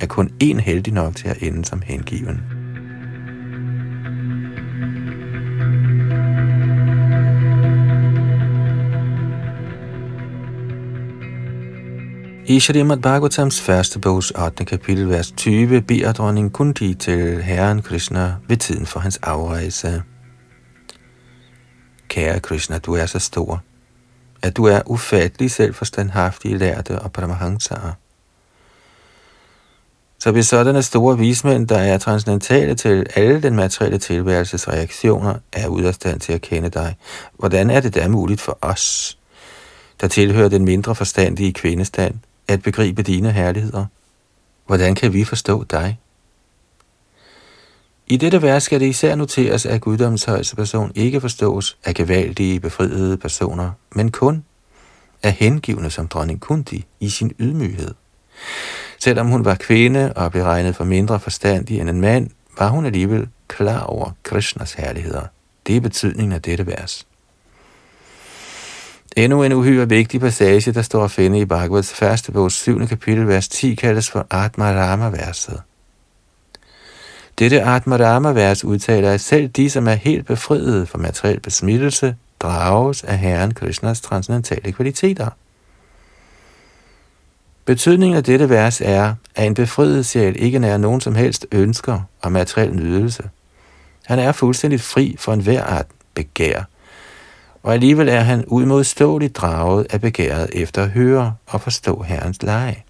er 0.00 0.06
kun 0.06 0.30
én 0.42 0.60
heldig 0.60 0.92
nok 0.92 1.16
til 1.16 1.28
at 1.28 1.42
ende 1.42 1.64
som 1.64 1.82
hengiven. 1.84 2.40
I 12.50 12.60
Shrimad 12.60 12.96
Bhagavatams 12.96 13.60
første 13.60 13.98
bogs 13.98 14.30
8. 14.30 14.64
kapitel, 14.64 15.08
vers 15.08 15.30
20, 15.32 15.82
beder 15.82 16.12
dronning 16.12 16.52
Kunti 16.52 16.94
til 16.94 17.42
Herren 17.42 17.82
Krishna 17.82 18.34
ved 18.48 18.56
tiden 18.56 18.86
for 18.86 19.00
hans 19.00 19.16
afrejse. 19.22 20.02
Kære 22.08 22.40
Krishna, 22.40 22.78
du 22.78 22.94
er 22.94 23.06
så 23.06 23.18
stor, 23.18 23.62
at 24.42 24.56
du 24.56 24.64
er 24.64 24.80
ufattelig 24.86 25.50
selvforstandhaftig 25.50 26.56
lærte 26.56 26.98
og 26.98 27.12
paramahansara. 27.12 27.92
Så 30.18 30.30
hvis 30.30 30.46
sådanne 30.46 30.82
store 30.82 31.18
vismænd, 31.18 31.68
der 31.68 31.78
er 31.78 31.98
transcendentale 31.98 32.74
til 32.74 33.06
alle 33.14 33.42
den 33.42 33.56
materielle 33.56 33.98
tilværelses 33.98 34.68
reaktioner, 34.68 35.34
er 35.52 35.66
ude 35.66 35.88
af 35.88 35.94
stand 35.94 36.20
til 36.20 36.32
at 36.32 36.40
kende 36.40 36.68
dig, 36.68 36.96
hvordan 37.38 37.70
er 37.70 37.80
det 37.80 37.94
da 37.94 38.08
muligt 38.08 38.40
for 38.40 38.58
os, 38.60 39.18
der 40.00 40.08
tilhører 40.08 40.48
den 40.48 40.64
mindre 40.64 40.94
forstandige 40.94 41.52
kvindestand, 41.52 42.14
at 42.48 42.62
begribe 42.62 43.02
dine 43.02 43.32
herligheder? 43.32 43.86
Hvordan 44.66 44.94
kan 44.94 45.12
vi 45.12 45.24
forstå 45.24 45.64
dig? 45.64 45.98
I 48.10 48.16
dette 48.16 48.42
vers 48.42 48.62
skal 48.62 48.80
det 48.80 48.86
især 48.86 49.14
noteres, 49.14 49.66
at 49.66 49.80
guddommens 49.80 50.24
højeste 50.24 50.56
person 50.56 50.92
ikke 50.94 51.20
forstås 51.20 51.78
af 51.84 51.94
gevaldige, 51.94 52.60
befriede 52.60 53.16
personer, 53.16 53.70
men 53.94 54.10
kun 54.10 54.44
af 55.22 55.32
hengivne 55.32 55.90
som 55.90 56.08
dronning 56.08 56.40
Kunti 56.40 56.86
i 57.00 57.08
sin 57.08 57.32
ydmyghed. 57.38 57.94
Selvom 58.98 59.26
hun 59.26 59.44
var 59.44 59.54
kvinde 59.54 60.12
og 60.12 60.30
blev 60.30 60.42
regnet 60.42 60.76
for 60.76 60.84
mindre 60.84 61.20
forstandig 61.20 61.80
end 61.80 61.90
en 61.90 62.00
mand, 62.00 62.30
var 62.58 62.68
hun 62.68 62.86
alligevel 62.86 63.28
klar 63.48 63.80
over 63.80 64.10
Krishnas 64.22 64.72
herligheder. 64.72 65.26
Det 65.66 65.76
er 65.76 65.80
betydningen 65.80 66.32
af 66.32 66.42
dette 66.42 66.66
vers. 66.66 67.06
Endnu 69.16 69.42
en 69.42 69.52
uhyre 69.52 69.88
vigtig 69.88 70.20
passage, 70.20 70.72
der 70.72 70.82
står 70.82 71.04
at 71.04 71.10
finde 71.10 71.38
i 71.38 71.44
Bhagavats 71.44 71.94
første 71.94 72.32
bog 72.32 72.52
7. 72.52 72.86
kapitel, 72.86 73.28
vers 73.28 73.48
10, 73.48 73.74
kaldes 73.74 74.10
for 74.10 74.26
Atma 74.30 74.72
Rama-verset. 74.72 75.62
Dette 77.38 77.62
Atmadama-vers 77.62 78.64
udtaler, 78.64 79.12
at 79.12 79.20
selv 79.20 79.48
de, 79.48 79.70
som 79.70 79.88
er 79.88 79.94
helt 79.94 80.26
befriede 80.26 80.86
fra 80.86 80.98
materiel 80.98 81.40
besmittelse, 81.40 82.16
drages 82.40 83.04
af 83.04 83.18
Herren 83.18 83.54
Krishnas 83.54 84.00
transcendentale 84.00 84.72
kvaliteter. 84.72 85.28
Betydningen 87.64 88.16
af 88.16 88.24
dette 88.24 88.48
vers 88.48 88.80
er, 88.80 89.14
at 89.34 89.46
en 89.46 89.54
befriet 89.54 90.06
sjæl 90.06 90.42
ikke 90.42 90.58
nær 90.58 90.76
nogen 90.76 91.00
som 91.00 91.14
helst 91.14 91.46
ønsker 91.52 92.00
og 92.22 92.32
materiel 92.32 92.74
nydelse. 92.74 93.22
Han 94.06 94.18
er 94.18 94.32
fuldstændig 94.32 94.80
fri 94.80 95.16
for 95.18 95.32
enhver 95.32 95.64
art 95.64 95.86
begær, 96.14 96.62
og 97.62 97.72
alligevel 97.72 98.08
er 98.08 98.20
han 98.20 98.44
udmodståeligt 98.44 99.36
draget 99.36 99.86
af 99.90 100.00
begæret 100.00 100.50
efter 100.52 100.82
at 100.82 100.90
høre 100.90 101.34
og 101.46 101.60
forstå 101.60 102.02
Herrens 102.02 102.42
leje. 102.42 102.82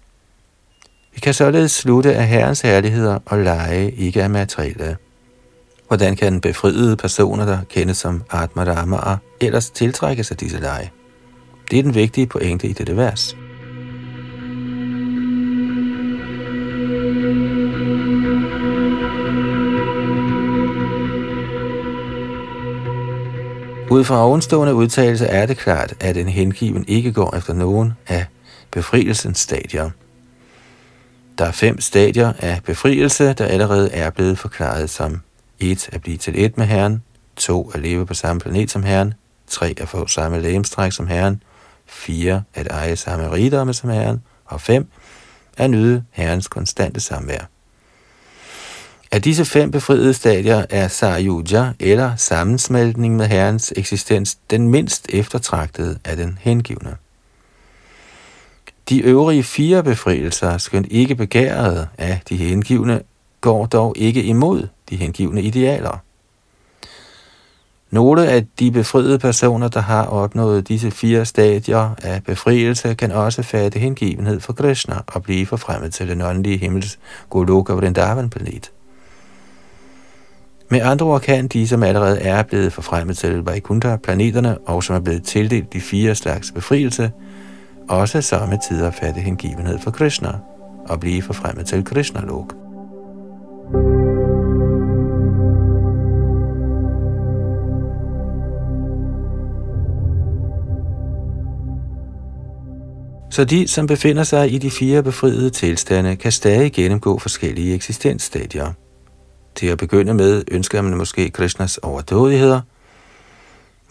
Vi 1.13 1.19
kan 1.19 1.33
således 1.33 1.71
slutte, 1.71 2.15
at 2.15 2.27
Herrens 2.27 2.61
herligheder 2.61 3.19
og 3.25 3.37
leje 3.37 3.89
ikke 3.89 4.21
er 4.21 4.27
materielle. 4.27 4.97
Hvordan 5.87 6.15
kan 6.15 6.31
den 6.33 6.41
befriede 6.41 6.97
personer, 6.97 7.45
der 7.45 7.59
kendes 7.69 7.97
som 7.97 8.23
Atmadamaer, 8.31 9.17
ellers 9.41 9.69
tiltrække 9.69 10.23
sig 10.23 10.39
disse 10.39 10.59
lege? 10.59 10.91
Det 11.71 11.79
er 11.79 11.83
den 11.83 11.95
vigtige 11.95 12.27
pointe 12.27 12.67
i 12.67 12.73
dette 12.73 12.97
vers. 12.97 13.35
Ud 23.91 24.03
fra 24.03 24.25
ovenstående 24.25 24.73
udtalelse 24.73 25.25
er 25.25 25.45
det 25.45 25.57
klart, 25.57 25.93
at 25.99 26.17
en 26.17 26.27
hengiven 26.27 26.85
ikke 26.87 27.11
går 27.11 27.35
efter 27.35 27.53
nogen 27.53 27.93
af 28.07 28.25
befrielsens 28.71 29.39
stadier. 29.39 29.89
Der 31.37 31.45
er 31.45 31.51
fem 31.51 31.81
stadier 31.81 32.33
af 32.39 32.61
befrielse, 32.63 33.33
der 33.33 33.45
allerede 33.45 33.91
er 33.91 34.09
blevet 34.09 34.39
forklaret 34.39 34.89
som 34.89 35.21
1. 35.59 35.89
At 35.91 36.01
blive 36.01 36.17
til 36.17 36.45
et 36.45 36.57
med 36.57 36.65
Herren, 36.65 37.03
2. 37.35 37.71
At 37.73 37.81
leve 37.81 38.05
på 38.05 38.13
samme 38.13 38.39
planet 38.39 38.71
som 38.71 38.83
Herren, 38.83 39.13
3. 39.47 39.73
At 39.77 39.89
få 39.89 40.07
samme 40.07 40.39
lægemstræk 40.41 40.91
som 40.91 41.07
Herren, 41.07 41.43
4. 41.85 42.43
At 42.53 42.67
eje 42.67 42.95
samme 42.95 43.31
rigdomme 43.31 43.73
som 43.73 43.89
Herren, 43.89 44.21
og 44.45 44.61
5 44.61 44.87
at 45.57 45.69
nyde 45.69 46.03
Herrens 46.11 46.47
konstante 46.47 46.99
samvær. 46.99 47.49
Af 49.11 49.21
disse 49.21 49.45
fem 49.45 49.71
befriede 49.71 50.13
stadier 50.13 50.65
er 50.69 50.87
Sarjuja, 50.87 51.73
eller 51.79 52.15
sammensmeltning 52.15 53.15
med 53.15 53.27
Herrens 53.27 53.73
eksistens, 53.75 54.35
den 54.49 54.69
mindst 54.69 55.05
eftertragtede 55.09 55.99
af 56.05 56.15
den 56.15 56.37
hengivne. 56.41 56.97
De 58.89 58.99
øvrige 58.99 59.43
fire 59.43 59.83
befrielser, 59.83 60.57
skønt 60.57 60.87
ikke 60.89 61.15
begærede 61.15 61.87
af 61.97 62.21
de 62.29 62.37
hengivne, 62.37 63.01
går 63.41 63.65
dog 63.65 63.93
ikke 63.97 64.23
imod 64.23 64.67
de 64.89 64.95
hengivne 64.95 65.41
idealer. 65.41 66.01
Nogle 67.91 68.27
af 68.27 68.45
de 68.59 68.71
befriede 68.71 69.19
personer, 69.19 69.67
der 69.67 69.79
har 69.79 70.05
opnået 70.05 70.67
disse 70.67 70.91
fire 70.91 71.25
stadier 71.25 71.95
af 72.03 72.23
befrielse, 72.23 72.93
kan 72.93 73.11
også 73.11 73.43
fatte 73.43 73.79
hengivenhed 73.79 74.39
for 74.39 74.53
Krishna 74.53 74.95
og 75.07 75.23
blive 75.23 75.45
forfremmet 75.45 75.93
til 75.93 76.07
den 76.07 76.21
åndelige 76.21 76.57
himmels 76.57 76.99
Goloka 77.29 77.73
Vrindavan 77.73 78.29
planet. 78.29 78.71
Med 80.69 80.81
andre 80.81 81.05
ord 81.05 81.21
kan 81.21 81.47
de, 81.47 81.67
som 81.67 81.83
allerede 81.83 82.19
er 82.19 82.43
blevet 82.43 82.73
forfremmet 82.73 83.17
til 83.17 83.43
Vaikuntha-planeterne 83.43 84.57
og 84.57 84.83
som 84.83 84.95
er 84.95 84.99
blevet 84.99 85.23
tildelt 85.23 85.73
de 85.73 85.81
fire 85.81 86.15
slags 86.15 86.51
befrielse, 86.51 87.11
også 87.91 88.21
samme 88.21 88.57
tid 88.69 88.83
at 88.83 88.93
fatte 88.93 89.19
hengivenhed 89.19 89.79
for 89.79 89.91
Krishna 89.91 90.31
og 90.89 90.99
blive 90.99 91.21
forfremmet 91.21 91.65
til 91.65 91.85
Krishna-lok. 91.85 92.53
Så 103.31 103.45
de, 103.45 103.67
som 103.67 103.87
befinder 103.87 104.23
sig 104.23 104.53
i 104.53 104.57
de 104.57 104.71
fire 104.71 105.03
befriede 105.03 105.49
tilstande, 105.49 106.15
kan 106.15 106.31
stadig 106.31 106.73
gennemgå 106.73 107.19
forskellige 107.19 107.75
eksistensstadier. 107.75 108.73
Til 109.55 109.67
at 109.67 109.77
begynde 109.77 110.13
med 110.13 110.43
ønsker 110.51 110.81
man 110.81 110.97
måske 110.97 111.29
Krishnas 111.29 111.77
overdådigheder, 111.77 112.61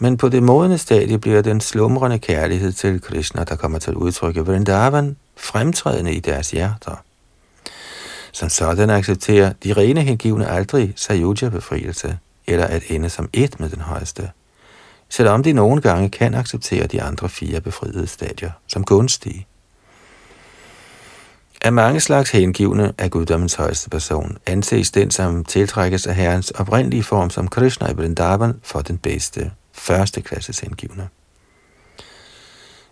men 0.01 0.17
på 0.17 0.29
det 0.29 0.43
modne 0.43 0.77
stadie 0.77 1.17
bliver 1.17 1.41
den 1.41 1.61
slumrende 1.61 2.19
kærlighed 2.19 2.71
til 2.71 3.01
Krishna, 3.01 3.43
der 3.43 3.55
kommer 3.55 3.79
til 3.79 3.95
udtryk 3.95 4.35
i 4.35 4.39
Vrindavan, 4.39 5.15
fremtrædende 5.37 6.13
i 6.13 6.19
deres 6.19 6.51
hjerter. 6.51 7.03
Som 8.31 8.49
sådan 8.49 8.89
accepterer 8.89 9.53
de 9.63 9.73
rene 9.73 10.01
hengivne 10.01 10.47
aldrig 10.47 10.93
Sayuja-befrielse, 10.95 12.17
eller 12.47 12.65
at 12.65 12.83
ende 12.87 13.09
som 13.09 13.29
et 13.33 13.59
med 13.59 13.69
den 13.69 13.81
højeste– 13.81 14.29
selvom 15.11 15.43
de 15.43 15.53
nogle 15.53 15.81
gange 15.81 16.09
kan 16.09 16.35
acceptere 16.35 16.87
de 16.87 17.01
andre 17.01 17.29
fire 17.29 17.61
befriede 17.61 18.07
stadier 18.07 18.51
som 18.67 18.83
gunstige. 18.83 19.47
Af 21.61 21.73
mange 21.73 21.99
slags 21.99 22.31
hengivne 22.31 22.93
af 22.97 23.11
guddommens 23.11 23.53
højeste 23.53 23.89
person 23.89 24.37
anses 24.45 24.91
den, 24.91 25.11
som 25.11 25.45
tiltrækkes 25.45 26.07
af 26.07 26.15
herrens 26.15 26.51
oprindelige 26.51 27.03
form 27.03 27.29
som 27.29 27.47
Krishna 27.47 27.91
i 27.91 27.93
Vrindavan 27.93 28.59
for 28.63 28.81
den 28.81 28.97
bedste, 28.97 29.51
førsteklasses 29.73 30.59
hengivne. 30.59 31.09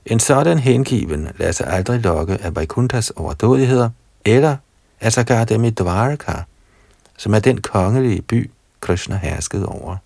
En 0.06 0.20
sådan 0.20 0.60
hengiven 0.60 1.28
lader 1.38 1.52
sig 1.52 1.68
aldrig 1.68 2.00
lokke 2.00 2.38
af 2.42 2.56
Vaikunthas 2.56 3.10
overdådigheder, 3.10 3.90
eller 4.26 4.58
af 5.02 5.14
sågar 5.14 5.46
dem 5.46 5.64
i 5.64 5.70
Dvaraka, 5.70 6.34
som 7.18 7.34
er 7.34 7.40
den 7.40 7.62
kongelige 7.62 8.22
by, 8.22 8.52
Krishna 8.82 9.18
herskede 9.18 9.66
over. 9.66 9.98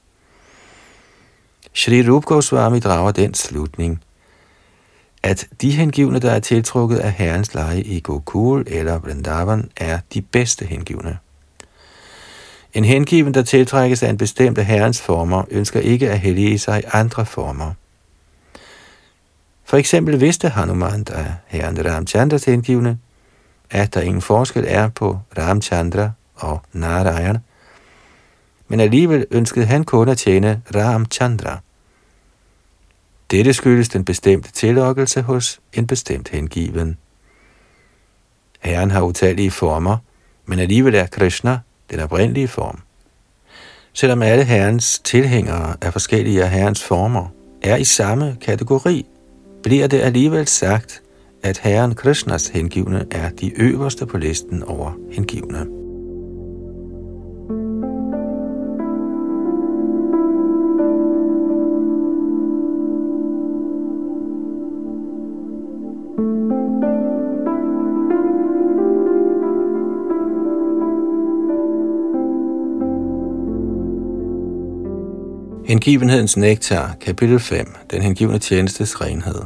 Shri 1.73 2.09
Rup 2.09 2.25
Goswami 2.25 2.79
drager 2.79 3.11
den 3.11 3.33
slutning, 3.33 4.03
at 5.23 5.47
de 5.61 5.71
hengivne, 5.71 6.19
der 6.19 6.31
er 6.31 6.39
tiltrukket 6.39 6.97
af 6.97 7.11
herrens 7.11 7.53
leje 7.53 7.81
i 7.81 7.99
Gokul 7.99 8.63
eller 8.67 8.99
Vrindavan, 8.99 9.71
er 9.77 9.99
de 10.13 10.21
bedste 10.21 10.65
hengivne. 10.65 11.17
En 12.73 12.85
hengiven, 12.85 13.33
der 13.33 13.41
tiltrækkes 13.41 14.03
af 14.03 14.09
en 14.09 14.17
bestemt 14.17 14.57
af 14.57 14.65
herrens 14.65 15.01
former, 15.01 15.43
ønsker 15.49 15.79
ikke 15.79 16.09
at 16.09 16.19
hellige 16.19 16.59
sig 16.59 16.79
i 16.79 16.83
andre 16.93 17.25
former. 17.25 17.73
For 19.63 19.77
eksempel 19.77 20.21
vidste 20.21 20.49
Hanuman, 20.49 21.03
der 21.03 21.13
er 21.13 21.33
herren 21.47 21.85
Ramchandras 21.85 22.45
hengivne, 22.45 22.99
at 23.69 23.93
der 23.93 24.01
ingen 24.01 24.21
forskel 24.21 24.65
er 24.67 24.89
på 24.89 25.19
Ramchandra 25.37 26.11
og 26.35 26.61
Narayan, 26.73 27.37
men 28.67 28.79
alligevel 28.79 29.25
ønskede 29.31 29.65
han 29.65 29.83
kun 29.83 30.09
at 30.09 30.17
tjene 30.17 30.61
Ramchandra. 30.75 31.59
Dette 33.31 33.53
skyldes 33.53 33.89
den 33.89 34.05
bestemte 34.05 34.51
tillokkelse 34.51 35.21
hos 35.21 35.59
en 35.73 35.87
bestemt 35.87 36.29
hengiven. 36.29 36.97
Herren 38.59 38.91
har 38.91 39.01
utallige 39.01 39.51
former, 39.51 39.97
men 40.45 40.59
alligevel 40.59 40.95
er 40.95 41.05
Krishna 41.05 41.59
den 41.91 41.99
oprindelige 41.99 42.47
form. 42.47 42.79
Selvom 43.93 44.21
alle 44.21 44.43
herrens 44.43 44.99
tilhængere 44.99 45.75
af 45.81 45.93
forskellige 45.93 46.43
af 46.43 46.49
herrens 46.49 46.83
former 46.83 47.27
er 47.61 47.75
i 47.75 47.83
samme 47.83 48.37
kategori, 48.41 49.05
bliver 49.63 49.87
det 49.87 50.01
alligevel 50.01 50.47
sagt, 50.47 51.01
at 51.43 51.57
herren 51.57 51.95
Krishnas 51.95 52.47
hengivne 52.47 53.05
er 53.11 53.29
de 53.29 53.61
øverste 53.61 54.05
på 54.05 54.17
listen 54.17 54.63
over 54.63 54.91
hengivne. 55.11 55.82
Hengivenhedens 75.73 76.37
nektar, 76.37 76.95
kapitel 77.01 77.39
5, 77.39 77.75
den 77.91 78.01
hengivne 78.01 78.39
tjenestes 78.39 79.01
renhed. 79.01 79.41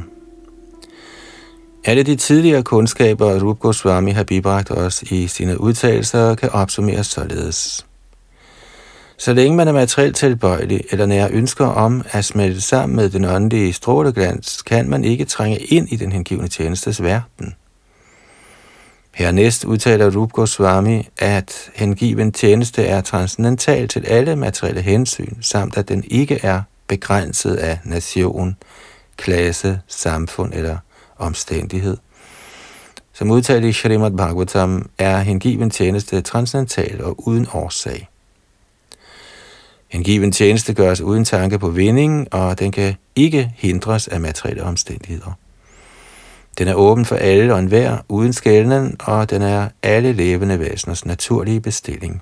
Alle 1.86 2.04
de 2.04 2.16
tidligere 2.16 2.64
kundskaber, 2.64 3.40
Rup 3.44 3.60
Goswami 3.60 4.12
har 4.12 4.24
bibragt 4.24 4.72
os 4.72 5.02
i 5.02 5.28
sine 5.28 5.62
udtalelser, 5.62 6.36
kan 6.36 6.50
opsummeres 6.50 7.08
således. 7.08 7.86
Så 9.18 9.34
længe 9.34 9.58
man 9.58 9.68
er 9.68 9.72
materielt 9.72 10.16
tilbøjelig 10.16 10.82
eller 10.92 11.06
nær 11.06 11.28
ønsker 11.32 11.66
om 11.66 12.04
at 12.12 12.26
smelte 12.26 12.62
sammen 12.62 12.96
med 12.96 13.10
den 13.10 13.26
åndelige 13.26 13.74
stråleglans, 13.74 14.62
kan 14.62 14.90
man 14.90 15.04
ikke 15.04 15.26
trænge 15.26 15.58
ind 15.58 15.92
i 15.92 15.96
den 15.96 16.12
hengivne 16.12 16.48
tjenestes 16.48 17.04
verden. 17.04 17.56
Hernæst 19.18 19.66
udtaler 19.66 20.16
Rup 20.16 20.32
Goswami, 20.32 21.08
at 21.18 21.72
hengiven 21.76 22.32
tjeneste 22.32 22.84
er 22.84 23.02
transcendental 23.02 23.88
til 23.88 24.06
alle 24.06 24.36
materielle 24.36 24.82
hensyn, 24.82 25.42
samt 25.42 25.78
at 25.78 25.90
den 25.90 26.04
ikke 26.08 26.40
er 26.44 26.62
begrænset 26.88 27.56
af 27.56 27.80
nation, 27.84 28.58
klasse, 29.16 29.80
samfund 29.88 30.54
eller 30.54 30.78
omstændighed. 31.18 31.98
Som 33.14 33.32
udtalt 33.32 33.66
i 33.66 33.74
Shrimad 33.74 34.12
Bhagavatam 34.12 34.90
er 34.98 35.18
hengiven 35.18 35.70
tjeneste 35.70 36.22
transcendental 36.22 37.04
og 37.04 37.28
uden 37.28 37.48
årsag. 37.54 38.10
Hengiven 39.88 40.32
tjeneste 40.32 40.74
gøres 40.74 41.02
uden 41.02 41.26
tanke 41.26 41.60
på 41.60 41.70
vinding, 41.70 42.34
og 42.34 42.60
den 42.60 42.72
kan 42.72 42.96
ikke 43.16 43.52
hindres 43.56 44.08
af 44.08 44.22
materielle 44.22 44.64
omstændigheder. 44.64 45.38
Den 46.58 46.68
er 46.68 46.74
åben 46.74 47.06
for 47.06 47.16
alle 47.16 47.54
og 47.54 47.60
enhver, 47.60 47.98
uden 48.10 48.34
skælden, 48.34 48.96
og 49.00 49.30
den 49.30 49.42
er 49.42 49.70
alle 49.84 50.14
levende 50.14 50.60
væseners 50.60 51.06
naturlige 51.06 51.62
bestilling. 51.62 52.22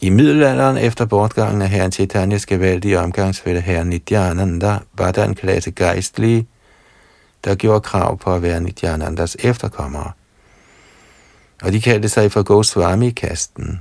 I 0.00 0.10
middelalderen 0.10 0.76
efter 0.76 1.04
bortgangen 1.04 1.62
af 1.62 1.68
herren 1.68 1.92
Chaitanyas 1.92 2.46
gevaldige 2.46 3.00
omgangsfælde 3.00 3.60
herren 3.60 3.86
Nityananda, 3.86 4.78
var 4.92 5.12
der 5.12 5.24
en 5.24 5.34
klasse 5.34 5.70
gejstlige, 5.70 6.46
der 7.44 7.54
gjorde 7.54 7.80
krav 7.80 8.18
på 8.18 8.34
at 8.34 8.42
være 8.42 8.60
Nityanandas 8.60 9.36
efterkommere. 9.40 10.10
Og 11.62 11.72
de 11.72 11.80
kaldte 11.80 12.08
sig 12.08 12.32
for 12.32 12.42
Goswami-kasten. 12.42 13.80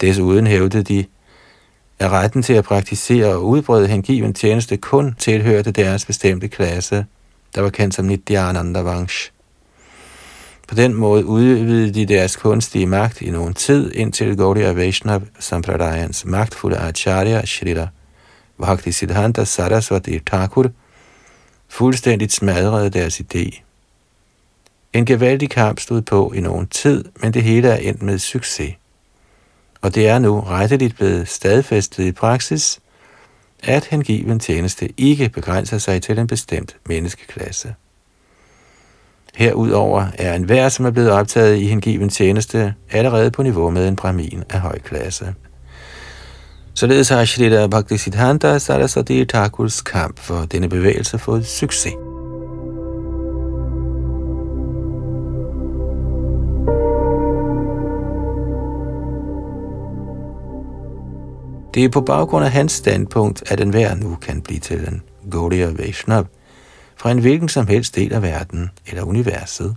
Desuden 0.00 0.46
hævdede 0.46 0.82
de, 0.82 1.04
at 1.98 2.10
retten 2.10 2.42
til 2.42 2.52
at 2.52 2.64
praktisere 2.64 3.26
og 3.26 3.46
udbrede 3.46 3.88
hengiven 3.88 4.34
tjeneste 4.34 4.76
kun 4.76 5.14
tilhørte 5.18 5.70
deres 5.70 6.06
bestemte 6.06 6.48
klasse– 6.48 7.06
der 7.54 7.60
var 7.60 7.70
kendt 7.70 7.94
som 7.94 8.04
Nityananda 8.04 8.80
Vansh. 8.80 9.30
På 10.68 10.74
den 10.74 10.94
måde 10.94 11.24
udvidede 11.24 11.94
de 11.94 12.06
deres 12.06 12.36
kunstige 12.36 12.86
magt 12.86 13.22
i 13.22 13.30
nogen 13.30 13.54
tid, 13.54 13.92
indtil 13.94 14.36
Gaudiya 14.36 14.72
Vaishnav 14.72 15.22
Sampradayans 15.38 16.24
magtfulde 16.24 16.78
Acharya 16.78 17.44
Shrita 17.44 17.88
Bhakti 18.58 18.92
Siddhanta 18.92 19.44
Saraswati 19.44 20.18
Thakur 20.18 20.70
fuldstændigt 21.68 22.32
smadrede 22.32 22.90
deres 22.90 23.20
idé. 23.20 23.62
En 24.92 25.06
gevaldig 25.06 25.50
kamp 25.50 25.80
stod 25.80 26.02
på 26.02 26.32
i 26.32 26.40
nogen 26.40 26.66
tid, 26.66 27.04
men 27.20 27.34
det 27.34 27.42
hele 27.42 27.68
er 27.68 27.76
endt 27.76 28.02
med 28.02 28.18
succes. 28.18 28.74
Og 29.80 29.94
det 29.94 30.08
er 30.08 30.18
nu 30.18 30.40
retteligt 30.40 30.96
blevet 30.96 31.28
stadfæstet 31.28 32.04
i 32.04 32.12
praksis, 32.12 32.80
at 33.66 33.84
hengiven 33.84 34.40
tjeneste 34.40 34.88
ikke 34.96 35.28
begrænser 35.28 35.78
sig 35.78 36.02
til 36.02 36.18
en 36.18 36.26
bestemt 36.26 36.76
menneskeklasse. 36.88 37.74
Herudover 39.34 40.06
er 40.18 40.34
enhver, 40.34 40.68
som 40.68 40.86
er 40.86 40.90
blevet 40.90 41.10
optaget 41.10 41.56
i 41.56 41.66
hengiven 41.66 42.08
tjeneste, 42.08 42.74
allerede 42.90 43.30
på 43.30 43.42
niveau 43.42 43.70
med 43.70 43.88
en 43.88 43.96
brahmin 43.96 44.44
af 44.50 44.60
høj 44.60 44.78
klasse. 44.78 45.34
Således 46.74 47.08
har 47.08 47.24
Shrita 47.24 47.66
Bhaktisiddhanta 47.66 48.58
Saraswati 48.58 49.24
Thakurs 49.24 49.80
kamp 49.80 50.18
for 50.18 50.40
denne 50.40 50.68
bevægelse 50.68 51.18
fået 51.18 51.46
succes. 51.46 52.13
Det 61.74 61.84
er 61.84 61.88
på 61.88 62.00
baggrund 62.00 62.44
af 62.44 62.50
hans 62.50 62.72
standpunkt, 62.72 63.42
at 63.46 63.60
enhver 63.60 63.94
nu 63.94 64.14
kan 64.14 64.40
blive 64.40 64.60
til 64.60 64.88
en 64.88 65.02
Gaudiya 65.30 65.70
Vaishnav 65.70 66.26
fra 66.96 67.10
en 67.10 67.18
hvilken 67.18 67.48
som 67.48 67.66
helst 67.66 67.96
del 67.96 68.12
af 68.12 68.22
verden 68.22 68.70
eller 68.86 69.02
universet. 69.02 69.76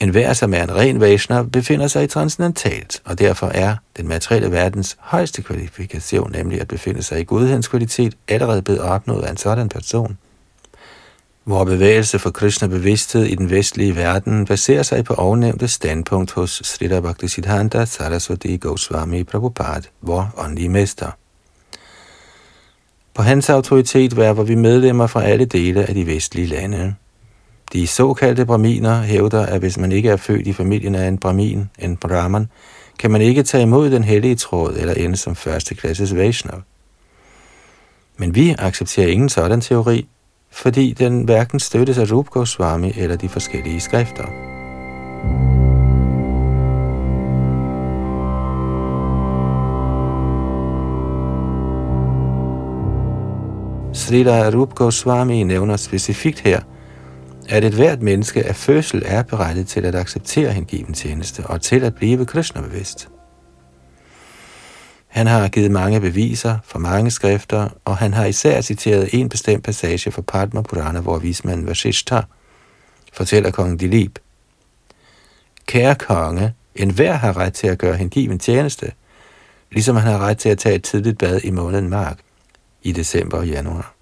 En 0.00 0.08
hver, 0.08 0.32
som 0.32 0.54
er 0.54 0.62
en 0.62 0.74
ren 0.74 1.00
Vaishnav, 1.00 1.46
befinder 1.46 1.86
sig 1.86 2.04
i 2.04 2.06
transcendentalt, 2.06 3.02
og 3.04 3.18
derfor 3.18 3.46
er 3.46 3.76
den 3.96 4.08
materielle 4.08 4.52
verdens 4.52 4.96
højeste 5.00 5.42
kvalifikation, 5.42 6.32
nemlig 6.32 6.60
at 6.60 6.68
befinde 6.68 7.02
sig 7.02 7.20
i 7.20 7.24
godhedens 7.24 7.68
kvalitet, 7.68 8.14
allerede 8.28 8.62
blevet 8.62 8.80
opnået 8.80 9.22
af 9.22 9.30
en 9.30 9.36
sådan 9.36 9.68
person. 9.68 10.18
Vores 11.44 11.70
bevægelse 11.70 12.18
for 12.18 12.30
Krishna 12.30 12.68
bevidsthed 12.68 13.24
i 13.24 13.34
den 13.34 13.50
vestlige 13.50 13.96
verden 13.96 14.44
baserer 14.44 14.82
sig 14.82 15.04
på 15.04 15.14
ovennævnte 15.14 15.68
standpunkt 15.68 16.32
hos 16.32 16.60
Srila 16.64 17.00
Bhaktisiddhanta 17.00 17.84
Saraswati 17.84 18.56
Goswami 18.56 19.24
Prabhupada, 19.24 19.88
vor 20.00 20.34
åndelige 20.36 20.68
mester. 20.68 21.10
På 23.14 23.22
hans 23.22 23.50
autoritet 23.50 24.16
værver 24.16 24.42
vi 24.42 24.54
medlemmer 24.54 25.06
fra 25.06 25.22
alle 25.22 25.44
dele 25.44 25.84
af 25.84 25.94
de 25.94 26.06
vestlige 26.06 26.46
lande. 26.46 26.94
De 27.72 27.86
såkaldte 27.86 28.46
braminer 28.46 29.02
hævder, 29.02 29.46
at 29.46 29.60
hvis 29.60 29.78
man 29.78 29.92
ikke 29.92 30.08
er 30.08 30.16
født 30.16 30.46
i 30.46 30.52
familien 30.52 30.94
af 30.94 31.08
en 31.08 31.18
bramin, 31.18 31.70
en 31.78 31.96
brahman, 31.96 32.48
kan 32.98 33.10
man 33.10 33.20
ikke 33.20 33.42
tage 33.42 33.62
imod 33.62 33.90
den 33.90 34.04
hellige 34.04 34.36
tråd 34.36 34.76
eller 34.76 34.94
ende 34.94 35.16
som 35.16 35.36
første 35.36 35.74
klasses 35.74 36.16
Vaishnav. 36.16 36.62
Men 38.16 38.34
vi 38.34 38.54
accepterer 38.58 39.08
ingen 39.08 39.28
sådan 39.28 39.60
teori, 39.60 40.06
fordi 40.52 40.92
den 40.92 41.24
hverken 41.24 41.60
støttes 41.60 41.98
af 41.98 42.12
Rup 42.12 42.30
Goswami 42.30 42.92
eller 42.96 43.16
de 43.16 43.28
forskellige 43.28 43.80
skrifter. 43.80 44.24
Srila 53.92 54.50
Rup 54.50 54.74
Goswami 54.74 55.42
nævner 55.42 55.76
specifikt 55.76 56.40
her, 56.40 56.60
at 57.48 57.64
et 57.64 57.74
hvert 57.74 58.02
menneske 58.02 58.46
af 58.46 58.56
fødsel 58.56 59.02
er 59.06 59.22
berettet 59.22 59.66
til 59.66 59.84
at 59.84 59.94
acceptere 59.94 60.52
hengiven 60.52 60.94
tjeneste 60.94 61.46
og 61.46 61.60
til 61.60 61.84
at 61.84 61.94
blive 61.94 62.26
Krishna-bevidst. 62.26 63.08
Han 65.12 65.26
har 65.26 65.48
givet 65.48 65.70
mange 65.70 66.00
beviser 66.00 66.58
fra 66.64 66.78
mange 66.78 67.10
skrifter, 67.10 67.68
og 67.84 67.96
han 67.96 68.14
har 68.14 68.24
især 68.24 68.60
citeret 68.60 69.08
en 69.12 69.28
bestemt 69.28 69.64
passage 69.64 70.10
fra 70.10 70.22
Padma 70.22 70.62
Purana, 70.62 71.00
hvor 71.00 71.18
vismanden 71.18 71.66
Vashishtha 71.66 72.20
fortæller 73.12 73.50
kongen 73.50 73.76
Dilip. 73.76 74.18
Kære 75.66 75.94
konge, 75.94 76.54
enhver 76.74 77.12
har 77.12 77.36
ret 77.36 77.52
til 77.52 77.66
at 77.66 77.78
gøre 77.78 77.96
hengiven 77.96 78.38
tjeneste, 78.38 78.92
ligesom 79.70 79.96
han 79.96 80.12
har 80.12 80.18
ret 80.18 80.38
til 80.38 80.48
at 80.48 80.58
tage 80.58 80.74
et 80.74 80.82
tidligt 80.82 81.18
bad 81.18 81.40
i 81.44 81.50
måneden 81.50 81.88
mark 81.88 82.18
i 82.82 82.92
december 82.92 83.38
og 83.38 83.48
januar. 83.48 83.94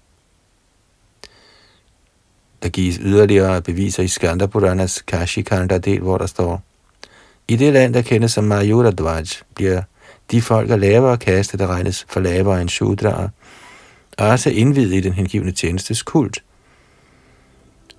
Der 2.63 2.69
gives 2.69 2.99
yderligere 3.01 3.61
beviser 3.61 4.03
i 4.03 4.07
Skanda 4.07 4.45
Puranas 4.45 5.01
Kashi 5.01 5.41
Kanda 5.41 5.77
del, 5.77 5.99
hvor 5.99 6.17
der 6.17 6.25
står, 6.25 6.63
i 7.47 7.55
det 7.55 7.73
land, 7.73 7.93
der 7.93 8.01
kendes 8.01 8.31
som 8.31 8.43
Mayuradvaj, 8.43 9.23
bliver 9.55 9.81
de 10.31 10.41
folk, 10.41 10.69
af 10.69 10.79
lavere 10.79 11.17
kaste, 11.17 11.57
der 11.57 11.67
regnes 11.67 12.05
for 12.09 12.19
lavere 12.19 12.61
end 12.61 12.69
Shudra'er, 12.69 13.29
også 14.17 14.49
indvidet 14.49 14.93
i 14.93 14.99
den 14.99 15.13
hengivne 15.13 15.51
tjenestes 15.51 16.03
kult. 16.03 16.43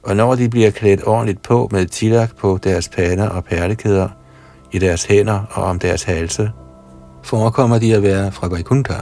Og 0.03 0.17
når 0.17 0.35
de 0.35 0.49
bliver 0.49 0.71
klædt 0.71 1.07
ordentligt 1.07 1.43
på 1.43 1.69
med 1.73 1.87
tilak 1.87 2.37
på 2.37 2.59
deres 2.65 2.89
pander 2.89 3.29
og 3.29 3.45
perlekæder, 3.45 4.09
i 4.73 4.79
deres 4.79 5.05
hænder 5.05 5.41
og 5.51 5.63
om 5.63 5.79
deres 5.79 6.03
halse, 6.03 6.51
forekommer 7.25 7.79
de 7.79 7.95
at 7.95 8.03
være 8.03 8.33
fra 8.33 8.49
Vaikuntha. 8.49 8.95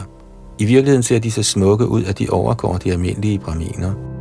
I 0.58 0.64
virkeligheden 0.64 1.02
ser 1.02 1.18
de 1.18 1.30
så 1.30 1.42
smukke 1.42 1.86
ud, 1.86 2.04
at 2.04 2.18
de 2.18 2.30
overgår 2.30 2.76
de 2.76 2.92
almindelige 2.92 3.38
braminer. 3.38 4.19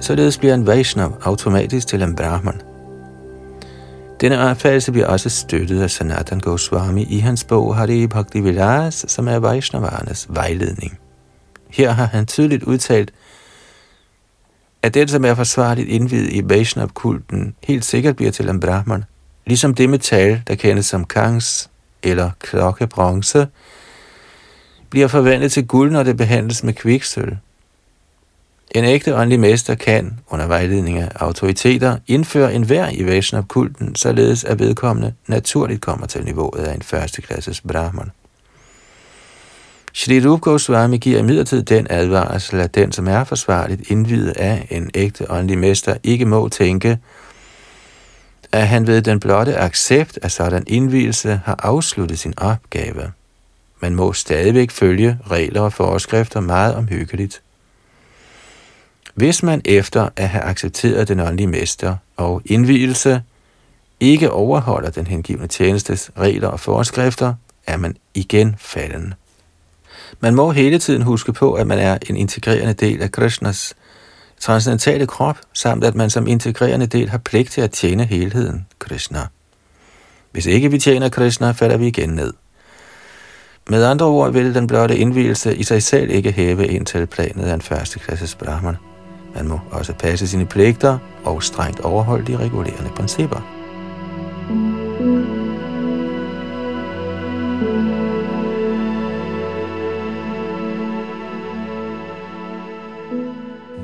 Således 0.00 0.38
bliver 0.38 0.54
en 0.54 0.66
Vaishnav 0.66 1.18
automatisk 1.22 1.86
til 1.86 2.02
en 2.02 2.16
Brahman. 2.16 2.60
Denne 4.20 4.40
opfattelse 4.50 4.92
bliver 4.92 5.06
også 5.06 5.28
støttet 5.28 5.82
af 5.82 5.90
Sanatan 5.90 6.40
Goswami 6.40 7.04
i 7.04 7.18
hans 7.18 7.44
bog 7.44 7.76
Hari 7.76 8.06
Bhakti 8.06 8.40
Vilas, 8.40 9.04
som 9.08 9.28
er 9.28 9.36
Vaishnavarnes 9.36 10.26
vejledning. 10.30 10.98
Her 11.70 11.90
har 11.90 12.06
han 12.06 12.26
tydeligt 12.26 12.62
udtalt, 12.62 13.12
at 14.82 14.94
den, 14.94 15.08
som 15.08 15.24
er 15.24 15.34
forsvarligt 15.34 15.88
indvidet 15.88 16.32
i 16.32 16.42
Vaishnav-kulten, 16.48 17.54
helt 17.64 17.84
sikkert 17.84 18.16
bliver 18.16 18.32
til 18.32 18.48
en 18.48 18.60
Brahman, 18.60 19.04
ligesom 19.46 19.74
det 19.74 19.90
metal, 19.90 20.42
der 20.48 20.54
kendes 20.54 20.86
som 20.86 21.04
kangs 21.04 21.70
eller 22.02 22.30
klokkebronze, 22.40 23.46
bliver 24.90 25.08
forvandlet 25.08 25.52
til 25.52 25.66
guld, 25.66 25.92
når 25.92 26.02
det 26.02 26.16
behandles 26.16 26.64
med 26.64 26.72
kviksøl. 26.72 27.38
En 28.70 28.84
ægte 28.84 29.16
åndelig 29.16 29.40
mester 29.40 29.74
kan, 29.74 30.18
under 30.28 30.46
vejledning 30.46 30.98
af 30.98 31.08
autoriteter, 31.14 31.96
indføre 32.06 32.54
enhver 32.54 32.90
i 32.92 33.06
Vaishnav-kulten, 33.06 33.94
således 33.94 34.44
at 34.44 34.58
vedkommende 34.58 35.12
naturligt 35.26 35.80
kommer 35.80 36.06
til 36.06 36.24
niveauet 36.24 36.60
af 36.60 36.74
en 36.74 36.82
førsteklasses 36.82 37.60
brahman. 37.60 38.10
Shri 39.94 40.26
Rup 40.26 40.40
Goswami 40.40 40.96
giver 40.98 41.18
imidlertid 41.18 41.62
den 41.62 41.86
advarsel, 41.90 42.60
at 42.60 42.74
den, 42.74 42.92
som 42.92 43.08
er 43.08 43.24
forsvarligt 43.24 43.90
indvidet 43.90 44.36
af 44.36 44.66
en 44.70 44.90
ægte 44.94 45.30
åndelig 45.30 45.58
mester, 45.58 45.96
ikke 46.02 46.24
må 46.24 46.48
tænke, 46.48 46.98
at 48.52 48.68
han 48.68 48.86
ved 48.86 49.02
den 49.02 49.20
blotte 49.20 49.58
accept 49.58 50.18
af 50.22 50.30
sådan 50.30 50.64
indvielse 50.66 51.40
har 51.44 51.56
afsluttet 51.62 52.18
sin 52.18 52.34
opgave. 52.36 53.12
Man 53.80 53.94
må 53.94 54.12
stadigvæk 54.12 54.70
følge 54.70 55.18
regler 55.30 55.60
og 55.60 55.72
forskrifter 55.72 56.40
meget 56.40 56.74
omhyggeligt. 56.74 57.42
Hvis 59.14 59.42
man 59.42 59.62
efter 59.64 60.08
at 60.16 60.28
have 60.28 60.44
accepteret 60.44 61.08
den 61.08 61.20
åndelige 61.20 61.46
mester 61.46 61.96
og 62.16 62.42
indvielse 62.44 63.22
ikke 64.00 64.30
overholder 64.30 64.90
den 64.90 65.06
hengivne 65.06 65.46
tjenestes 65.46 66.10
regler 66.18 66.48
og 66.48 66.60
forskrifter, 66.60 67.34
er 67.66 67.76
man 67.76 67.96
igen 68.14 68.56
falden. 68.58 69.14
Man 70.20 70.34
må 70.34 70.50
hele 70.50 70.78
tiden 70.78 71.02
huske 71.02 71.32
på, 71.32 71.52
at 71.52 71.66
man 71.66 71.78
er 71.78 71.98
en 72.08 72.16
integrerende 72.16 72.72
del 72.72 73.02
af 73.02 73.12
Krishnas 73.12 73.74
transcendentale 74.40 75.06
krop, 75.06 75.38
samt 75.52 75.84
at 75.84 75.94
man 75.94 76.10
som 76.10 76.26
integrerende 76.26 76.86
del 76.86 77.08
har 77.08 77.18
pligt 77.18 77.50
til 77.50 77.60
at 77.60 77.70
tjene 77.70 78.04
helheden, 78.04 78.66
Krishna. 78.78 79.26
Hvis 80.32 80.46
ikke 80.46 80.70
vi 80.70 80.78
tjener 80.78 81.08
Krishna, 81.08 81.50
falder 81.50 81.76
vi 81.76 81.86
igen 81.86 82.08
ned. 82.08 82.32
Med 83.68 83.84
andre 83.84 84.06
ord 84.06 84.32
vil 84.32 84.54
den 84.54 84.66
blotte 84.66 84.96
indvielse 84.96 85.56
i 85.56 85.62
sig 85.62 85.82
selv 85.82 86.10
ikke 86.10 86.32
hæve 86.32 86.68
en 86.68 86.84
til 86.84 87.06
planet 87.06 87.44
af 87.44 87.54
en 87.54 87.62
førsteklasses 87.62 88.34
brahman. 88.34 88.89
Man 89.34 89.48
må 89.48 89.60
også 89.70 89.92
passe 89.92 90.28
sine 90.28 90.46
pligter 90.46 90.98
og 91.24 91.42
strengt 91.42 91.80
overholde 91.80 92.32
de 92.32 92.36
regulerende 92.36 92.90
principper. 92.96 93.40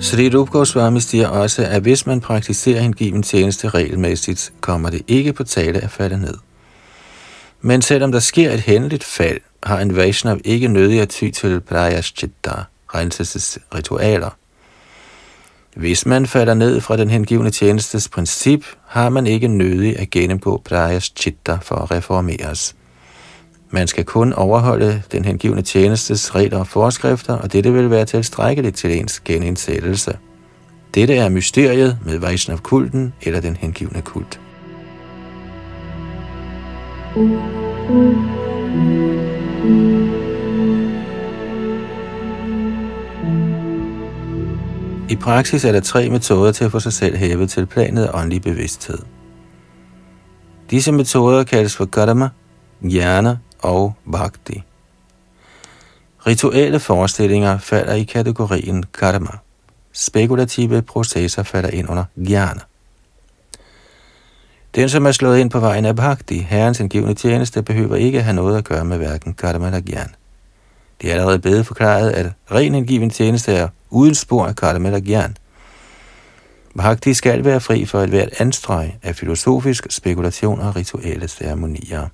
Sri 0.00 0.36
Rup 0.36 0.50
Goswami 0.50 1.00
siger 1.00 1.28
også, 1.28 1.64
at 1.64 1.82
hvis 1.82 2.06
man 2.06 2.20
praktiserer 2.20 2.80
hengiven 2.80 3.22
tjeneste 3.22 3.68
regelmæssigt, 3.68 4.52
kommer 4.60 4.90
det 4.90 5.02
ikke 5.08 5.32
på 5.32 5.44
tale 5.44 5.80
at 5.80 5.90
falde 5.90 6.20
ned. 6.20 6.34
Men 7.60 7.82
selvom 7.82 8.12
der 8.12 8.18
sker 8.18 8.50
et 8.50 8.60
hændeligt 8.60 9.04
fald, 9.04 9.40
har 9.62 9.80
en 9.80 9.96
Vaishnav 9.96 10.38
ikke 10.44 10.68
nødig 10.68 11.00
at 11.00 11.08
ty 11.08 11.30
til 11.30 11.60
Prayaschitta, 11.60 12.52
renselsesritualer. 12.94 14.30
Hvis 15.76 16.06
man 16.06 16.26
falder 16.26 16.54
ned 16.54 16.80
fra 16.80 16.96
den 16.96 17.10
hengivne 17.10 17.50
tjenestes 17.50 18.08
princip, 18.08 18.64
har 18.86 19.08
man 19.08 19.26
ikke 19.26 19.48
nødig 19.48 19.98
at 19.98 20.10
gennemgå 20.10 20.62
Prajas 20.64 21.12
Chitta 21.16 21.58
for 21.62 21.74
at 21.74 21.90
reformeres. 21.90 22.76
Man 23.70 23.86
skal 23.86 24.04
kun 24.04 24.32
overholde 24.32 25.02
den 25.12 25.24
hengivne 25.24 25.62
tjenestes 25.62 26.34
regler 26.34 26.58
og 26.58 26.66
forskrifter, 26.66 27.34
og 27.34 27.52
dette 27.52 27.72
vil 27.72 27.90
være 27.90 28.04
tilstrækkeligt 28.04 28.76
til 28.76 28.98
ens 28.98 29.20
genindsættelse. 29.20 30.18
Dette 30.94 31.16
er 31.16 31.28
mysteriet 31.28 31.98
med 32.04 32.18
Vaishnav-kulten 32.18 33.12
eller 33.22 33.40
den 33.40 33.56
hengivne 33.56 34.02
kult. 34.02 34.40
thank 37.16 39.15
I 45.08 45.16
praksis 45.16 45.64
er 45.64 45.72
der 45.72 45.80
tre 45.80 46.10
metoder 46.10 46.52
til 46.52 46.64
at 46.64 46.70
få 46.70 46.80
sig 46.80 46.92
selv 46.92 47.16
hævet 47.16 47.50
til 47.50 47.66
planet 47.66 48.04
af 48.04 48.18
åndelig 48.18 48.42
bevidsthed. 48.42 48.98
Disse 50.70 50.92
metoder 50.92 51.44
kaldes 51.44 51.76
for 51.76 51.84
karma, 51.84 52.28
jnana 52.82 53.36
og 53.62 53.94
bhakti. 54.12 54.62
Rituelle 56.26 56.80
forestillinger 56.80 57.58
falder 57.58 57.94
i 57.94 58.02
kategorien 58.02 58.84
karma. 58.98 59.30
Spekulative 59.92 60.82
processer 60.82 61.42
falder 61.42 61.70
ind 61.70 61.90
under 61.90 62.04
jnana. 62.16 62.60
Den, 64.74 64.88
som 64.88 65.06
er 65.06 65.12
slået 65.12 65.38
ind 65.38 65.50
på 65.50 65.60
vejen 65.60 65.84
af 65.84 65.96
bhakti, 65.96 66.38
herrens 66.38 66.80
indgivende 66.80 67.14
tjeneste, 67.14 67.62
behøver 67.62 67.96
ikke 67.96 68.22
have 68.22 68.36
noget 68.36 68.58
at 68.58 68.64
gøre 68.64 68.84
med 68.84 68.96
hverken 68.96 69.34
karma 69.34 69.66
eller 69.66 69.80
jnana. 69.88 70.12
Det 71.00 71.10
er 71.10 71.14
allerede 71.14 71.38
blevet 71.38 71.66
forklaret, 71.66 72.10
at 72.10 72.26
ren 72.52 72.74
indgiven 72.74 73.10
tjeneste 73.10 73.52
er 73.52 73.68
uden 73.90 74.14
spor 74.14 74.46
af 74.46 74.56
karma 74.56 74.88
eller 74.88 75.00
gjern. 75.00 75.36
Bhakti 76.76 77.14
skal 77.14 77.44
være 77.44 77.60
fri 77.60 77.84
for 77.84 78.00
et 78.00 78.08
hvert 78.08 78.28
anstrøg 78.38 78.94
af 79.02 79.16
filosofisk 79.16 79.86
spekulation 79.90 80.60
og 80.60 80.76
rituelle 80.76 81.28
ceremonier. 81.28 82.08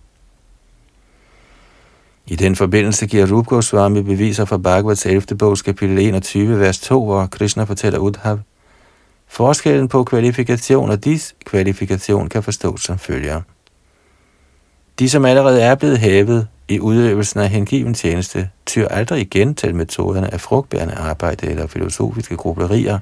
I 2.26 2.37
den 2.37 2.57
forbindelse 2.57 3.07
giver 3.07 3.33
Rup 3.33 3.47
Goswami 3.47 4.03
beviser 4.03 4.45
fra 4.45 4.57
Bhagavats 4.59 5.07
11. 5.07 5.22
bogs 5.39 5.62
kapitel 5.62 5.99
21, 5.99 6.61
vers 6.61 6.78
2, 6.78 7.05
hvor 7.05 7.26
Krishna 7.26 7.64
fortæller 7.64 7.99
Udhav, 7.99 8.39
Forskellen 9.33 9.89
på 9.89 10.05
kvalifikation 10.05 10.91
og 10.91 11.05
diskvalifikation 11.05 12.28
kan 12.28 12.43
forstås 12.43 12.83
som 12.83 12.99
følger. 12.99 13.41
De, 14.99 15.09
som 15.09 15.24
allerede 15.24 15.62
er 15.62 15.74
blevet 15.74 15.99
hævet 15.99 16.49
i 16.73 16.81
udøvelsen 16.81 17.41
af 17.41 17.49
hengiven 17.49 17.95
tjeneste, 17.95 18.49
tyr 18.66 18.89
aldrig 18.89 19.20
igen 19.20 19.55
til 19.55 19.75
metoderne 19.75 20.35
af 20.35 20.41
frugtbærende 20.41 20.95
arbejde 20.95 21.47
eller 21.47 21.66
filosofiske 21.66 22.37
grublerier. 22.37 22.99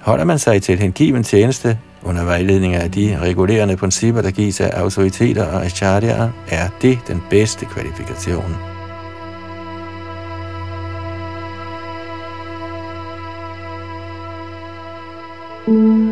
Holder 0.00 0.24
man 0.24 0.38
sig 0.38 0.62
til 0.62 0.78
hengiven 0.78 1.24
tjeneste, 1.24 1.78
under 2.02 2.24
vejledning 2.24 2.74
af 2.74 2.90
de 2.90 3.18
regulerende 3.20 3.76
principper, 3.76 4.22
der 4.22 4.30
gives 4.30 4.60
af 4.60 4.80
autoriteter 4.80 5.46
og 5.46 5.64
acharyaer, 5.64 6.30
er 6.48 6.68
det 6.82 6.98
den 7.08 7.22
bedste 7.30 7.66
kvalifikation. 7.66 8.56
Mm. 15.66 16.03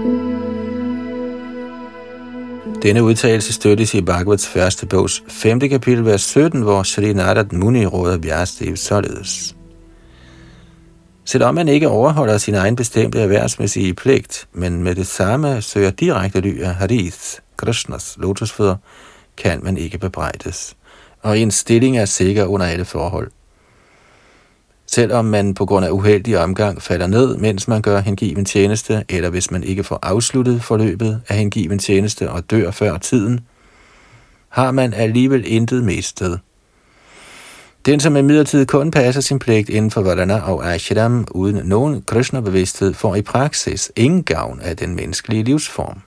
Denne 2.82 3.02
udtalelse 3.02 3.52
støttes 3.52 3.94
i 3.94 4.00
Bhagavats 4.00 4.48
første 4.48 4.86
bogs 4.86 5.22
5. 5.28 5.60
kapitel, 5.60 6.04
vers 6.04 6.22
17, 6.22 6.62
hvor 6.62 6.82
Sri 6.82 7.12
Narad 7.12 7.52
Muni 7.52 7.86
råder 7.86 8.18
Vyastev 8.18 8.76
således. 8.76 9.56
Selvom 11.24 11.54
man 11.54 11.68
ikke 11.68 11.88
overholder 11.88 12.38
sin 12.38 12.54
egen 12.54 12.76
bestemte 12.76 13.20
erhvervsmæssige 13.20 13.94
pligt, 13.94 14.48
men 14.52 14.82
med 14.82 14.94
det 14.94 15.06
samme 15.06 15.62
søger 15.62 15.90
direkte 15.90 16.40
ly 16.40 16.60
af 16.62 16.74
Haris, 16.74 17.40
Krishnas 17.56 18.16
lotusfødder, 18.18 18.76
kan 19.36 19.60
man 19.62 19.76
ikke 19.76 19.98
bebrejdes, 19.98 20.76
og 21.20 21.38
en 21.38 21.50
stilling 21.50 21.98
er 21.98 22.04
sikker 22.04 22.44
under 22.44 22.66
alle 22.66 22.84
forhold. 22.84 23.30
Selvom 24.94 25.24
man 25.24 25.54
på 25.54 25.66
grund 25.66 25.86
af 25.86 25.90
uheldig 25.90 26.38
omgang 26.38 26.82
falder 26.82 27.06
ned, 27.06 27.36
mens 27.36 27.68
man 27.68 27.82
gør 27.82 28.00
hengiven 28.00 28.44
tjeneste, 28.44 29.04
eller 29.08 29.30
hvis 29.30 29.50
man 29.50 29.64
ikke 29.64 29.84
får 29.84 29.98
afsluttet 30.02 30.62
forløbet 30.62 31.22
af 31.28 31.36
hengiven 31.36 31.78
tjeneste 31.78 32.30
og 32.30 32.50
dør 32.50 32.70
før 32.70 32.98
tiden, 32.98 33.40
har 34.48 34.70
man 34.70 34.94
alligevel 34.94 35.44
intet 35.46 35.84
mistet. 35.84 36.40
Den, 37.86 38.00
som 38.00 38.16
imidlertid 38.16 38.66
kun 38.66 38.90
passer 38.90 39.20
sin 39.20 39.38
pligt 39.38 39.68
inden 39.68 39.90
for 39.90 40.02
Varana 40.02 40.40
og 40.40 40.74
Ashram 40.74 41.26
uden 41.30 41.66
nogen 41.68 42.02
Krishna-bevidsthed, 42.02 42.94
får 42.94 43.14
i 43.14 43.22
praksis 43.22 43.92
ingen 43.96 44.22
gavn 44.22 44.60
af 44.60 44.76
den 44.76 44.96
menneskelige 44.96 45.44
livsform. 45.44 45.98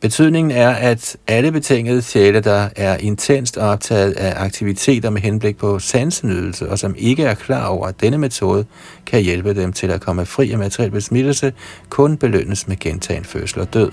Betydningen 0.00 0.50
er, 0.50 0.70
at 0.70 1.16
alle 1.26 1.52
betingede 1.52 2.02
sjæle, 2.02 2.40
der 2.40 2.68
er 2.76 2.96
intenst 2.96 3.56
optaget 3.56 4.12
af 4.12 4.44
aktiviteter 4.44 5.10
med 5.10 5.20
henblik 5.20 5.56
på 5.56 5.78
sansenydelse, 5.78 6.68
og 6.68 6.78
som 6.78 6.94
ikke 6.98 7.22
er 7.22 7.34
klar 7.34 7.66
over, 7.66 7.86
at 7.86 8.00
denne 8.00 8.18
metode 8.18 8.64
kan 9.06 9.22
hjælpe 9.22 9.54
dem 9.54 9.72
til 9.72 9.90
at 9.90 10.00
komme 10.00 10.26
fri 10.26 10.52
af 10.52 10.58
materiel 10.58 10.90
besmittelse, 10.90 11.52
kun 11.88 12.16
belønnes 12.16 12.68
med 12.68 12.76
gentagen 12.76 13.24
fødsel 13.24 13.60
og 13.60 13.74
død. 13.74 13.90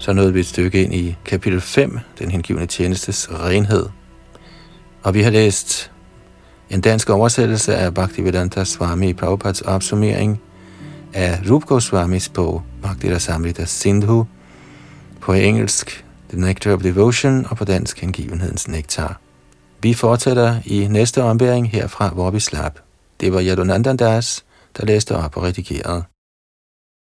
Så 0.00 0.12
nåede 0.12 0.32
vi 0.32 0.40
et 0.40 0.46
stykke 0.46 0.82
ind 0.82 0.94
i 0.94 1.16
kapitel 1.24 1.60
5, 1.60 1.98
den 2.18 2.30
hengivende 2.30 2.66
tjenestes 2.66 3.28
renhed. 3.30 3.86
Og 5.02 5.14
vi 5.14 5.22
har 5.22 5.30
læst 5.30 5.90
en 6.70 6.80
dansk 6.80 7.10
oversættelse 7.10 7.76
af 7.76 7.94
Bhaktivedanta 7.94 8.64
Swami 8.64 9.12
Prabhupads 9.12 9.60
opsummering 9.60 10.40
af 11.12 11.40
Rup 11.50 11.64
Goswamis 11.64 12.28
bog 12.28 12.62
Bhakti 12.82 13.18
Samrita 13.18 13.64
Sindhu, 13.64 14.26
på 15.20 15.32
engelsk 15.32 16.04
The 16.28 16.40
Nectar 16.40 16.72
of 16.72 16.82
Devotion 16.82 17.46
og 17.50 17.56
på 17.56 17.64
dansk 17.64 18.00
Hengivenhedens 18.00 18.68
Nektar. 18.68 19.20
Vi 19.82 19.94
fortsætter 19.94 20.60
i 20.64 20.86
næste 20.90 21.22
ombæring 21.22 21.70
herfra, 21.70 22.08
hvor 22.08 22.30
vi 22.30 22.40
slap. 22.40 22.78
Det 23.20 23.32
var 23.32 23.42
Yadunandandas, 23.42 24.44
der 24.76 24.86
læste 24.86 25.16
op 25.16 25.36
og 25.36 25.42
redigerede. 25.42 26.09